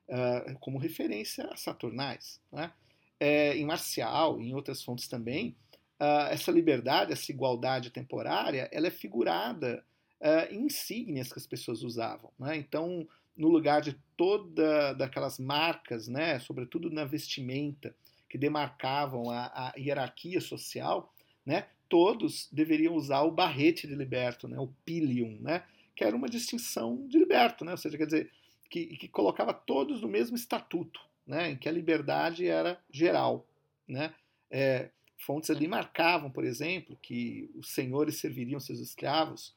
Uh, 0.08 0.58
como 0.58 0.76
referência 0.76 1.44
a 1.44 1.56
Saturnais. 1.56 2.40
Né? 2.50 2.72
É, 3.20 3.56
em 3.56 3.64
Marcial, 3.64 4.40
em 4.40 4.52
outras 4.52 4.82
fontes 4.82 5.06
também, 5.06 5.54
uh, 6.00 6.26
essa 6.30 6.50
liberdade, 6.50 7.12
essa 7.12 7.30
igualdade 7.30 7.90
temporária, 7.90 8.68
ela 8.72 8.88
é 8.88 8.90
figurada 8.90 9.84
uh, 10.20 10.52
em 10.52 10.66
insígnias 10.66 11.32
que 11.32 11.38
as 11.38 11.46
pessoas 11.46 11.84
usavam. 11.84 12.32
Né? 12.36 12.56
Então, 12.56 13.06
no 13.36 13.48
lugar 13.48 13.80
de 13.82 13.96
toda 14.16 14.94
daquelas 14.94 15.38
marcas, 15.38 16.08
né, 16.08 16.40
sobretudo 16.40 16.90
na 16.90 17.04
vestimenta, 17.04 17.94
que 18.28 18.36
demarcavam 18.36 19.30
a, 19.30 19.46
a 19.46 19.72
hierarquia 19.78 20.40
social, 20.40 21.12
né, 21.44 21.66
todos 21.90 22.48
deveriam 22.52 22.94
usar 22.94 23.22
o 23.22 23.32
barrete 23.32 23.86
de 23.86 23.94
liberto, 23.94 24.48
né, 24.48 24.58
o 24.58 24.68
pilium, 24.84 25.38
né, 25.40 25.64
que 25.94 26.04
era 26.04 26.16
uma 26.16 26.28
distinção 26.28 27.06
de 27.08 27.18
liberto, 27.18 27.64
né, 27.64 27.72
ou 27.72 27.76
seja, 27.76 27.98
quer 27.98 28.06
dizer, 28.06 28.30
que, 28.70 28.96
que 28.96 29.08
colocava 29.08 29.52
todos 29.52 30.00
no 30.00 30.08
mesmo 30.08 30.36
estatuto, 30.36 31.00
né, 31.26 31.50
em 31.50 31.56
que 31.56 31.68
a 31.68 31.72
liberdade 31.72 32.46
era 32.46 32.80
geral. 32.90 33.46
Né? 33.86 34.14
É, 34.48 34.90
fontes 35.18 35.50
ali 35.50 35.66
marcavam, 35.66 36.30
por 36.30 36.44
exemplo, 36.44 36.96
que 37.02 37.50
os 37.56 37.70
senhores 37.72 38.18
serviriam 38.20 38.60
seus 38.60 38.78
escravos 38.78 39.54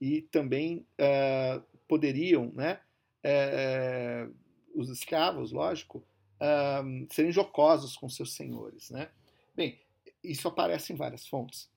e 0.00 0.22
também 0.22 0.84
uh, 1.00 1.62
poderiam, 1.88 2.52
né, 2.52 2.80
uh, 3.24 4.34
os 4.74 4.90
escravos, 4.90 5.52
lógico, 5.52 6.04
uh, 6.40 7.14
serem 7.14 7.30
jocosos 7.30 7.96
com 7.96 8.08
seus 8.08 8.34
senhores. 8.34 8.90
Né? 8.90 9.08
Bem, 9.54 9.80
isso 10.22 10.48
aparece 10.48 10.92
em 10.92 10.96
várias 10.96 11.26
fontes. 11.26 11.70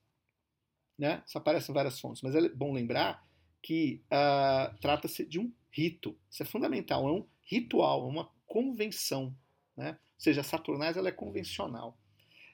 Né? 1.00 1.22
Isso 1.26 1.38
aparece 1.38 1.70
em 1.70 1.74
várias 1.74 1.98
fontes, 1.98 2.20
mas 2.20 2.34
é 2.34 2.46
bom 2.50 2.74
lembrar 2.74 3.26
que 3.62 4.02
uh, 4.12 4.78
trata-se 4.80 5.24
de 5.24 5.40
um 5.40 5.50
rito. 5.70 6.14
Isso 6.30 6.42
é 6.42 6.46
fundamental, 6.46 7.08
é 7.08 7.12
um 7.12 7.26
ritual, 7.42 8.04
é 8.04 8.06
uma 8.06 8.30
convenção. 8.46 9.34
Né? 9.74 9.92
Ou 9.92 10.20
seja, 10.20 10.42
a 10.42 10.44
Saturnais 10.44 10.98
ela 10.98 11.08
é 11.08 11.12
convencional. 11.12 11.98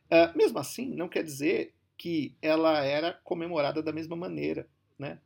Uh, 0.05 0.39
mesmo 0.39 0.61
assim, 0.61 0.95
não 0.95 1.09
quer 1.09 1.25
dizer 1.25 1.75
que 1.99 2.37
ela 2.41 2.85
era 2.85 3.15
comemorada 3.25 3.83
da 3.83 3.93
mesma 3.93 4.15
maneira, 4.15 4.71
né? 4.97 5.19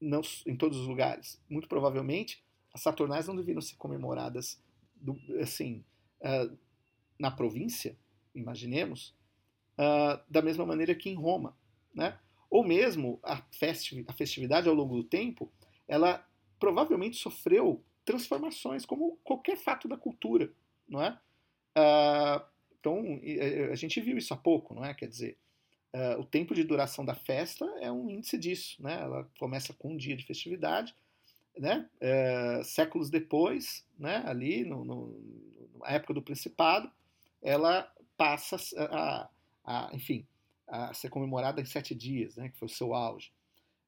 não, 0.00 0.22
em 0.46 0.56
todos 0.56 0.78
os 0.78 0.86
lugares. 0.86 1.38
Muito 1.50 1.68
provavelmente, 1.68 2.42
as 2.72 2.80
Saturnais 2.80 3.26
não 3.26 3.36
deveriam 3.36 3.60
ser 3.60 3.76
comemoradas 3.76 4.58
do, 4.94 5.14
assim, 5.42 5.84
uh, 6.22 6.56
na 7.18 7.30
província, 7.30 7.98
imaginemos, 8.34 9.14
uh, 9.78 10.18
da 10.26 10.40
mesma 10.40 10.64
maneira 10.64 10.94
que 10.94 11.10
em 11.10 11.14
Roma. 11.16 11.54
Né? 11.94 12.18
Ou 12.56 12.64
mesmo 12.64 13.20
a, 13.22 13.34
a 13.34 14.12
festividade 14.14 14.66
ao 14.66 14.74
longo 14.74 14.96
do 14.96 15.04
tempo, 15.04 15.52
ela 15.86 16.26
provavelmente 16.58 17.18
sofreu 17.18 17.84
transformações, 18.02 18.86
como 18.86 19.18
qualquer 19.22 19.58
fato 19.58 19.86
da 19.86 19.94
cultura, 19.94 20.50
não 20.88 21.02
é? 21.02 21.10
Uh, 21.76 22.42
então, 22.80 23.20
a 23.70 23.74
gente 23.74 24.00
viu 24.00 24.16
isso 24.16 24.32
há 24.32 24.38
pouco, 24.38 24.72
não 24.72 24.82
é? 24.82 24.94
Quer 24.94 25.06
dizer, 25.06 25.36
uh, 25.92 26.18
o 26.18 26.24
tempo 26.24 26.54
de 26.54 26.64
duração 26.64 27.04
da 27.04 27.14
festa 27.14 27.66
é 27.78 27.92
um 27.92 28.08
índice 28.08 28.38
disso, 28.38 28.82
né? 28.82 29.02
Ela 29.02 29.30
começa 29.38 29.74
com 29.74 29.92
um 29.92 29.96
dia 29.98 30.16
de 30.16 30.24
festividade, 30.24 30.94
né? 31.58 31.86
Uh, 32.00 32.64
séculos 32.64 33.10
depois, 33.10 33.84
né? 33.98 34.22
Ali, 34.24 34.64
no, 34.64 34.82
no, 34.82 35.78
na 35.80 35.90
época 35.90 36.14
do 36.14 36.22
Principado, 36.22 36.90
ela 37.42 37.92
passa 38.16 38.56
a, 38.78 39.28
a, 39.62 39.90
enfim, 39.92 40.26
a 40.66 40.92
ser 40.94 41.08
comemorada 41.10 41.60
em 41.60 41.64
sete 41.64 41.94
dias, 41.94 42.36
né? 42.36 42.48
Que 42.48 42.58
foi 42.58 42.66
o 42.66 42.70
seu 42.70 42.94
auge. 42.94 43.32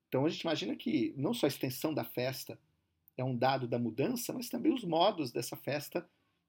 Então 0.09 0.25
a 0.25 0.29
gente 0.29 0.43
imagina 0.43 0.75
que 0.77 1.13
não 1.17 1.35
só 1.35 1.47
a 1.47 1.49
extensão 1.49 1.93
da 1.93 2.05
festa 2.05 2.59
é 3.17 3.25
um 3.25 3.37
dado 3.37 3.67
da 3.67 3.79
mudança, 3.79 4.33
mas 4.33 4.49
também 4.49 4.73
os 4.73 4.85
modos 4.85 5.33
dessa 5.33 5.57
festa, 5.57 6.09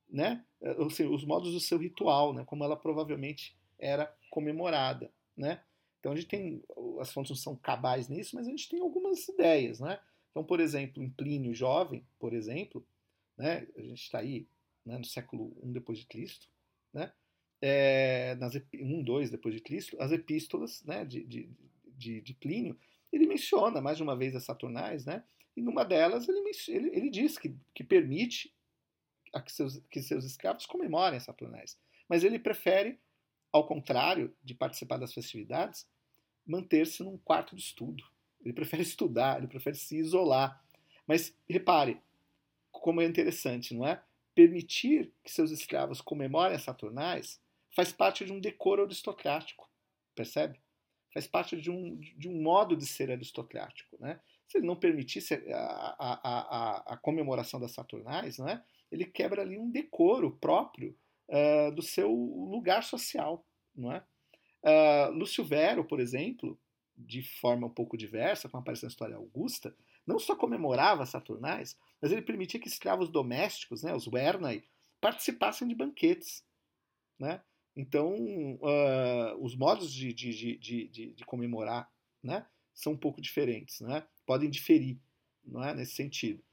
né? 0.10 0.44
Ou 0.78 0.90
seja, 0.90 1.10
os 1.10 1.26
modos 1.26 1.54
do 1.54 1.60
seu 1.60 1.78
ritual, 1.78 2.34
né? 2.34 2.44
Como 2.46 2.64
ela 2.64 2.78
provavelmente 2.78 3.58
era 3.78 4.14
comemorada, 4.30 5.12
né? 5.36 5.62
Então 6.00 6.14
a 6.14 6.16
gente 6.16 6.28
tem, 6.28 6.64
as 7.00 7.12
fontes 7.12 7.32
não 7.32 7.38
são 7.38 7.56
cabais 7.56 8.08
nisso, 8.08 8.36
mas 8.36 8.48
a 8.48 8.50
gente 8.50 8.70
tem 8.70 8.80
algumas 8.80 9.28
ideias, 9.28 9.80
né? 9.80 10.00
Então, 10.32 10.44
por 10.44 10.60
exemplo, 10.60 11.04
em 11.04 11.10
Plínio 11.10 11.54
Jovem, 11.54 12.06
por 12.20 12.34
exemplo, 12.34 12.86
né? 13.38 13.68
A 13.76 13.82
gente 13.82 14.02
está 14.02 14.20
aí 14.20 14.48
né, 14.86 14.98
no 14.98 15.06
século 15.06 15.56
I 15.64 15.68
depois 15.68 16.00
de 16.00 16.06
Cristo, 16.06 16.48
né? 16.94 17.12
É, 17.62 18.36
nas 18.36 18.56
1, 18.74 19.04
2 19.04 19.30
depois 19.30 19.54
de 19.54 19.62
Cristo, 19.62 19.98
as 20.00 20.12
epístolas 20.12 20.82
né, 20.86 21.04
de, 21.04 21.24
de, 21.24 21.50
de, 21.98 22.22
de 22.22 22.34
Plínio 22.34 22.78
ele 23.12 23.28
menciona 23.28 23.82
mais 23.82 23.98
de 23.98 24.04
uma 24.04 24.16
vez 24.16 24.36
as 24.36 24.44
Saturnais, 24.44 25.06
né? 25.06 25.24
E 25.56 25.62
numa 25.62 25.84
delas 25.84 26.28
ele, 26.30 26.40
ele, 26.68 26.90
ele 26.96 27.10
diz 27.10 27.38
que, 27.38 27.56
que 27.74 27.84
permite 27.84 28.54
que, 29.46 29.52
seus, 29.52 29.80
que 29.90 30.02
seus 30.02 30.26
escravos 30.26 30.66
comemorem 30.66 31.18
as 31.18 31.24
Saturnais. 31.24 31.78
Mas 32.08 32.24
ele 32.24 32.40
prefere, 32.40 33.00
ao 33.52 33.68
contrário 33.68 34.34
de 34.44 34.54
participar 34.54 34.98
das 34.98 35.14
festividades, 35.14 35.88
manter-se 36.46 37.04
num 37.04 37.18
quarto 37.18 37.56
de 37.56 37.62
estudo. 37.62 38.04
Ele 38.44 38.54
prefere 38.54 38.82
estudar, 38.84 39.38
ele 39.38 39.48
prefere 39.48 39.76
se 39.76 39.98
isolar. 39.98 40.64
Mas 41.06 41.36
repare 41.48 42.00
como 42.72 43.02
é 43.02 43.06
interessante, 43.06 43.74
não 43.74 43.86
é? 43.86 44.02
Permitir 44.34 45.12
que 45.24 45.32
seus 45.32 45.52
escravos 45.52 46.00
comemorem 46.00 46.56
as 46.56 46.64
Saturnais 46.64 47.42
faz 47.76 47.92
parte 47.92 48.26
de 48.26 48.32
um 48.32 48.40
decoro 48.40 48.84
aristocrático, 48.84 49.70
percebe? 50.16 50.60
faz 51.14 51.28
parte 51.28 51.60
de 51.60 51.72
um, 51.72 51.98
de 51.98 52.28
um 52.30 52.42
modo 52.42 52.76
de 52.76 52.86
ser 52.86 53.12
aristocrático. 53.12 53.98
Né? 54.00 54.20
Se 54.48 54.58
ele 54.58 54.68
não 54.68 54.76
permitisse 54.76 55.34
a, 55.52 55.96
a, 56.00 56.20
a, 56.24 56.94
a 56.94 56.98
comemoração 56.98 57.60
das 57.60 57.72
Saturnais, 57.72 58.38
né, 58.38 58.64
ele 58.92 59.06
quebra 59.06 59.42
ali 59.42 59.58
um 59.58 59.70
decoro 59.70 60.38
próprio 60.38 60.96
uh, 61.28 61.74
do 61.74 61.82
seu 61.82 62.12
lugar 62.12 62.84
social. 62.84 63.46
Não 63.76 63.92
é? 63.92 64.04
Uh, 64.64 65.12
Lúcio 65.12 65.44
Vero, 65.44 65.86
por 65.86 66.00
exemplo, 66.00 66.60
de 66.98 67.24
forma 67.40 67.68
um 67.68 67.74
pouco 67.74 67.98
diversa, 67.98 68.50
como 68.50 68.62
aparece 68.62 68.84
na 68.84 68.90
história 68.90 69.16
Augusta, 69.16 69.76
não 70.06 70.20
só 70.20 70.36
comemorava 70.36 71.06
Saturnais, 71.06 71.78
mas 72.02 72.12
ele 72.12 72.22
permitia 72.22 72.60
que 72.60 72.68
escravos 72.68 73.10
domésticos, 73.10 73.84
né, 73.84 73.94
os 73.94 74.08
Wernai, 74.08 74.64
participassem 75.00 75.68
de 75.68 75.76
banquetes. 75.76 76.44
Né? 77.18 77.42
Então, 77.76 78.14
uh, 78.56 79.38
os 79.40 79.56
modos 79.56 79.92
de, 79.94 80.14
de, 80.14 80.58
de, 80.58 80.88
de, 80.88 81.26
comemorar 81.26 81.90
né, 82.22 82.46
são 82.74 82.94
um 82.94 82.98
pouco 82.98 83.22
diferentes, 83.22 83.80
né? 83.82 84.06
podem 84.26 84.50
diferir 84.50 84.98
não 85.46 85.64
é, 85.64 85.74
nesse 85.74 85.94
sentido. 85.94 86.44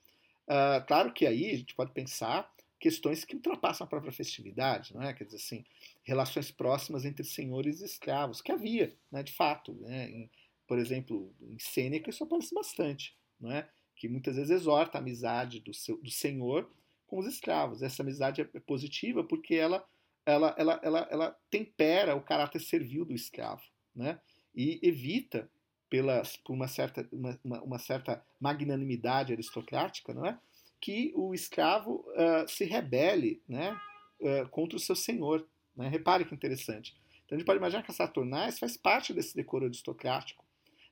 Uh, 0.46 0.84
claro 0.86 1.12
que 1.12 1.26
aí 1.26 1.50
a 1.50 1.56
gente 1.56 1.74
pode 1.74 1.92
pensar 1.92 2.52
questões 2.78 3.24
que 3.24 3.34
ultrapassam 3.34 3.84
a 3.84 3.88
própria 3.88 4.12
festividade, 4.12 4.94
não 4.94 5.02
é? 5.02 5.12
quer 5.12 5.24
dizer 5.24 5.38
assim, 5.38 5.64
relações 6.04 6.50
próximas 6.50 7.04
entre 7.04 7.24
senhores 7.24 7.80
e 7.80 7.84
escravos, 7.84 8.40
que 8.40 8.52
havia, 8.52 8.94
né, 9.10 9.22
de 9.22 9.32
fato. 9.32 9.74
Né? 9.80 10.10
Em, 10.10 10.30
por 10.66 10.78
exemplo, 10.78 11.34
em 11.40 11.58
Sêneca 11.58 12.10
isso 12.10 12.22
aparece 12.22 12.54
bastante, 12.54 13.16
não 13.40 13.50
é? 13.50 13.68
que 13.96 14.08
muitas 14.08 14.36
vezes 14.36 14.50
exorta 14.50 14.98
a 14.98 15.00
amizade 15.00 15.60
do, 15.60 15.72
seu, 15.72 15.96
do 15.96 16.10
senhor 16.10 16.70
com 17.06 17.18
os 17.18 17.26
escravos. 17.26 17.82
Essa 17.82 18.02
amizade 18.02 18.42
é 18.42 18.60
positiva 18.60 19.24
porque 19.24 19.54
ela 19.54 19.84
ela, 20.26 20.54
ela, 20.58 20.80
ela, 20.82 21.08
ela 21.10 21.38
tempera 21.48 22.16
o 22.16 22.20
caráter 22.20 22.60
servil 22.60 23.04
do 23.04 23.14
escravo, 23.14 23.62
né? 23.94 24.20
E 24.54 24.80
evita, 24.82 25.48
pela, 25.88 26.22
por 26.44 26.52
uma 26.52 26.66
certa, 26.66 27.08
uma, 27.12 27.38
uma 27.62 27.78
certa 27.78 28.24
magnanimidade 28.40 29.32
aristocrática, 29.32 30.12
não 30.12 30.26
é? 30.26 30.38
que 30.80 31.12
o 31.14 31.32
escravo 31.32 32.04
uh, 32.10 32.48
se 32.48 32.64
rebele 32.64 33.40
né? 33.48 33.78
Uh, 34.20 34.48
contra 34.50 34.76
o 34.76 34.80
seu 34.80 34.96
senhor. 34.96 35.46
Né? 35.76 35.88
Repare 35.88 36.24
que 36.24 36.34
interessante. 36.34 36.96
Então 37.24 37.36
a 37.36 37.38
gente 37.38 37.46
pode 37.46 37.58
imaginar 37.58 37.82
que 37.82 37.90
a 37.90 37.94
Saturnais 37.94 38.58
faz 38.58 38.76
parte 38.76 39.12
desse 39.12 39.34
decoro 39.34 39.66
aristocrático. 39.66 40.44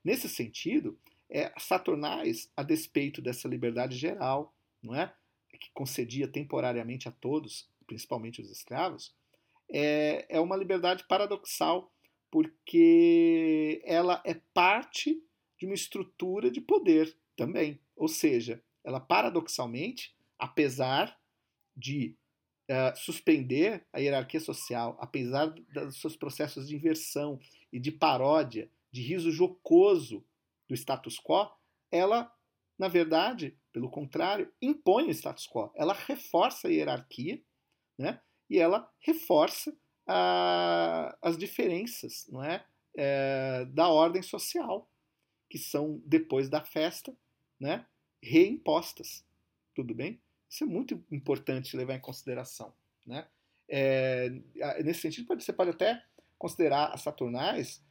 Nesse 0.03 0.29
sentido, 0.29 0.99
é, 1.29 1.53
Saturnais, 1.59 2.51
a 2.57 2.63
despeito 2.63 3.23
dessa 3.23 3.49
liberdade 3.49 3.97
geral, 3.97 4.55
não 4.83 4.95
é? 4.95 5.13
que 5.59 5.71
concedia 5.73 6.29
temporariamente 6.29 7.09
a 7.09 7.13
todos 7.13 7.69
principalmente 7.87 8.41
os 8.41 8.51
escravos, 8.51 9.15
é, 9.71 10.27
é 10.29 10.41
uma 10.41 10.57
liberdade 10.57 11.05
paradoxal, 11.07 11.93
porque 12.31 13.83
ela 13.85 14.23
é 14.25 14.35
parte 14.53 15.23
de 15.59 15.67
uma 15.67 15.75
estrutura 15.75 16.51
de 16.51 16.61
poder 16.61 17.17
também. 17.37 17.81
Ou 17.97 18.09
seja, 18.09 18.63
ela 18.83 19.01
paradoxalmente, 19.01 20.15
apesar 20.39 21.19
de 21.77 22.17
uh, 22.71 22.97
suspender 22.97 23.87
a 23.93 23.99
hierarquia 23.99 24.41
social, 24.41 24.97
apesar 25.01 25.47
dos 25.47 26.01
seus 26.01 26.17
processos 26.17 26.69
de 26.69 26.75
inversão 26.75 27.39
e 27.73 27.79
de 27.79 27.93
paródia, 27.93 28.71
de 28.91 29.01
riso 29.01 29.31
jocoso 29.31 30.25
do 30.69 30.75
status 30.75 31.19
quo, 31.19 31.51
ela, 31.91 32.33
na 32.79 32.89
verdade, 32.89 33.57
pelo 33.73 33.91
contrário, 33.91 34.53
impõe 34.61 35.09
o 35.09 35.11
status 35.11 35.47
quo. 35.47 35.71
Ela 35.75 35.95
reforça 35.95 36.69
a 36.69 36.71
hierarquia 36.71 37.41
né? 37.99 38.21
E 38.49 38.59
ela 38.59 38.91
reforça 39.01 39.71
uh, 39.71 41.17
as 41.23 41.37
diferenças 41.37 42.27
não 42.31 42.43
é? 42.43 42.65
é, 42.97 43.65
da 43.67 43.89
ordem 43.89 44.23
social, 44.23 44.89
que 45.49 45.59
são, 45.59 46.01
depois 46.05 46.49
da 46.49 46.61
festa, 46.61 47.15
né? 47.59 47.87
reimpostas. 48.23 49.25
Tudo 49.75 49.95
bem? 49.95 50.21
Isso 50.49 50.65
é 50.65 50.67
muito 50.67 51.03
importante 51.11 51.77
levar 51.77 51.95
em 51.95 52.01
consideração. 52.01 52.73
Né? 53.07 53.27
É, 53.69 54.31
nesse 54.85 55.01
sentido, 55.01 55.27
você 55.35 55.53
pode 55.53 55.71
até 55.71 56.03
considerar 56.39 56.93
as 56.93 57.03
Saturnais 57.03 57.83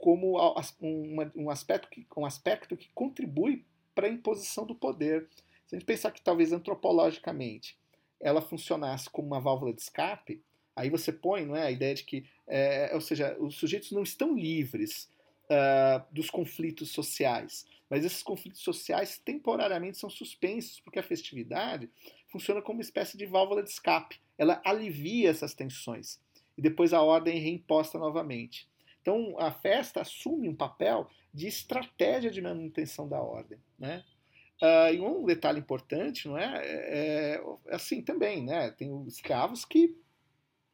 como 0.00 0.38
um, 0.80 1.50
aspecto 1.50 1.88
que, 1.90 2.06
um 2.16 2.24
aspecto 2.24 2.76
que 2.76 2.88
contribui 2.94 3.66
para 3.94 4.06
a 4.06 4.10
imposição 4.10 4.64
do 4.64 4.74
poder. 4.74 5.28
Se 5.66 5.74
a 5.74 5.78
gente 5.78 5.86
pensar 5.86 6.12
que 6.12 6.22
talvez 6.22 6.52
antropologicamente 6.52 7.78
ela 8.20 8.40
funcionasse 8.40 9.08
como 9.10 9.28
uma 9.28 9.40
válvula 9.40 9.72
de 9.72 9.80
escape, 9.80 10.42
aí 10.74 10.90
você 10.90 11.12
põe 11.12 11.44
não 11.44 11.56
é, 11.56 11.66
a 11.66 11.70
ideia 11.70 11.94
de 11.94 12.04
que, 12.04 12.24
é, 12.46 12.90
ou 12.94 13.00
seja, 13.00 13.36
os 13.38 13.56
sujeitos 13.56 13.92
não 13.92 14.02
estão 14.02 14.36
livres 14.36 15.10
uh, 15.48 16.04
dos 16.12 16.30
conflitos 16.30 16.90
sociais, 16.90 17.66
mas 17.88 18.04
esses 18.04 18.22
conflitos 18.22 18.60
sociais 18.60 19.18
temporariamente 19.18 19.98
são 19.98 20.10
suspensos, 20.10 20.80
porque 20.80 20.98
a 20.98 21.02
festividade 21.02 21.90
funciona 22.28 22.60
como 22.60 22.78
uma 22.78 22.82
espécie 22.82 23.16
de 23.16 23.26
válvula 23.26 23.62
de 23.62 23.70
escape. 23.70 24.20
Ela 24.36 24.60
alivia 24.64 25.30
essas 25.30 25.54
tensões 25.54 26.20
e 26.56 26.62
depois 26.62 26.92
a 26.92 27.02
ordem 27.02 27.36
é 27.36 27.40
reimposta 27.40 27.98
novamente. 27.98 28.68
Então 29.00 29.36
a 29.38 29.50
festa 29.50 30.02
assume 30.02 30.48
um 30.48 30.54
papel 30.54 31.08
de 31.32 31.46
estratégia 31.46 32.30
de 32.30 32.42
manutenção 32.42 33.08
da 33.08 33.20
ordem. 33.20 33.58
Né? 33.78 34.04
Uh, 34.60 34.92
e 34.92 35.00
um 35.00 35.24
detalhe 35.24 35.60
importante, 35.60 36.26
não 36.26 36.36
é? 36.36 36.60
é, 36.64 37.42
é 37.66 37.74
assim 37.74 38.02
também, 38.02 38.44
né? 38.44 38.70
Tem 38.72 38.92
os 38.92 39.14
escravos 39.14 39.64
que, 39.64 39.96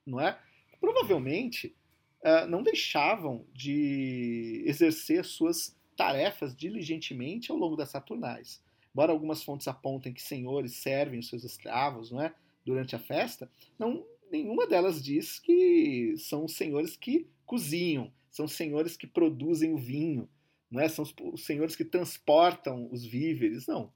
não 0.06 0.18
é? 0.18 0.38
Provavelmente 0.80 1.76
uh, 2.24 2.46
não 2.48 2.62
deixavam 2.62 3.46
de 3.52 4.62
exercer 4.66 5.24
suas 5.24 5.76
tarefas 5.96 6.56
diligentemente 6.56 7.50
ao 7.50 7.58
longo 7.58 7.76
das 7.76 7.90
Saturnais. 7.90 8.62
Embora 8.92 9.12
algumas 9.12 9.42
fontes 9.42 9.68
apontem 9.68 10.14
que 10.14 10.22
senhores 10.22 10.76
servem 10.76 11.18
os 11.18 11.28
seus 11.28 11.44
escravos, 11.44 12.10
não 12.10 12.22
é? 12.22 12.34
Durante 12.64 12.96
a 12.96 12.98
festa, 12.98 13.50
não, 13.78 14.06
nenhuma 14.30 14.66
delas 14.66 15.02
diz 15.02 15.38
que 15.38 16.14
são 16.16 16.48
senhores 16.48 16.96
que 16.96 17.28
cozinham, 17.44 18.10
são 18.30 18.48
senhores 18.48 18.96
que 18.96 19.06
produzem 19.06 19.74
o 19.74 19.76
vinho, 19.76 20.28
não 20.74 20.80
é? 20.80 20.88
São 20.88 21.04
os, 21.04 21.14
os 21.32 21.44
senhores 21.44 21.76
que 21.76 21.84
transportam 21.84 22.88
os 22.90 23.04
víveres. 23.04 23.68
Não. 23.68 23.92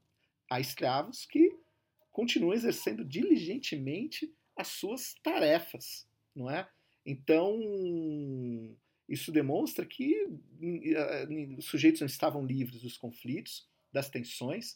Há 0.49 0.61
escravos 0.61 1.25
que 1.25 1.53
continuam 2.09 2.53
exercendo 2.53 3.03
diligentemente 3.03 4.33
as 4.55 4.69
suas 4.69 5.13
tarefas, 5.21 6.07
não 6.33 6.49
é? 6.49 6.67
Então, 7.05 7.59
isso 9.09 9.29
demonstra 9.29 9.85
que 9.85 10.25
os 11.57 11.65
sujeitos 11.65 11.99
não 11.99 12.07
estavam 12.07 12.45
livres 12.45 12.81
dos 12.81 12.97
conflitos, 12.97 13.67
das 13.91 14.09
tensões, 14.09 14.73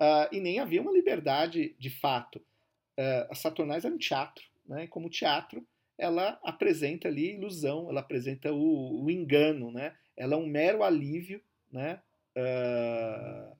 uh, 0.00 0.28
e 0.32 0.40
nem 0.40 0.58
havia 0.58 0.82
uma 0.82 0.92
liberdade 0.92 1.74
de 1.78 1.88
fato. 1.88 2.36
Uh, 2.98 3.30
as 3.30 3.38
Saturnais 3.38 3.84
eram 3.84 3.96
teatro, 3.96 4.44
né? 4.66 4.86
como 4.88 5.08
teatro, 5.08 5.66
ela 5.98 6.38
apresenta 6.42 7.08
ali 7.08 7.34
ilusão, 7.34 7.88
ela 7.88 8.00
apresenta 8.00 8.52
o, 8.52 9.04
o 9.04 9.10
engano, 9.10 9.70
né? 9.70 9.94
ela 10.16 10.34
é 10.34 10.36
um 10.36 10.46
mero 10.46 10.82
alívio 10.82 11.40
né, 11.70 12.00
uh, 12.36 13.56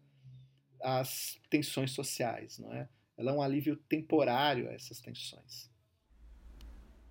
às 0.83 1.39
tensões 1.51 1.93
sociais. 1.93 2.59
Não 2.59 2.73
é? 2.73 2.89
Ela 3.17 3.33
é 3.33 3.35
um 3.35 3.43
alívio 3.43 3.77
temporário 3.77 4.69
a 4.69 4.73
essas 4.73 5.01
tensões. 5.01 5.71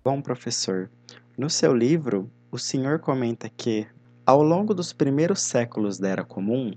Bom, 0.04 0.20
professor, 0.20 0.90
no 1.36 1.50
seu 1.50 1.74
livro, 1.74 2.30
o 2.50 2.58
senhor 2.58 3.00
comenta 3.00 3.48
que, 3.48 3.86
ao 4.24 4.42
longo 4.42 4.72
dos 4.72 4.92
primeiros 4.92 5.40
séculos 5.42 5.98
da 5.98 6.08
Era 6.08 6.24
Comum, 6.24 6.72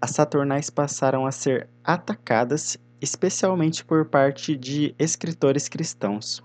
as 0.00 0.10
Saturnais 0.10 0.68
passaram 0.68 1.24
a 1.24 1.30
ser 1.30 1.68
atacadas 1.84 2.76
especialmente 3.00 3.84
por 3.84 4.06
parte 4.06 4.56
de 4.56 4.94
escritores 4.98 5.68
cristãos. 5.68 6.42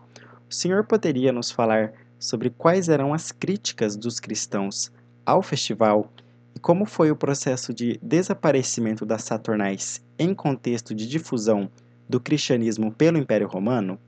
O 0.49 0.53
senhor 0.53 0.85
poderia 0.85 1.33
nos 1.33 1.51
falar 1.51 1.93
sobre 2.17 2.49
quais 2.49 2.87
eram 2.87 3.13
as 3.13 3.31
críticas 3.31 3.97
dos 3.97 4.19
cristãos 4.19 4.91
ao 5.25 5.41
festival 5.41 6.09
e 6.55 6.59
como 6.59 6.85
foi 6.85 7.11
o 7.11 7.15
processo 7.15 7.73
de 7.73 7.99
desaparecimento 8.01 9.05
das 9.05 9.23
Saturnais 9.23 10.03
em 10.17 10.33
contexto 10.33 10.95
de 10.95 11.07
difusão 11.07 11.69
do 12.07 12.19
cristianismo 12.19 12.91
pelo 12.93 13.17
Império 13.17 13.47
Romano? 13.47 13.99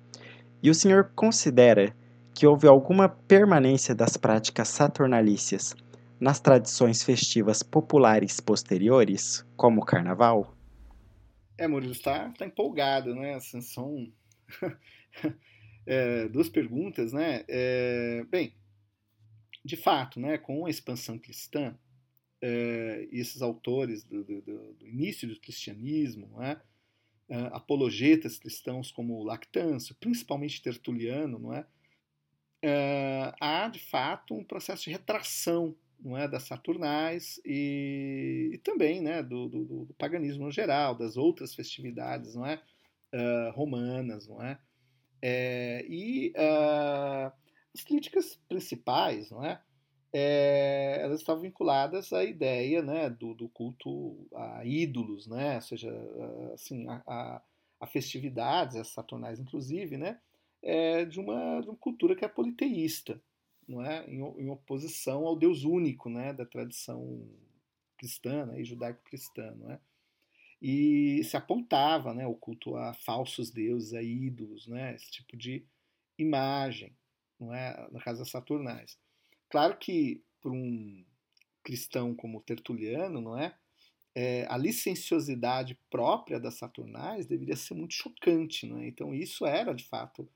E 0.64 0.70
o 0.70 0.76
senhor 0.76 1.12
considera 1.14 1.94
que 2.34 2.48
houve 2.48 2.68
alguma 2.68 3.10
permanência 3.10 3.94
das 3.94 4.16
práticas 4.16 4.70
saturnalícias 4.70 5.76
nas 6.20 6.40
tradições 6.40 7.04
festivas 7.04 7.62
populares 7.62 8.40
posteriores, 8.40 9.46
como 9.58 9.82
o 9.82 9.86
carnaval? 9.86 10.54
É, 11.58 11.68
Murilo, 11.68 11.92
está 11.92 12.30
tá 12.30 12.46
empolgado, 12.46 13.14
né? 13.14 13.36
Assim, 13.36 13.60
são 13.60 14.08
é, 15.90 16.28
duas 16.28 16.48
perguntas, 16.48 17.12
né? 17.12 17.44
É, 17.48 18.24
bem, 18.30 18.54
de 19.66 19.76
fato, 19.76 20.20
né, 20.20 20.38
com 20.38 20.68
a 20.68 20.70
expansão 20.70 21.18
cristã, 21.18 21.76
é, 22.40 23.08
esses 23.12 23.42
autores 23.42 24.04
do, 24.04 24.24
do, 24.24 24.42
do, 24.42 24.88
início 24.88 25.28
do 25.28 25.40
cristianismo, 25.40 26.28
né, 26.38 26.62
é, 27.28 27.38
apologetas 27.52 28.38
cristãos 28.38 28.92
como 28.92 29.24
Lactâncio, 29.24 29.96
principalmente 29.96 30.62
Tertuliano, 30.62 31.40
não 31.40 31.54
é, 31.54 31.66
é, 32.62 33.34
há 33.40 33.68
de 33.68 33.80
fato 33.80 34.36
um 34.36 34.44
processo 34.44 34.84
de 34.84 34.92
retração 34.92 35.76
não 36.00 36.16
é, 36.16 36.28
das 36.28 36.44
Saturnais 36.44 37.42
e, 37.44 38.52
e 38.54 38.58
também 38.60 39.02
né, 39.02 39.24
do, 39.24 39.50
do, 39.50 39.86
do, 39.86 39.94
paganismo 39.96 40.46
no 40.46 40.52
geral, 40.52 40.96
das 40.96 41.18
outras 41.18 41.54
festividades 41.54 42.36
não 42.36 42.46
é, 42.46 42.62
uh, 43.14 43.52
romanas. 43.52 44.26
Não 44.26 44.42
é? 44.42 44.58
É 45.22 45.86
e 45.88 46.32
uh, 46.32 47.32
as 47.74 47.84
críticas 47.84 48.36
principais, 48.48 49.30
não 49.30 49.44
é? 49.44 49.62
é? 50.14 51.02
elas 51.02 51.20
estavam 51.20 51.44
vinculadas 51.44 52.12
à 52.12 52.24
ideia 52.24 52.82
né, 52.82 53.10
do, 53.10 53.34
do, 53.34 53.48
culto 53.50 54.28
a 54.34 54.66
ídolos, 54.66 55.28
né? 55.28 55.56
ou 55.56 55.62
seja, 55.62 55.92
assim, 56.54 56.88
a, 56.88 57.04
a, 57.08 57.42
a 57.82 57.88
festividades, 57.88 58.76
as 58.76 58.90
saturnais 58.90 59.40
inclusive, 59.40 59.98
né? 59.98 60.20
É 60.62 61.06
de, 61.06 61.22
uma, 61.22 61.62
de 61.62 61.70
uma 61.70 61.78
cultura 61.78 62.16
que 62.16 62.26
é 62.26 62.28
politeísta, 62.28 63.22
não 63.68 63.82
é? 63.82 64.06
em, 64.10 64.20
em 64.20 64.50
oposição 64.50 65.26
ao 65.26 65.38
Deus 65.38 65.64
único 65.64 66.10
né? 66.10 66.34
da 66.34 66.46
tradição 66.46 67.30
cristã 67.98 68.46
né? 68.46 68.60
e 68.60 68.66
judaico-cristã. 68.66 69.56
Não 69.56 69.72
é? 69.72 69.80
E 70.62 71.24
se 71.24 71.38
apontava 71.38 72.14
né? 72.14 72.28
o 72.28 72.36
culto 72.36 72.76
a 72.76 72.94
falsos 72.94 73.50
deuses, 73.50 73.94
a 73.94 74.04
ídolos, 74.04 74.68
né? 74.68 74.96
esse 74.96 75.10
tipo 75.10 75.38
de 75.38 75.66
imagem 76.18 76.94
não 77.40 77.54
é? 77.54 77.88
no 77.92 78.00
caso 78.00 78.20
das 78.20 78.30
Saturnais. 78.30 78.98
Claro 79.50 79.78
que 79.78 80.22
para 80.42 80.52
um 80.52 81.06
cristão 81.64 82.14
como 82.14 82.42
Tertuliano, 82.42 83.22
não 83.22 83.38
é? 83.38 83.56
é? 84.14 84.46
a 84.50 84.58
licenciosidade 84.58 85.80
própria 85.90 86.40
das 86.40 86.56
Saturnais 86.56 87.26
deveria 87.26 87.56
ser 87.56 87.74
muito 87.74 87.94
chocante, 87.94 88.66
não 88.66 88.80
é? 88.80 88.88
Então 88.88 89.14
isso 89.14 89.46
era 89.46 89.74
de 89.74 89.84
fato 89.86 90.28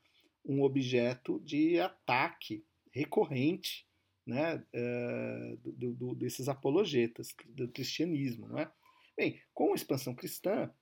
um 0.44 0.62
objeto 0.62 1.40
de 1.40 1.80
ataque 1.80 2.64
recorrente, 2.90 3.86
né? 4.26 4.64
É, 4.72 5.56
do, 5.62 5.92
do, 5.92 6.14
desses 6.14 6.48
apologetas 6.48 7.34
do 7.46 7.68
cristianismo, 7.68 8.48
não 8.48 8.58
é? 8.58 8.70
Bem, 9.16 9.40
com 9.52 9.72
a 9.72 9.74
expansão 9.74 10.14
cristã, 10.14 10.72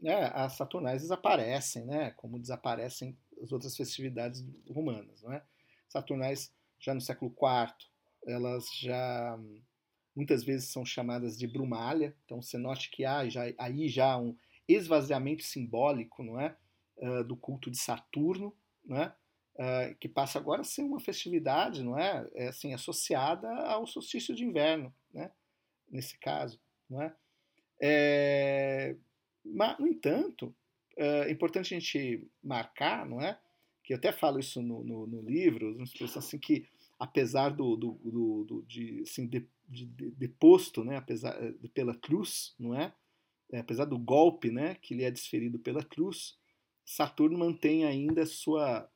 né, 0.00 0.30
as 0.34 0.54
Saturnais 0.54 1.02
desaparecem, 1.02 1.84
né? 1.84 2.10
Como 2.12 2.38
desaparecem 2.38 3.18
as 3.42 3.50
outras 3.52 3.76
festividades 3.76 4.44
romanas. 4.68 5.22
Não 5.22 5.32
é? 5.32 5.42
Saturnais, 5.88 6.52
já 6.78 6.94
no 6.94 7.00
século 7.00 7.32
IV, 7.32 7.74
elas 8.26 8.68
já 8.78 9.38
muitas 10.14 10.44
vezes 10.44 10.70
são 10.70 10.84
chamadas 10.84 11.38
de 11.38 11.46
brumalha, 11.46 12.14
então 12.24 12.42
você 12.42 12.58
note 12.58 12.90
que 12.90 13.04
há 13.04 13.28
já, 13.28 13.44
aí 13.56 13.88
já 13.88 14.18
um 14.18 14.36
esvaziamento 14.66 15.44
simbólico 15.44 16.24
não 16.24 16.40
é? 16.40 16.56
Uh, 16.96 17.22
do 17.22 17.36
culto 17.36 17.70
de 17.70 17.78
Saturno, 17.78 18.54
né? 18.84 19.14
Uh, 19.54 19.94
que 19.98 20.08
passa 20.08 20.38
agora 20.38 20.60
a 20.60 20.64
ser 20.64 20.82
uma 20.82 21.00
festividade, 21.00 21.82
não 21.82 21.98
é? 21.98 22.28
é 22.34 22.48
assim, 22.48 22.74
associada 22.74 23.48
ao 23.66 23.86
solstício 23.86 24.34
de 24.34 24.44
inverno, 24.44 24.94
né? 25.12 25.32
nesse 25.90 26.18
caso. 26.18 26.60
Não 26.88 27.02
é? 27.02 27.14
É, 27.80 28.96
mas, 29.44 29.78
no 29.78 29.86
entanto, 29.86 30.54
é 30.96 31.30
importante 31.30 31.74
a 31.74 31.78
gente 31.78 32.26
marcar, 32.42 33.06
não 33.06 33.20
é? 33.20 33.38
que 33.88 33.94
eu 33.94 33.96
até 33.96 34.12
falo 34.12 34.38
isso 34.38 34.60
no, 34.60 34.84
no, 34.84 35.06
no 35.06 35.22
livro, 35.22 35.82
assim 36.14 36.38
que, 36.38 36.66
apesar 36.98 37.48
do, 37.48 37.74
do, 37.74 37.92
do, 38.04 38.44
do 38.44 38.62
de, 38.68 39.00
assim, 39.00 39.26
de, 39.26 39.48
de, 39.66 39.86
de, 39.86 40.10
deposto, 40.10 40.84
né? 40.84 40.98
apesar, 40.98 41.40
de, 41.52 41.68
pela 41.70 41.94
cruz, 41.94 42.54
não 42.58 42.74
é? 42.74 42.92
é? 43.50 43.60
apesar 43.60 43.86
do 43.86 43.98
golpe 43.98 44.50
né? 44.50 44.74
que 44.74 44.92
lhe 44.92 45.04
é 45.04 45.10
desferido 45.10 45.58
pela 45.58 45.82
cruz, 45.82 46.36
Saturno 46.84 47.38
mantém 47.38 47.86
ainda 47.86 48.26
sua 48.26 48.86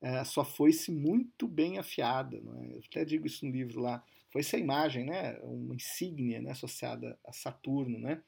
é, 0.00 0.18
a 0.18 0.24
sua 0.24 0.44
foice 0.44 0.90
muito 0.90 1.46
bem 1.46 1.78
afiada. 1.78 2.40
Não 2.40 2.60
é? 2.60 2.74
Eu 2.74 2.80
até 2.90 3.04
digo 3.04 3.28
isso 3.28 3.46
no 3.46 3.52
livro 3.52 3.80
lá. 3.80 4.04
Foi 4.36 4.42
essa 4.42 4.58
imagem, 4.58 5.06
né? 5.06 5.38
uma 5.42 5.74
insígnia 5.74 6.42
né? 6.42 6.50
associada 6.50 7.18
a 7.26 7.32
Saturno. 7.32 7.98
Né? 7.98 8.20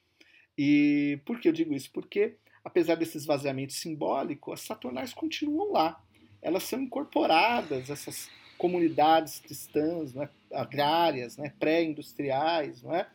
E 0.56 1.20
por 1.26 1.38
que 1.38 1.46
eu 1.46 1.52
digo 1.52 1.74
isso? 1.74 1.90
Porque, 1.92 2.38
apesar 2.64 2.94
desse 2.94 3.18
esvaziamento 3.18 3.74
simbólico, 3.74 4.50
as 4.50 4.62
Saturnais 4.62 5.12
continuam 5.12 5.70
lá. 5.70 6.02
Elas 6.40 6.62
são 6.62 6.80
incorporadas, 6.80 7.90
essas 7.90 8.30
comunidades 8.56 9.38
cristãs, 9.38 10.14
né? 10.14 10.30
agrárias, 10.50 11.36
né? 11.36 11.52
pré-industriais, 11.60 12.82
é? 12.84 13.06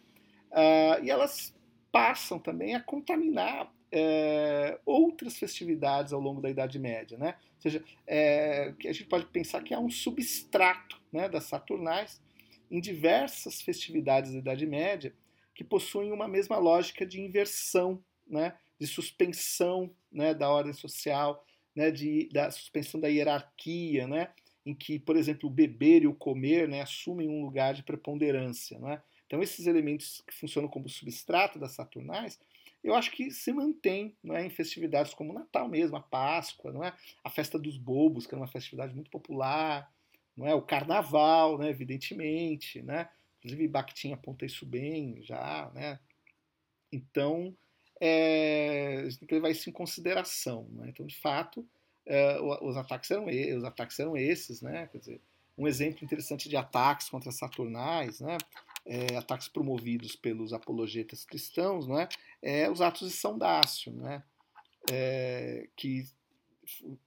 Uh, 0.51 1.03
e 1.03 1.09
elas 1.09 1.51
passam 1.91 2.37
também 2.37 2.75
a 2.75 2.79
contaminar 2.79 3.73
é, 3.91 4.79
outras 4.85 5.35
festividades 5.35 6.13
ao 6.13 6.21
longo 6.21 6.39
da 6.39 6.49
Idade 6.51 6.77
Média. 6.77 7.17
Né? 7.17 7.33
Ou 7.55 7.61
seja, 7.61 7.83
é, 8.05 8.71
a 8.85 8.91
gente 8.93 9.05
pode 9.05 9.25
pensar 9.25 9.63
que 9.63 9.73
há 9.73 9.79
um 9.79 9.89
substrato 9.89 11.01
né, 11.11 11.27
das 11.27 11.45
Saturnais 11.45 12.21
em 12.69 12.79
diversas 12.79 13.61
festividades 13.61 14.31
da 14.31 14.39
Idade 14.39 14.65
Média 14.65 15.13
que 15.53 15.63
possuem 15.63 16.11
uma 16.11 16.27
mesma 16.27 16.57
lógica 16.57 17.05
de 17.05 17.21
inversão, 17.21 18.03
né, 18.27 18.57
de 18.79 18.87
suspensão 18.87 19.93
né, 20.11 20.33
da 20.33 20.49
ordem 20.49 20.73
social, 20.73 21.45
né, 21.75 21.91
de, 21.91 22.27
da 22.31 22.49
suspensão 22.49 22.99
da 22.99 23.07
hierarquia, 23.07 24.07
né, 24.07 24.31
em 24.65 24.73
que, 24.73 24.97
por 24.97 25.15
exemplo, 25.15 25.49
o 25.49 25.53
beber 25.53 26.03
e 26.03 26.07
o 26.07 26.15
comer 26.15 26.67
né, 26.67 26.81
assumem 26.81 27.29
um 27.29 27.43
lugar 27.43 27.73
de 27.73 27.83
preponderância. 27.83 28.79
Né? 28.79 29.01
Então, 29.27 29.41
esses 29.41 29.67
elementos 29.67 30.23
que 30.25 30.33
funcionam 30.33 30.69
como 30.69 30.89
substrato 30.89 31.59
das 31.59 31.73
Saturnais 31.73 32.39
eu 32.83 32.93
acho 32.93 33.11
que 33.11 33.31
se 33.31 33.53
mantém 33.53 34.15
é, 34.31 34.45
em 34.45 34.49
festividades 34.49 35.13
como 35.13 35.31
o 35.31 35.33
Natal 35.33 35.69
mesmo, 35.69 35.95
a 35.95 36.01
Páscoa, 36.01 36.71
não 36.71 36.83
é? 36.83 36.93
a 37.23 37.29
festa 37.29 37.57
dos 37.57 37.77
bobos, 37.77 38.27
que 38.27 38.35
é 38.35 38.37
uma 38.37 38.47
festividade 38.47 38.93
muito 38.93 39.09
popular, 39.09 39.89
não 40.35 40.47
é? 40.47 40.53
o 40.53 40.61
Carnaval, 40.61 41.57
né? 41.57 41.69
evidentemente, 41.69 42.81
né? 42.81 43.09
inclusive 43.39 43.67
Bakhtin 43.67 44.13
aponta 44.13 44.45
isso 44.45 44.65
bem 44.65 45.21
já, 45.21 45.71
né? 45.73 45.99
então 46.91 47.55
é, 47.99 48.97
a 48.99 49.03
gente 49.03 49.19
tem 49.19 49.27
que 49.27 49.35
levar 49.35 49.49
isso 49.49 49.69
em 49.69 49.73
consideração. 49.73 50.67
Né? 50.71 50.89
Então, 50.89 51.05
de 51.05 51.15
fato, 51.15 51.65
é, 52.05 52.39
os, 52.41 52.75
ataques 52.75 53.09
eram, 53.11 53.25
os 53.57 53.63
ataques 53.63 53.99
eram 53.99 54.17
esses, 54.17 54.61
né? 54.61 54.87
quer 54.87 54.97
dizer, 54.97 55.21
um 55.57 55.67
exemplo 55.67 56.03
interessante 56.03 56.49
de 56.49 56.57
ataques 56.57 57.09
contra 57.09 57.31
Saturnais, 57.31 58.19
né? 58.19 58.37
é, 58.85 59.15
ataques 59.15 59.47
promovidos 59.47 60.15
pelos 60.15 60.51
apologetas 60.51 61.23
cristãos, 61.23 61.87
não 61.87 61.99
é? 61.99 62.09
é 62.41 62.69
os 62.69 62.81
atos 62.81 63.09
de 63.09 63.15
São 63.15 63.37
Dácio, 63.37 63.93
não 63.93 64.09
é? 64.09 64.23
é 64.91 65.69
que 65.75 66.05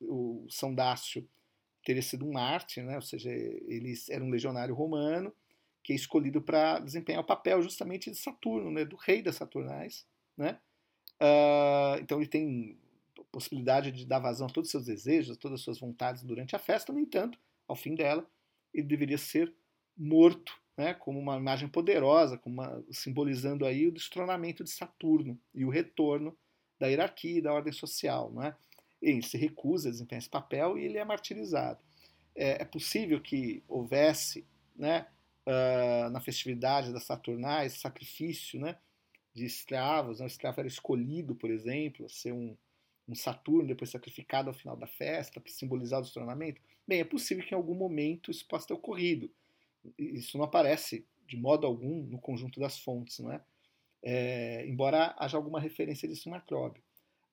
o 0.01 0.47
São 0.49 0.75
Dácio 0.75 1.29
teria 1.87 2.03
sido 2.03 2.27
um 2.27 2.33
mártir, 2.33 2.85
né? 2.85 2.97
ou 2.97 3.01
seja, 3.01 3.31
ele 3.31 3.95
era 4.11 4.23
um 4.23 4.29
legionário 4.29 4.75
romano 4.75 5.33
que 5.85 5.93
é 5.93 5.97
escolhido 5.97 6.43
para 6.43 6.81
desempenhar 6.81 7.23
o 7.23 7.27
papel 7.27 7.63
justamente 7.63 8.11
de 8.11 8.17
Saturno, 8.17 8.73
né? 8.73 8.85
do 8.85 8.97
rei 8.97 9.23
das 9.23 9.37
Saturnais. 9.37 10.05
Né? 10.37 10.59
Uh, 11.23 12.03
então 12.03 12.19
ele 12.19 12.29
tem 12.29 12.77
possibilidade 13.31 13.93
de 13.93 14.05
dar 14.05 14.19
vazão 14.19 14.49
a 14.49 14.51
todos 14.51 14.67
os 14.67 14.73
seus 14.73 14.85
desejos, 14.85 15.37
a 15.37 15.39
todas 15.39 15.61
as 15.61 15.65
suas 15.65 15.79
vontades 15.79 16.25
durante 16.25 16.57
a 16.57 16.59
festa, 16.59 16.93
no 16.93 16.99
entanto, 16.99 17.39
ao 17.69 17.77
fim 17.77 17.95
dela, 17.95 18.29
ele 18.75 18.89
deveria 18.89 19.17
ser 19.17 19.55
morto 19.97 20.53
né, 20.77 20.93
como 20.93 21.21
uma 21.21 21.37
imagem 21.37 21.69
poderosa, 21.69 22.41
uma, 22.45 22.85
simbolizando 22.91 23.65
aí 23.65 23.87
o 23.87 23.93
destronamento 23.93 24.65
de 24.65 24.71
Saturno 24.71 25.41
e 25.55 25.65
o 25.65 25.71
retorno 25.71 26.37
da 26.81 26.89
hierarquia 26.89 27.39
e 27.39 27.43
da 27.43 27.53
ordem 27.53 27.73
social. 27.73 28.33
Não 28.33 28.43
é? 28.43 28.57
Ele 29.01 29.23
se 29.23 29.37
recusa 29.37 29.89
a 29.89 29.93
desempenhar 29.93 30.21
esse 30.21 30.31
papel 30.31 30.79
e 30.79 30.85
ele 30.85 30.99
é 30.99 31.05
martirizado. 31.05 31.79
É, 32.35 32.63
é 32.63 32.65
possível 32.65 33.21
que 33.21 33.63
houvesse 33.69 34.47
né, 34.75 35.07
uh, 35.47 36.11
na 36.11 36.21
festividade 36.21 36.93
das 36.93 37.05
Saturnais 37.05 37.75
sacrifício 37.75 38.61
né, 38.61 38.77
de 39.35 39.45
escravos, 39.45 40.21
né? 40.21 40.27
o 40.27 40.29
escravo 40.29 40.61
era 40.61 40.69
escolhido, 40.69 41.35
por 41.35 41.51
exemplo, 41.51 42.07
a 42.07 42.09
ser 42.09 42.33
um, 42.33 42.57
um 43.09 43.15
Saturno, 43.15 43.69
depois 43.69 43.91
sacrificado 43.91 44.49
ao 44.49 44.55
final 44.55 44.77
da 44.77 44.87
festa, 44.87 45.41
para 45.41 45.53
simbolizar 45.53 46.01
o 46.01 46.03
destronamento? 46.03 46.61
Bem, 46.87 47.01
é 47.01 47.05
possível 47.05 47.45
que 47.45 47.55
em 47.55 47.57
algum 47.57 47.75
momento 47.75 48.31
isso 48.31 48.47
possa 48.47 48.69
ter 48.69 48.75
ocorrido 48.75 49.31
isso 49.99 50.37
não 50.37 50.45
aparece 50.45 51.07
de 51.27 51.37
modo 51.37 51.67
algum 51.67 52.03
no 52.05 52.19
conjunto 52.19 52.61
das 52.61 52.79
fontes, 52.79 53.19
não 53.19 53.33
é? 53.33 53.41
é 54.03 54.67
embora 54.67 55.15
haja 55.19 55.37
alguma 55.37 55.61
referência 55.61 56.09
disso 56.09 56.29
em 56.29 56.33
Macróbio. 56.33 56.83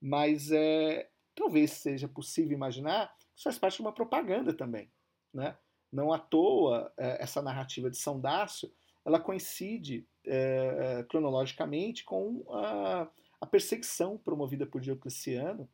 Mas 0.02 0.52
é, 0.52 1.10
talvez 1.36 1.72
seja 1.72 2.08
possível 2.08 2.54
imaginar 2.54 3.14
isso 3.36 3.44
faz 3.44 3.58
parte 3.58 3.76
de 3.78 3.82
uma 3.82 3.92
propaganda 3.92 4.54
também. 4.54 4.92
Né? 5.34 5.58
Não 5.92 6.14
à 6.14 6.20
toa, 6.20 6.92
é, 6.98 7.22
essa 7.24 7.42
narrativa 7.42 7.90
de 7.90 7.98
São 7.98 8.20
Dácio 8.20 8.72
ela 9.06 9.20
coincide 9.20 10.08
é, 10.26 11.00
é 11.00 11.04
cronologicamente 11.04 12.06
com 12.06 12.46
a, 12.50 13.08
a, 13.42 13.46
perseguição 13.46 14.18
promovida 14.18 14.66
por 14.66 14.80
Diocleciano 14.80 15.68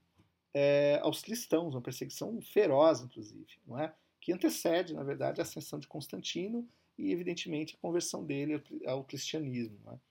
é, 0.51 0.99
aos 1.03 1.21
cristãos, 1.21 1.75
uma 1.75 1.81
perseguição 1.81 2.41
feroz, 2.41 3.01
inclusive. 3.01 3.59
Não 3.67 3.77
é? 3.77 3.93
que 4.19 4.33
antecede, 4.33 4.93
na 4.93 5.03
verdade, 5.03 5.39
a 5.39 5.43
ascensão 5.43 5.79
de 5.79 5.87
Constantino 5.87 6.67
e, 6.97 7.11
evidentemente, 7.11 7.75
a 7.75 7.81
conversão 7.81 8.23
dele 8.23 8.61
ao 8.85 9.03
cristianismo. 9.03 9.77
Né? 9.85 9.93
É, 9.93 10.08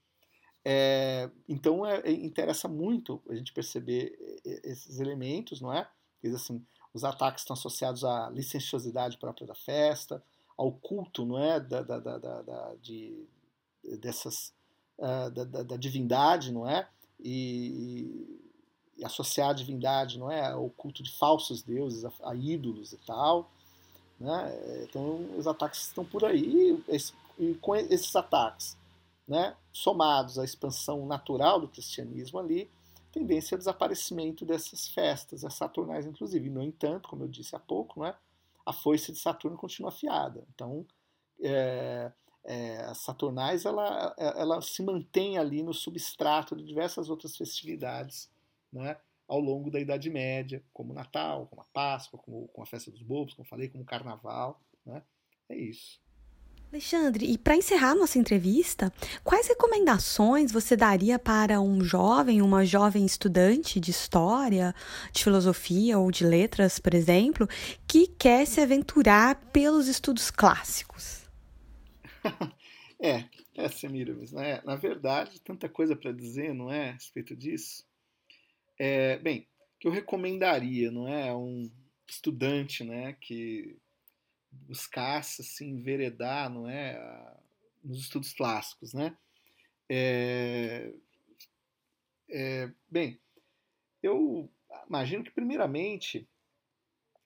então, 1.48 1.86
é, 1.86 2.00
é, 2.00 2.12
interessa 2.12 2.68
muito 2.68 3.22
a 3.28 3.34
gente 3.34 3.52
perceber 3.52 4.18
esses 4.44 5.00
elementos, 5.00 5.60
não 5.60 5.72
é? 5.72 5.88
Assim, 6.34 6.64
os 6.92 7.04
ataques 7.04 7.42
estão 7.42 7.54
associados 7.54 8.04
à 8.04 8.28
licenciosidade 8.30 9.16
própria 9.18 9.46
da 9.46 9.54
festa, 9.54 10.22
ao 10.56 10.72
culto, 10.72 11.24
não 11.24 11.38
é, 11.38 11.60
da, 11.60 11.82
da, 11.82 11.98
da, 11.98 12.18
da 12.18 12.74
de, 12.82 13.24
dessas 13.98 14.52
uh, 14.98 15.30
da, 15.30 15.44
da, 15.44 15.62
da, 15.62 15.76
divindade, 15.76 16.52
não 16.52 16.68
é, 16.68 16.88
e, 17.20 18.26
e, 18.98 19.04
associar 19.04 19.50
a 19.50 19.52
divindade, 19.52 20.18
não 20.18 20.30
é, 20.30 20.50
ao 20.50 20.68
culto 20.70 21.02
de 21.02 21.12
falsos 21.12 21.62
deuses, 21.62 22.04
a, 22.04 22.12
a 22.24 22.34
ídolos 22.34 22.92
e 22.92 22.96
tal, 22.98 23.50
né? 24.18 24.82
Então, 24.82 25.30
os 25.38 25.46
ataques 25.46 25.86
estão 25.86 26.04
por 26.04 26.24
aí, 26.24 26.82
e 27.38 27.54
com 27.54 27.76
esses 27.76 28.14
ataques 28.16 28.76
né, 29.28 29.54
somados 29.72 30.38
à 30.38 30.44
expansão 30.44 31.06
natural 31.06 31.60
do 31.60 31.68
cristianismo 31.68 32.38
ali, 32.38 32.70
tendência 33.12 33.54
ao 33.54 33.58
desaparecimento 33.58 34.44
dessas 34.44 34.88
festas, 34.88 35.44
as 35.44 35.54
saturnais 35.54 36.06
inclusive. 36.06 36.48
No 36.48 36.62
entanto, 36.62 37.08
como 37.08 37.24
eu 37.24 37.28
disse 37.28 37.54
há 37.54 37.58
pouco, 37.58 38.00
né, 38.00 38.14
a 38.64 38.72
foice 38.72 39.12
de 39.12 39.18
Saturno 39.18 39.56
continua 39.56 39.90
afiada. 39.90 40.46
Então, 40.54 40.86
é, 41.40 42.10
é, 42.44 42.78
as 42.84 42.98
saturnais 42.98 43.64
ela, 43.64 44.14
ela 44.18 44.62
se 44.62 44.82
mantém 44.82 45.36
ali 45.36 45.62
no 45.62 45.74
substrato 45.74 46.56
de 46.56 46.64
diversas 46.64 47.10
outras 47.10 47.36
festividades, 47.36 48.30
né, 48.72 48.96
ao 49.26 49.40
longo 49.40 49.70
da 49.70 49.78
Idade 49.78 50.08
Média, 50.08 50.64
como 50.72 50.92
o 50.92 50.94
Natal, 50.94 51.46
como 51.48 51.60
a 51.60 51.66
Páscoa, 51.66 52.18
como, 52.18 52.48
como 52.48 52.62
a 52.62 52.66
Festa 52.66 52.90
dos 52.90 53.02
Bobos, 53.02 53.34
como 53.34 53.46
falei, 53.46 53.68
como 53.68 53.82
o 53.84 53.86
Carnaval. 53.86 54.58
Né? 54.86 55.02
É 55.50 55.56
isso. 55.56 56.00
Alexandre, 56.70 57.24
e 57.24 57.38
para 57.38 57.56
encerrar 57.56 57.94
nossa 57.94 58.18
entrevista, 58.18 58.92
quais 59.24 59.48
recomendações 59.48 60.52
você 60.52 60.76
daria 60.76 61.18
para 61.18 61.62
um 61.62 61.82
jovem, 61.82 62.42
uma 62.42 62.62
jovem 62.62 63.06
estudante 63.06 63.80
de 63.80 63.90
história, 63.90 64.74
de 65.10 65.24
filosofia 65.24 65.98
ou 65.98 66.10
de 66.10 66.26
letras, 66.26 66.78
por 66.78 66.92
exemplo, 66.92 67.48
que 67.86 68.06
quer 68.06 68.46
se 68.46 68.60
aventurar 68.60 69.36
pelos 69.50 69.88
estudos 69.88 70.30
clássicos? 70.30 71.26
é, 73.00 73.24
é, 73.56 73.68
Semiramis, 73.70 74.32
né? 74.32 74.60
Na 74.62 74.76
verdade, 74.76 75.40
tanta 75.40 75.70
coisa 75.70 75.96
para 75.96 76.12
dizer, 76.12 76.52
não 76.52 76.70
é, 76.70 76.90
a 76.90 76.92
respeito 76.92 77.34
disso. 77.34 77.82
É, 78.78 79.16
bem, 79.18 79.48
que 79.80 79.88
eu 79.88 79.92
recomendaria, 79.92 80.90
não 80.90 81.08
é, 81.08 81.34
um 81.34 81.70
estudante, 82.06 82.84
né, 82.84 83.16
que 83.20 83.78
buscasse 84.66 85.42
assim 85.42 85.70
enveredar, 85.70 86.50
não 86.50 86.68
é, 86.68 86.98
nos 87.82 88.00
estudos 88.00 88.32
clássicos, 88.32 88.92
né? 88.92 89.16
É, 89.88 90.92
é, 92.30 92.70
bem, 92.90 93.18
eu 94.02 94.50
imagino 94.86 95.24
que 95.24 95.30
primeiramente 95.30 96.28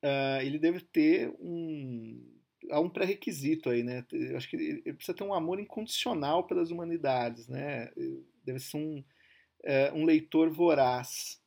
uh, 0.02 0.40
ele 0.42 0.58
deve 0.58 0.80
ter 0.80 1.28
um, 1.40 2.40
há 2.70 2.80
um 2.80 2.88
pré-requisito 2.88 3.70
aí, 3.70 3.82
né? 3.82 4.04
Eu 4.12 4.36
acho 4.36 4.48
que 4.48 4.56
ele 4.56 4.92
precisa 4.94 5.16
ter 5.16 5.24
um 5.24 5.34
amor 5.34 5.58
incondicional 5.60 6.46
pelas 6.46 6.70
humanidades, 6.70 7.48
né? 7.48 7.90
Deve 8.44 8.60
ser 8.60 8.76
um, 8.76 9.04
é, 9.64 9.92
um 9.92 10.04
leitor 10.04 10.50
voraz, 10.50 11.40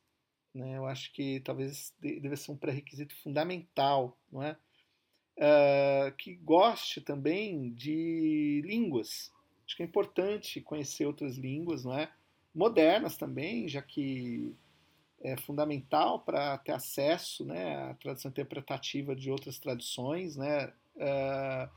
né? 0.54 0.76
Eu 0.76 0.86
acho 0.86 1.12
que 1.12 1.40
talvez 1.40 1.94
deve 2.00 2.36
ser 2.36 2.50
um 2.50 2.56
pré-requisito 2.56 3.14
fundamental, 3.22 4.18
não 4.30 4.42
é? 4.42 4.56
Uh, 5.36 6.14
que 6.16 6.34
goste 6.36 7.00
também 7.00 7.70
de 7.74 8.62
línguas. 8.64 9.30
Acho 9.66 9.76
que 9.76 9.82
é 9.82 9.86
importante 9.86 10.60
conhecer 10.62 11.04
outras 11.04 11.36
línguas, 11.36 11.84
não 11.84 11.92
é? 11.92 12.10
Modernas 12.54 13.18
também, 13.18 13.68
já 13.68 13.82
que 13.82 14.54
é 15.20 15.36
fundamental 15.36 16.20
para 16.20 16.56
ter 16.58 16.72
acesso 16.72 17.44
né, 17.44 17.90
à 17.90 17.94
tradição 17.94 18.30
interpretativa 18.30 19.14
de 19.14 19.30
outras 19.30 19.58
tradições, 19.58 20.36
né? 20.36 20.72
Uh, 20.96 21.68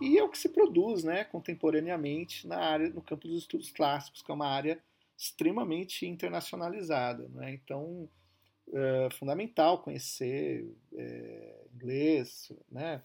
e 0.00 0.16
é 0.16 0.22
o 0.22 0.28
que 0.28 0.38
se 0.38 0.48
produz 0.48 1.04
né, 1.04 1.24
contemporaneamente 1.24 2.46
na 2.46 2.58
área, 2.58 2.88
no 2.88 3.02
campo 3.02 3.28
dos 3.28 3.38
estudos 3.38 3.70
clássicos, 3.70 4.22
que 4.22 4.30
é 4.30 4.34
uma 4.34 4.48
área 4.48 4.82
extremamente 5.16 6.06
internacionalizada. 6.06 7.28
Né? 7.28 7.52
Então, 7.52 8.08
é 8.72 9.08
fundamental 9.10 9.82
conhecer 9.82 10.66
é, 10.94 11.61
inglês, 11.82 12.52
né? 12.70 13.02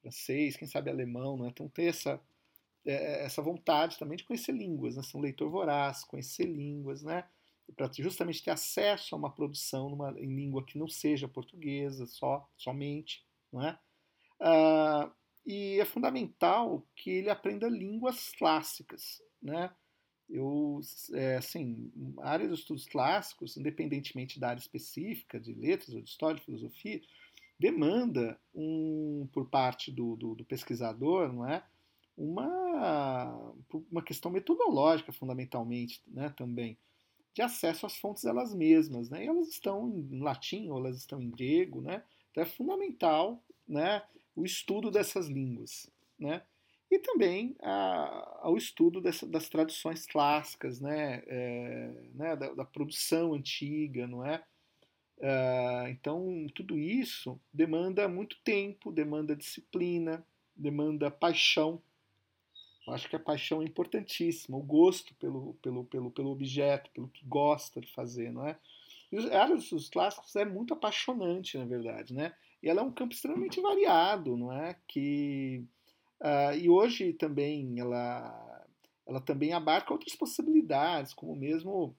francês, 0.00 0.56
quem 0.56 0.68
sabe 0.68 0.90
alemão. 0.90 1.36
Né? 1.36 1.48
Então, 1.48 1.68
ter 1.68 1.84
essa, 1.84 2.20
é, 2.84 3.24
essa 3.24 3.42
vontade 3.42 3.98
também 3.98 4.16
de 4.16 4.24
conhecer 4.24 4.52
línguas, 4.52 4.96
né? 4.96 5.02
ser 5.02 5.16
um 5.16 5.20
leitor 5.20 5.50
voraz, 5.50 6.04
conhecer 6.04 6.44
línguas, 6.44 7.02
né? 7.02 7.24
para 7.76 7.90
justamente 7.92 8.42
ter 8.42 8.50
acesso 8.50 9.14
a 9.14 9.18
uma 9.18 9.30
produção 9.30 9.90
numa, 9.90 10.10
em 10.18 10.34
língua 10.34 10.64
que 10.64 10.78
não 10.78 10.88
seja 10.88 11.28
portuguesa 11.28 12.06
só, 12.06 12.48
somente. 12.56 13.24
Não 13.52 13.62
é? 13.62 13.78
Uh, 14.40 15.10
e 15.46 15.78
é 15.78 15.84
fundamental 15.84 16.86
que 16.94 17.10
ele 17.10 17.30
aprenda 17.30 17.68
línguas 17.68 18.30
clássicas, 18.30 19.22
né? 19.42 19.70
Eu, 20.28 20.80
é, 21.12 21.36
assim, 21.36 21.90
a 22.18 22.30
área 22.30 22.48
dos 22.48 22.60
estudos 22.60 22.86
clássicos, 22.86 23.56
independentemente 23.56 24.38
da 24.38 24.50
área 24.50 24.60
específica 24.60 25.40
de 25.40 25.52
letras 25.52 25.92
ou 25.92 26.00
de 26.00 26.08
história, 26.08 26.36
de 26.36 26.44
filosofia, 26.44 27.00
demanda 27.60 28.40
um, 28.54 29.28
por 29.32 29.48
parte 29.48 29.92
do, 29.92 30.16
do, 30.16 30.34
do 30.34 30.44
pesquisador, 30.44 31.32
não 31.32 31.46
é, 31.46 31.62
uma, 32.16 33.52
uma 33.90 34.02
questão 34.02 34.30
metodológica 34.30 35.12
fundamentalmente, 35.12 36.02
né, 36.08 36.32
também 36.36 36.76
de 37.32 37.42
acesso 37.42 37.86
às 37.86 37.96
fontes 37.96 38.24
elas 38.24 38.52
mesmas, 38.52 39.08
né? 39.08 39.24
E 39.24 39.28
elas 39.28 39.48
estão 39.48 39.88
em 39.88 40.18
latim 40.18 40.68
ou 40.68 40.78
elas 40.78 40.96
estão 40.96 41.22
em 41.22 41.30
grego, 41.30 41.80
né? 41.80 42.02
Então 42.32 42.42
é 42.42 42.46
fundamental, 42.46 43.40
né? 43.68 44.02
o 44.34 44.44
estudo 44.44 44.90
dessas 44.90 45.26
línguas, 45.28 45.90
né? 46.18 46.42
E 46.90 46.98
também 46.98 47.54
a, 47.60 48.40
ao 48.42 48.56
estudo 48.56 49.00
dessa, 49.00 49.26
das 49.26 49.48
tradições 49.48 50.06
clássicas, 50.06 50.80
né? 50.80 51.22
É, 51.26 51.92
né? 52.14 52.36
Da, 52.36 52.54
da, 52.54 52.64
produção 52.64 53.34
antiga, 53.34 54.06
não 54.06 54.24
é? 54.24 54.42
Uh, 55.20 55.88
então, 55.88 56.46
tudo 56.54 56.78
isso 56.78 57.38
demanda 57.52 58.08
muito 58.08 58.36
tempo, 58.42 58.90
demanda 58.90 59.36
disciplina, 59.36 60.24
demanda 60.56 61.10
paixão. 61.10 61.80
Eu 62.86 62.94
acho 62.94 63.08
que 63.08 63.16
a 63.16 63.20
paixão 63.20 63.60
é 63.60 63.66
importantíssima, 63.66 64.56
o 64.56 64.62
gosto 64.62 65.14
pelo, 65.16 65.54
pelo, 65.62 65.84
pelo, 65.84 66.10
pelo 66.10 66.30
objeto, 66.30 66.90
pelo 66.92 67.08
que 67.08 67.24
gosta 67.26 67.80
de 67.80 67.92
fazer, 67.92 68.32
não 68.32 68.46
é? 68.46 68.58
E 69.12 69.18
a 69.30 69.42
área 69.42 69.56
dos 69.56 69.90
clássicos 69.90 70.34
é 70.36 70.44
muito 70.44 70.72
apaixonante, 70.72 71.58
na 71.58 71.66
verdade, 71.66 72.14
né? 72.14 72.34
E 72.62 72.68
ela 72.68 72.80
é 72.80 72.84
um 72.84 72.92
campo 72.92 73.12
extremamente 73.12 73.60
variado, 73.60 74.36
não 74.36 74.52
é? 74.52 74.76
Que 74.88 75.62
uh, 76.20 76.56
e 76.56 76.70
hoje 76.70 77.12
também 77.12 77.78
ela 77.78 78.66
ela 79.06 79.20
também 79.20 79.52
abarca 79.52 79.92
outras 79.92 80.14
possibilidades, 80.14 81.12
como 81.12 81.34
mesmo 81.34 81.94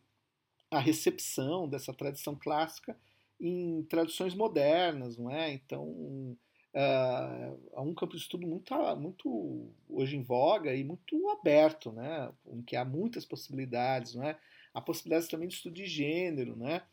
a 0.71 0.79
recepção 0.79 1.67
dessa 1.67 1.93
tradição 1.93 2.35
clássica 2.35 2.97
em 3.41 3.83
tradições 3.83 4.35
modernas, 4.35 5.17
não 5.17 5.29
é? 5.29 5.51
Então 5.53 5.87
uh, 5.89 7.59
há 7.73 7.81
um 7.81 7.93
campo 7.93 8.15
de 8.15 8.21
estudo 8.21 8.47
muito, 8.47 8.73
muito 8.97 9.71
hoje 9.89 10.15
em 10.15 10.21
voga 10.21 10.73
e 10.75 10.83
muito 10.83 11.29
aberto, 11.29 11.91
né? 11.91 12.31
Em 12.47 12.61
que 12.61 12.75
há 12.75 12.85
muitas 12.85 13.25
possibilidades, 13.25 14.15
não 14.15 14.23
é? 14.23 14.37
Há 14.73 14.79
possibilidades 14.79 15.27
também 15.27 15.47
de 15.47 15.55
estudo 15.55 15.73
de 15.73 15.85
gênero, 15.85 16.55
né? 16.55 16.83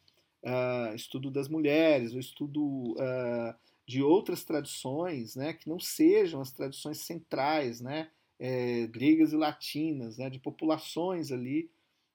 uh, 0.42 0.94
estudo 0.94 1.30
das 1.30 1.48
mulheres, 1.48 2.14
o 2.14 2.18
estudo 2.18 2.92
uh, 2.92 3.54
de 3.86 4.02
outras 4.02 4.44
tradições, 4.44 5.34
né, 5.34 5.52
que 5.52 5.68
não 5.68 5.80
sejam 5.80 6.40
as 6.40 6.52
tradições 6.52 6.98
centrais, 6.98 7.80
né, 7.80 8.10
é, 8.38 8.86
gregas 8.86 9.32
e 9.32 9.36
latinas, 9.36 10.18
né, 10.18 10.28
de 10.28 10.38
populações 10.38 11.32
ali, 11.32 11.70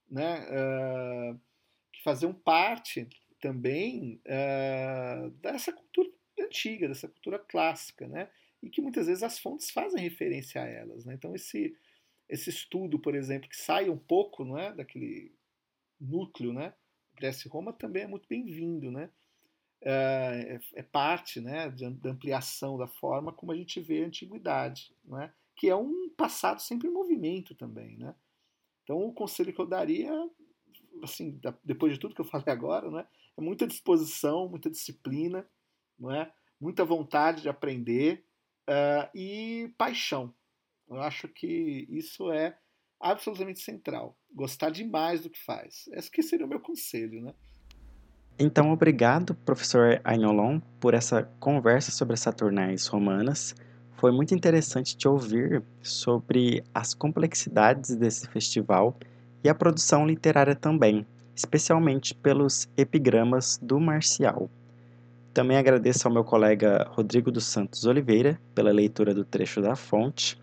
né, 0.10 0.46
uh, 0.50 1.40
que 1.92 2.04
faziam 2.04 2.34
parte 2.34 3.08
também 3.52 4.22
dessa 5.42 5.74
cultura 5.74 6.10
antiga, 6.40 6.88
dessa 6.88 7.08
cultura 7.08 7.38
clássica, 7.38 8.08
né, 8.08 8.30
e 8.62 8.70
que 8.70 8.82
muitas 8.82 9.08
vezes 9.08 9.24
as 9.24 9.38
fontes 9.38 9.70
fazem 9.70 10.02
referência 10.02 10.62
a 10.62 10.66
elas, 10.66 11.06
né. 11.06 11.14
Então 11.14 11.36
esse 11.36 11.76
esse 12.30 12.50
estudo, 12.50 12.98
por 12.98 13.14
exemplo, 13.14 13.50
que 13.50 13.58
sai 13.58 13.90
um 13.90 13.98
pouco, 13.98 14.46
não 14.46 14.58
é, 14.58 14.74
daquele 14.74 15.36
núcleo, 16.00 16.54
né, 16.54 16.74
Grécia 17.16 17.48
e 17.48 17.52
Roma 17.52 17.74
também 17.74 18.04
é 18.04 18.08
muito 18.08 18.28
bem-vindo, 18.28 18.90
né? 18.90 19.10
É, 19.82 20.60
é, 20.76 20.80
é 20.80 20.84
parte 20.84 21.42
né, 21.42 21.70
de, 21.70 21.90
da 21.90 22.12
ampliação 22.12 22.78
da 22.78 22.88
forma 22.88 23.34
como 23.34 23.52
a 23.52 23.56
gente 23.56 23.82
vê 23.82 24.04
a 24.04 24.08
antiguidade, 24.08 24.96
né? 25.04 25.34
que 25.56 25.70
é 25.70 25.76
um 25.76 26.10
passado 26.16 26.62
sempre 26.62 26.88
em 26.88 26.92
movimento 26.92 27.54
também. 27.54 27.98
Né? 27.98 28.16
Então, 28.84 29.06
o 29.06 29.14
conselho 29.14 29.54
que 29.54 29.60
eu 29.60 29.68
daria, 29.68 30.12
assim, 31.02 31.40
depois 31.64 31.94
de 31.94 32.00
tudo 32.00 32.14
que 32.14 32.22
eu 32.22 32.26
falei 32.26 32.48
agora, 32.48 32.90
né, 32.92 33.06
é 33.38 33.42
muita 33.42 33.66
disposição, 33.66 34.48
muita 34.50 34.70
disciplina, 34.70 35.48
não 35.98 36.12
é? 36.12 36.32
muita 36.64 36.86
vontade 36.86 37.42
de 37.42 37.50
aprender 37.50 38.24
uh, 38.70 39.10
e 39.14 39.74
paixão. 39.78 40.34
Eu 40.90 41.02
acho 41.02 41.28
que 41.28 41.86
isso 41.90 42.32
é 42.32 42.58
absolutamente 43.02 43.60
central. 43.60 44.18
Gostar 44.34 44.70
demais 44.70 45.22
do 45.22 45.30
que 45.30 45.40
faz. 45.44 45.90
Esse 45.92 46.10
que 46.10 46.24
seria 46.24 46.46
o 46.46 46.50
meu 46.50 46.62
conselho, 46.62 47.22
né? 47.22 47.34
Então, 48.40 48.72
obrigado, 48.72 49.36
professor 49.36 50.02
Ainolon, 50.04 50.60
por 50.80 50.94
essa 50.94 51.24
conversa 51.40 51.92
sobre 51.92 52.14
as 52.14 52.22
Saturnais 52.22 52.88
romanas. 52.88 53.54
Foi 53.98 54.12
muito 54.12 54.34
interessante 54.34 54.98
te 54.98 55.08
ouvir 55.08 55.64
sobre 55.82 56.64
as 56.74 56.94
complexidades 56.94 57.96
desse 57.96 58.28
festival 58.28 58.98
e 59.44 59.50
a 59.50 59.56
produção 59.56 60.06
literária 60.06 60.56
também, 60.56 61.06
especialmente 61.36 62.16
pelos 62.16 62.70
epigramas 62.78 63.60
do 63.62 63.80
Marcial. 63.80 64.50
Também 65.34 65.58
agradeço 65.58 66.08
ao 66.08 66.14
meu 66.14 66.24
colega 66.24 66.88
Rodrigo 66.92 67.32
dos 67.32 67.46
Santos 67.46 67.86
Oliveira 67.86 68.40
pela 68.54 68.72
leitura 68.72 69.14
do 69.14 69.26
trecho 69.26 69.62
da 69.62 69.76
fonte 69.76 70.42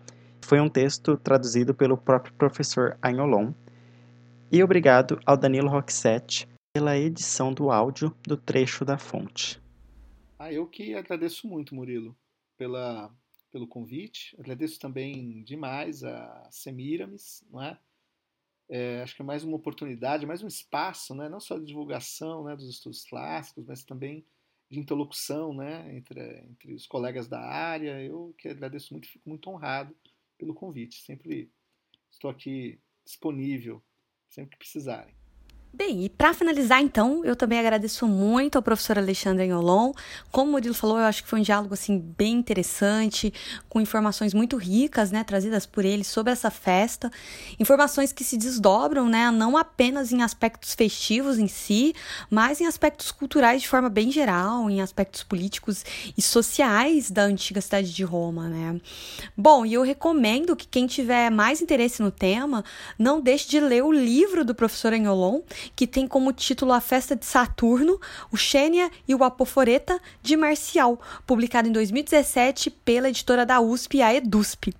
foi 0.51 0.59
um 0.59 0.67
texto 0.67 1.15
traduzido 1.15 1.73
pelo 1.73 1.97
próprio 1.97 2.33
professor 2.33 2.97
Agnolon. 3.01 3.53
E 4.51 4.61
obrigado 4.61 5.19
ao 5.25 5.37
Danilo 5.37 5.69
Roxette 5.69 6.47
pela 6.73 6.97
edição 6.97 7.53
do 7.53 7.71
áudio 7.71 8.13
do 8.23 8.35
trecho 8.35 8.83
da 8.83 8.97
fonte. 8.97 9.61
Ah, 10.37 10.51
eu 10.51 10.67
que 10.67 10.93
agradeço 10.93 11.47
muito, 11.47 11.73
Murilo, 11.73 12.17
pela, 12.57 13.09
pelo 13.49 13.67
convite. 13.67 14.35
Agradeço 14.37 14.79
também 14.79 15.43
demais 15.43 16.03
a 16.03 16.47
Semiramis, 16.51 17.45
não 17.49 17.61
é? 17.61 17.77
É, 18.73 19.01
acho 19.01 19.13
que 19.13 19.21
é 19.21 19.25
mais 19.25 19.43
uma 19.43 19.57
oportunidade, 19.57 20.25
mais 20.25 20.41
um 20.41 20.47
espaço, 20.47 21.13
né? 21.13 21.27
não 21.27 21.41
só 21.41 21.59
de 21.59 21.65
divulgação 21.65 22.45
né, 22.45 22.55
dos 22.55 22.69
estudos 22.69 23.03
clássicos, 23.03 23.65
mas 23.65 23.83
também 23.83 24.25
de 24.69 24.79
interlocução 24.79 25.53
né, 25.53 25.93
entre, 25.93 26.21
entre 26.49 26.73
os 26.73 26.87
colegas 26.87 27.27
da 27.27 27.41
área. 27.41 28.01
Eu 28.01 28.33
que 28.37 28.47
agradeço 28.47 28.93
muito, 28.93 29.09
fico 29.09 29.27
muito 29.27 29.49
honrado 29.49 29.93
pelo 30.37 30.53
convite. 30.53 31.01
Sempre 31.01 31.51
estou 32.09 32.31
aqui 32.31 32.79
disponível, 33.03 33.83
sempre 34.29 34.51
que 34.51 34.59
precisarem. 34.59 35.20
Bem, 35.73 36.03
e 36.03 36.09
para 36.09 36.33
finalizar, 36.33 36.81
então, 36.81 37.23
eu 37.23 37.33
também 37.33 37.57
agradeço 37.57 38.05
muito 38.05 38.57
ao 38.57 38.61
professor 38.61 38.97
Alexandre 38.97 39.49
Anholon. 39.49 39.93
Como 40.29 40.49
o 40.49 40.51
Murilo 40.51 40.75
falou, 40.75 40.99
eu 40.99 41.05
acho 41.05 41.23
que 41.23 41.29
foi 41.29 41.39
um 41.39 41.43
diálogo 41.43 41.73
assim 41.73 41.97
bem 41.97 42.33
interessante, 42.33 43.33
com 43.69 43.79
informações 43.79 44.33
muito 44.33 44.57
ricas, 44.57 45.11
né, 45.11 45.23
trazidas 45.23 45.65
por 45.65 45.85
ele 45.85 46.03
sobre 46.03 46.33
essa 46.33 46.51
festa, 46.51 47.09
informações 47.57 48.11
que 48.11 48.21
se 48.21 48.37
desdobram, 48.37 49.07
né, 49.07 49.31
não 49.31 49.55
apenas 49.55 50.11
em 50.11 50.21
aspectos 50.21 50.73
festivos 50.73 51.39
em 51.39 51.47
si, 51.47 51.95
mas 52.29 52.59
em 52.59 52.67
aspectos 52.67 53.09
culturais 53.09 53.61
de 53.61 53.67
forma 53.69 53.87
bem 53.87 54.11
geral, 54.11 54.69
em 54.69 54.81
aspectos 54.81 55.23
políticos 55.23 55.85
e 56.17 56.21
sociais 56.21 57.09
da 57.09 57.23
antiga 57.23 57.61
cidade 57.61 57.93
de 57.93 58.03
Roma, 58.03 58.49
né. 58.49 58.79
Bom, 59.37 59.65
e 59.65 59.73
eu 59.73 59.83
recomendo 59.83 60.53
que 60.53 60.67
quem 60.67 60.85
tiver 60.85 61.31
mais 61.31 61.61
interesse 61.61 62.01
no 62.01 62.11
tema, 62.11 62.61
não 62.99 63.21
deixe 63.21 63.47
de 63.47 63.59
ler 63.61 63.85
o 63.85 63.91
livro 63.91 64.43
do 64.43 64.53
professor 64.53 64.93
Anholon 64.93 65.39
que 65.75 65.87
tem 65.87 66.07
como 66.07 66.33
título 66.33 66.73
A 66.73 66.81
Festa 66.81 67.15
de 67.15 67.25
Saturno, 67.25 67.99
o 68.31 68.37
Xênia 68.37 68.89
e 69.07 69.15
o 69.15 69.23
Apoforeta, 69.23 69.99
de 70.21 70.35
Marcial, 70.35 70.99
publicado 71.25 71.67
em 71.67 71.71
2017 71.71 72.69
pela 72.69 73.09
editora 73.09 73.45
da 73.45 73.59
USP, 73.59 74.01
a 74.01 74.13
EDUSP. 74.13 74.73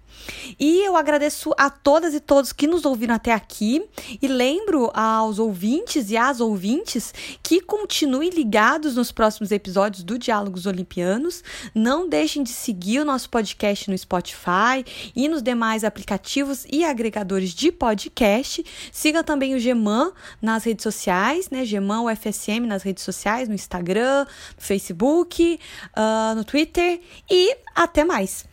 E 0.60 0.86
eu 0.86 0.96
agradeço 0.96 1.52
a 1.58 1.70
todas 1.70 2.14
e 2.14 2.20
todos 2.20 2.54
que 2.54 2.68
nos 2.68 2.86
ouviram 2.86 3.16
até 3.16 3.34
aqui 3.34 3.84
e 4.22 4.28
lembro 4.28 4.92
aos 4.94 5.40
ouvintes 5.40 6.10
e 6.10 6.18
às 6.18 6.40
ouvintes 6.40 7.14
que 7.42 7.62
continuem 7.62 8.30
ligados 8.30 8.96
nos 8.96 9.12
próximos 9.12 9.52
episódios 9.52 10.04
do 10.04 10.18
Diálogos 10.18 10.66
Olimpianos. 10.66 11.44
Não 11.74 12.08
deixem 12.08 12.44
de 12.44 12.50
seguir 12.50 13.00
o 13.00 13.06
nosso 13.06 13.30
podcast 13.30 13.90
no 13.90 13.98
Spotify 13.98 14.86
e 15.16 15.28
nos 15.28 15.42
demais 15.42 15.84
aplicativos 15.84 16.66
e 16.72 16.84
agregadores 16.84 17.52
de 17.52 17.72
podcast. 17.72 18.64
Siga 18.92 19.24
também 19.24 19.56
o 19.56 19.60
Geman 19.60 20.12
nas 20.42 20.64
redes 20.64 20.84
sociais, 20.84 21.50
né? 21.50 21.66
Geman 21.66 22.02
UFSM 22.02 22.66
nas 22.68 22.84
redes 22.84 23.04
sociais, 23.04 23.48
no 23.48 23.56
Instagram, 23.56 24.26
no 24.56 24.62
Facebook, 24.62 25.60
uh, 25.98 26.36
no 26.36 26.44
Twitter 26.44 27.02
e 27.30 27.56
até 27.76 28.04
mais! 28.04 28.46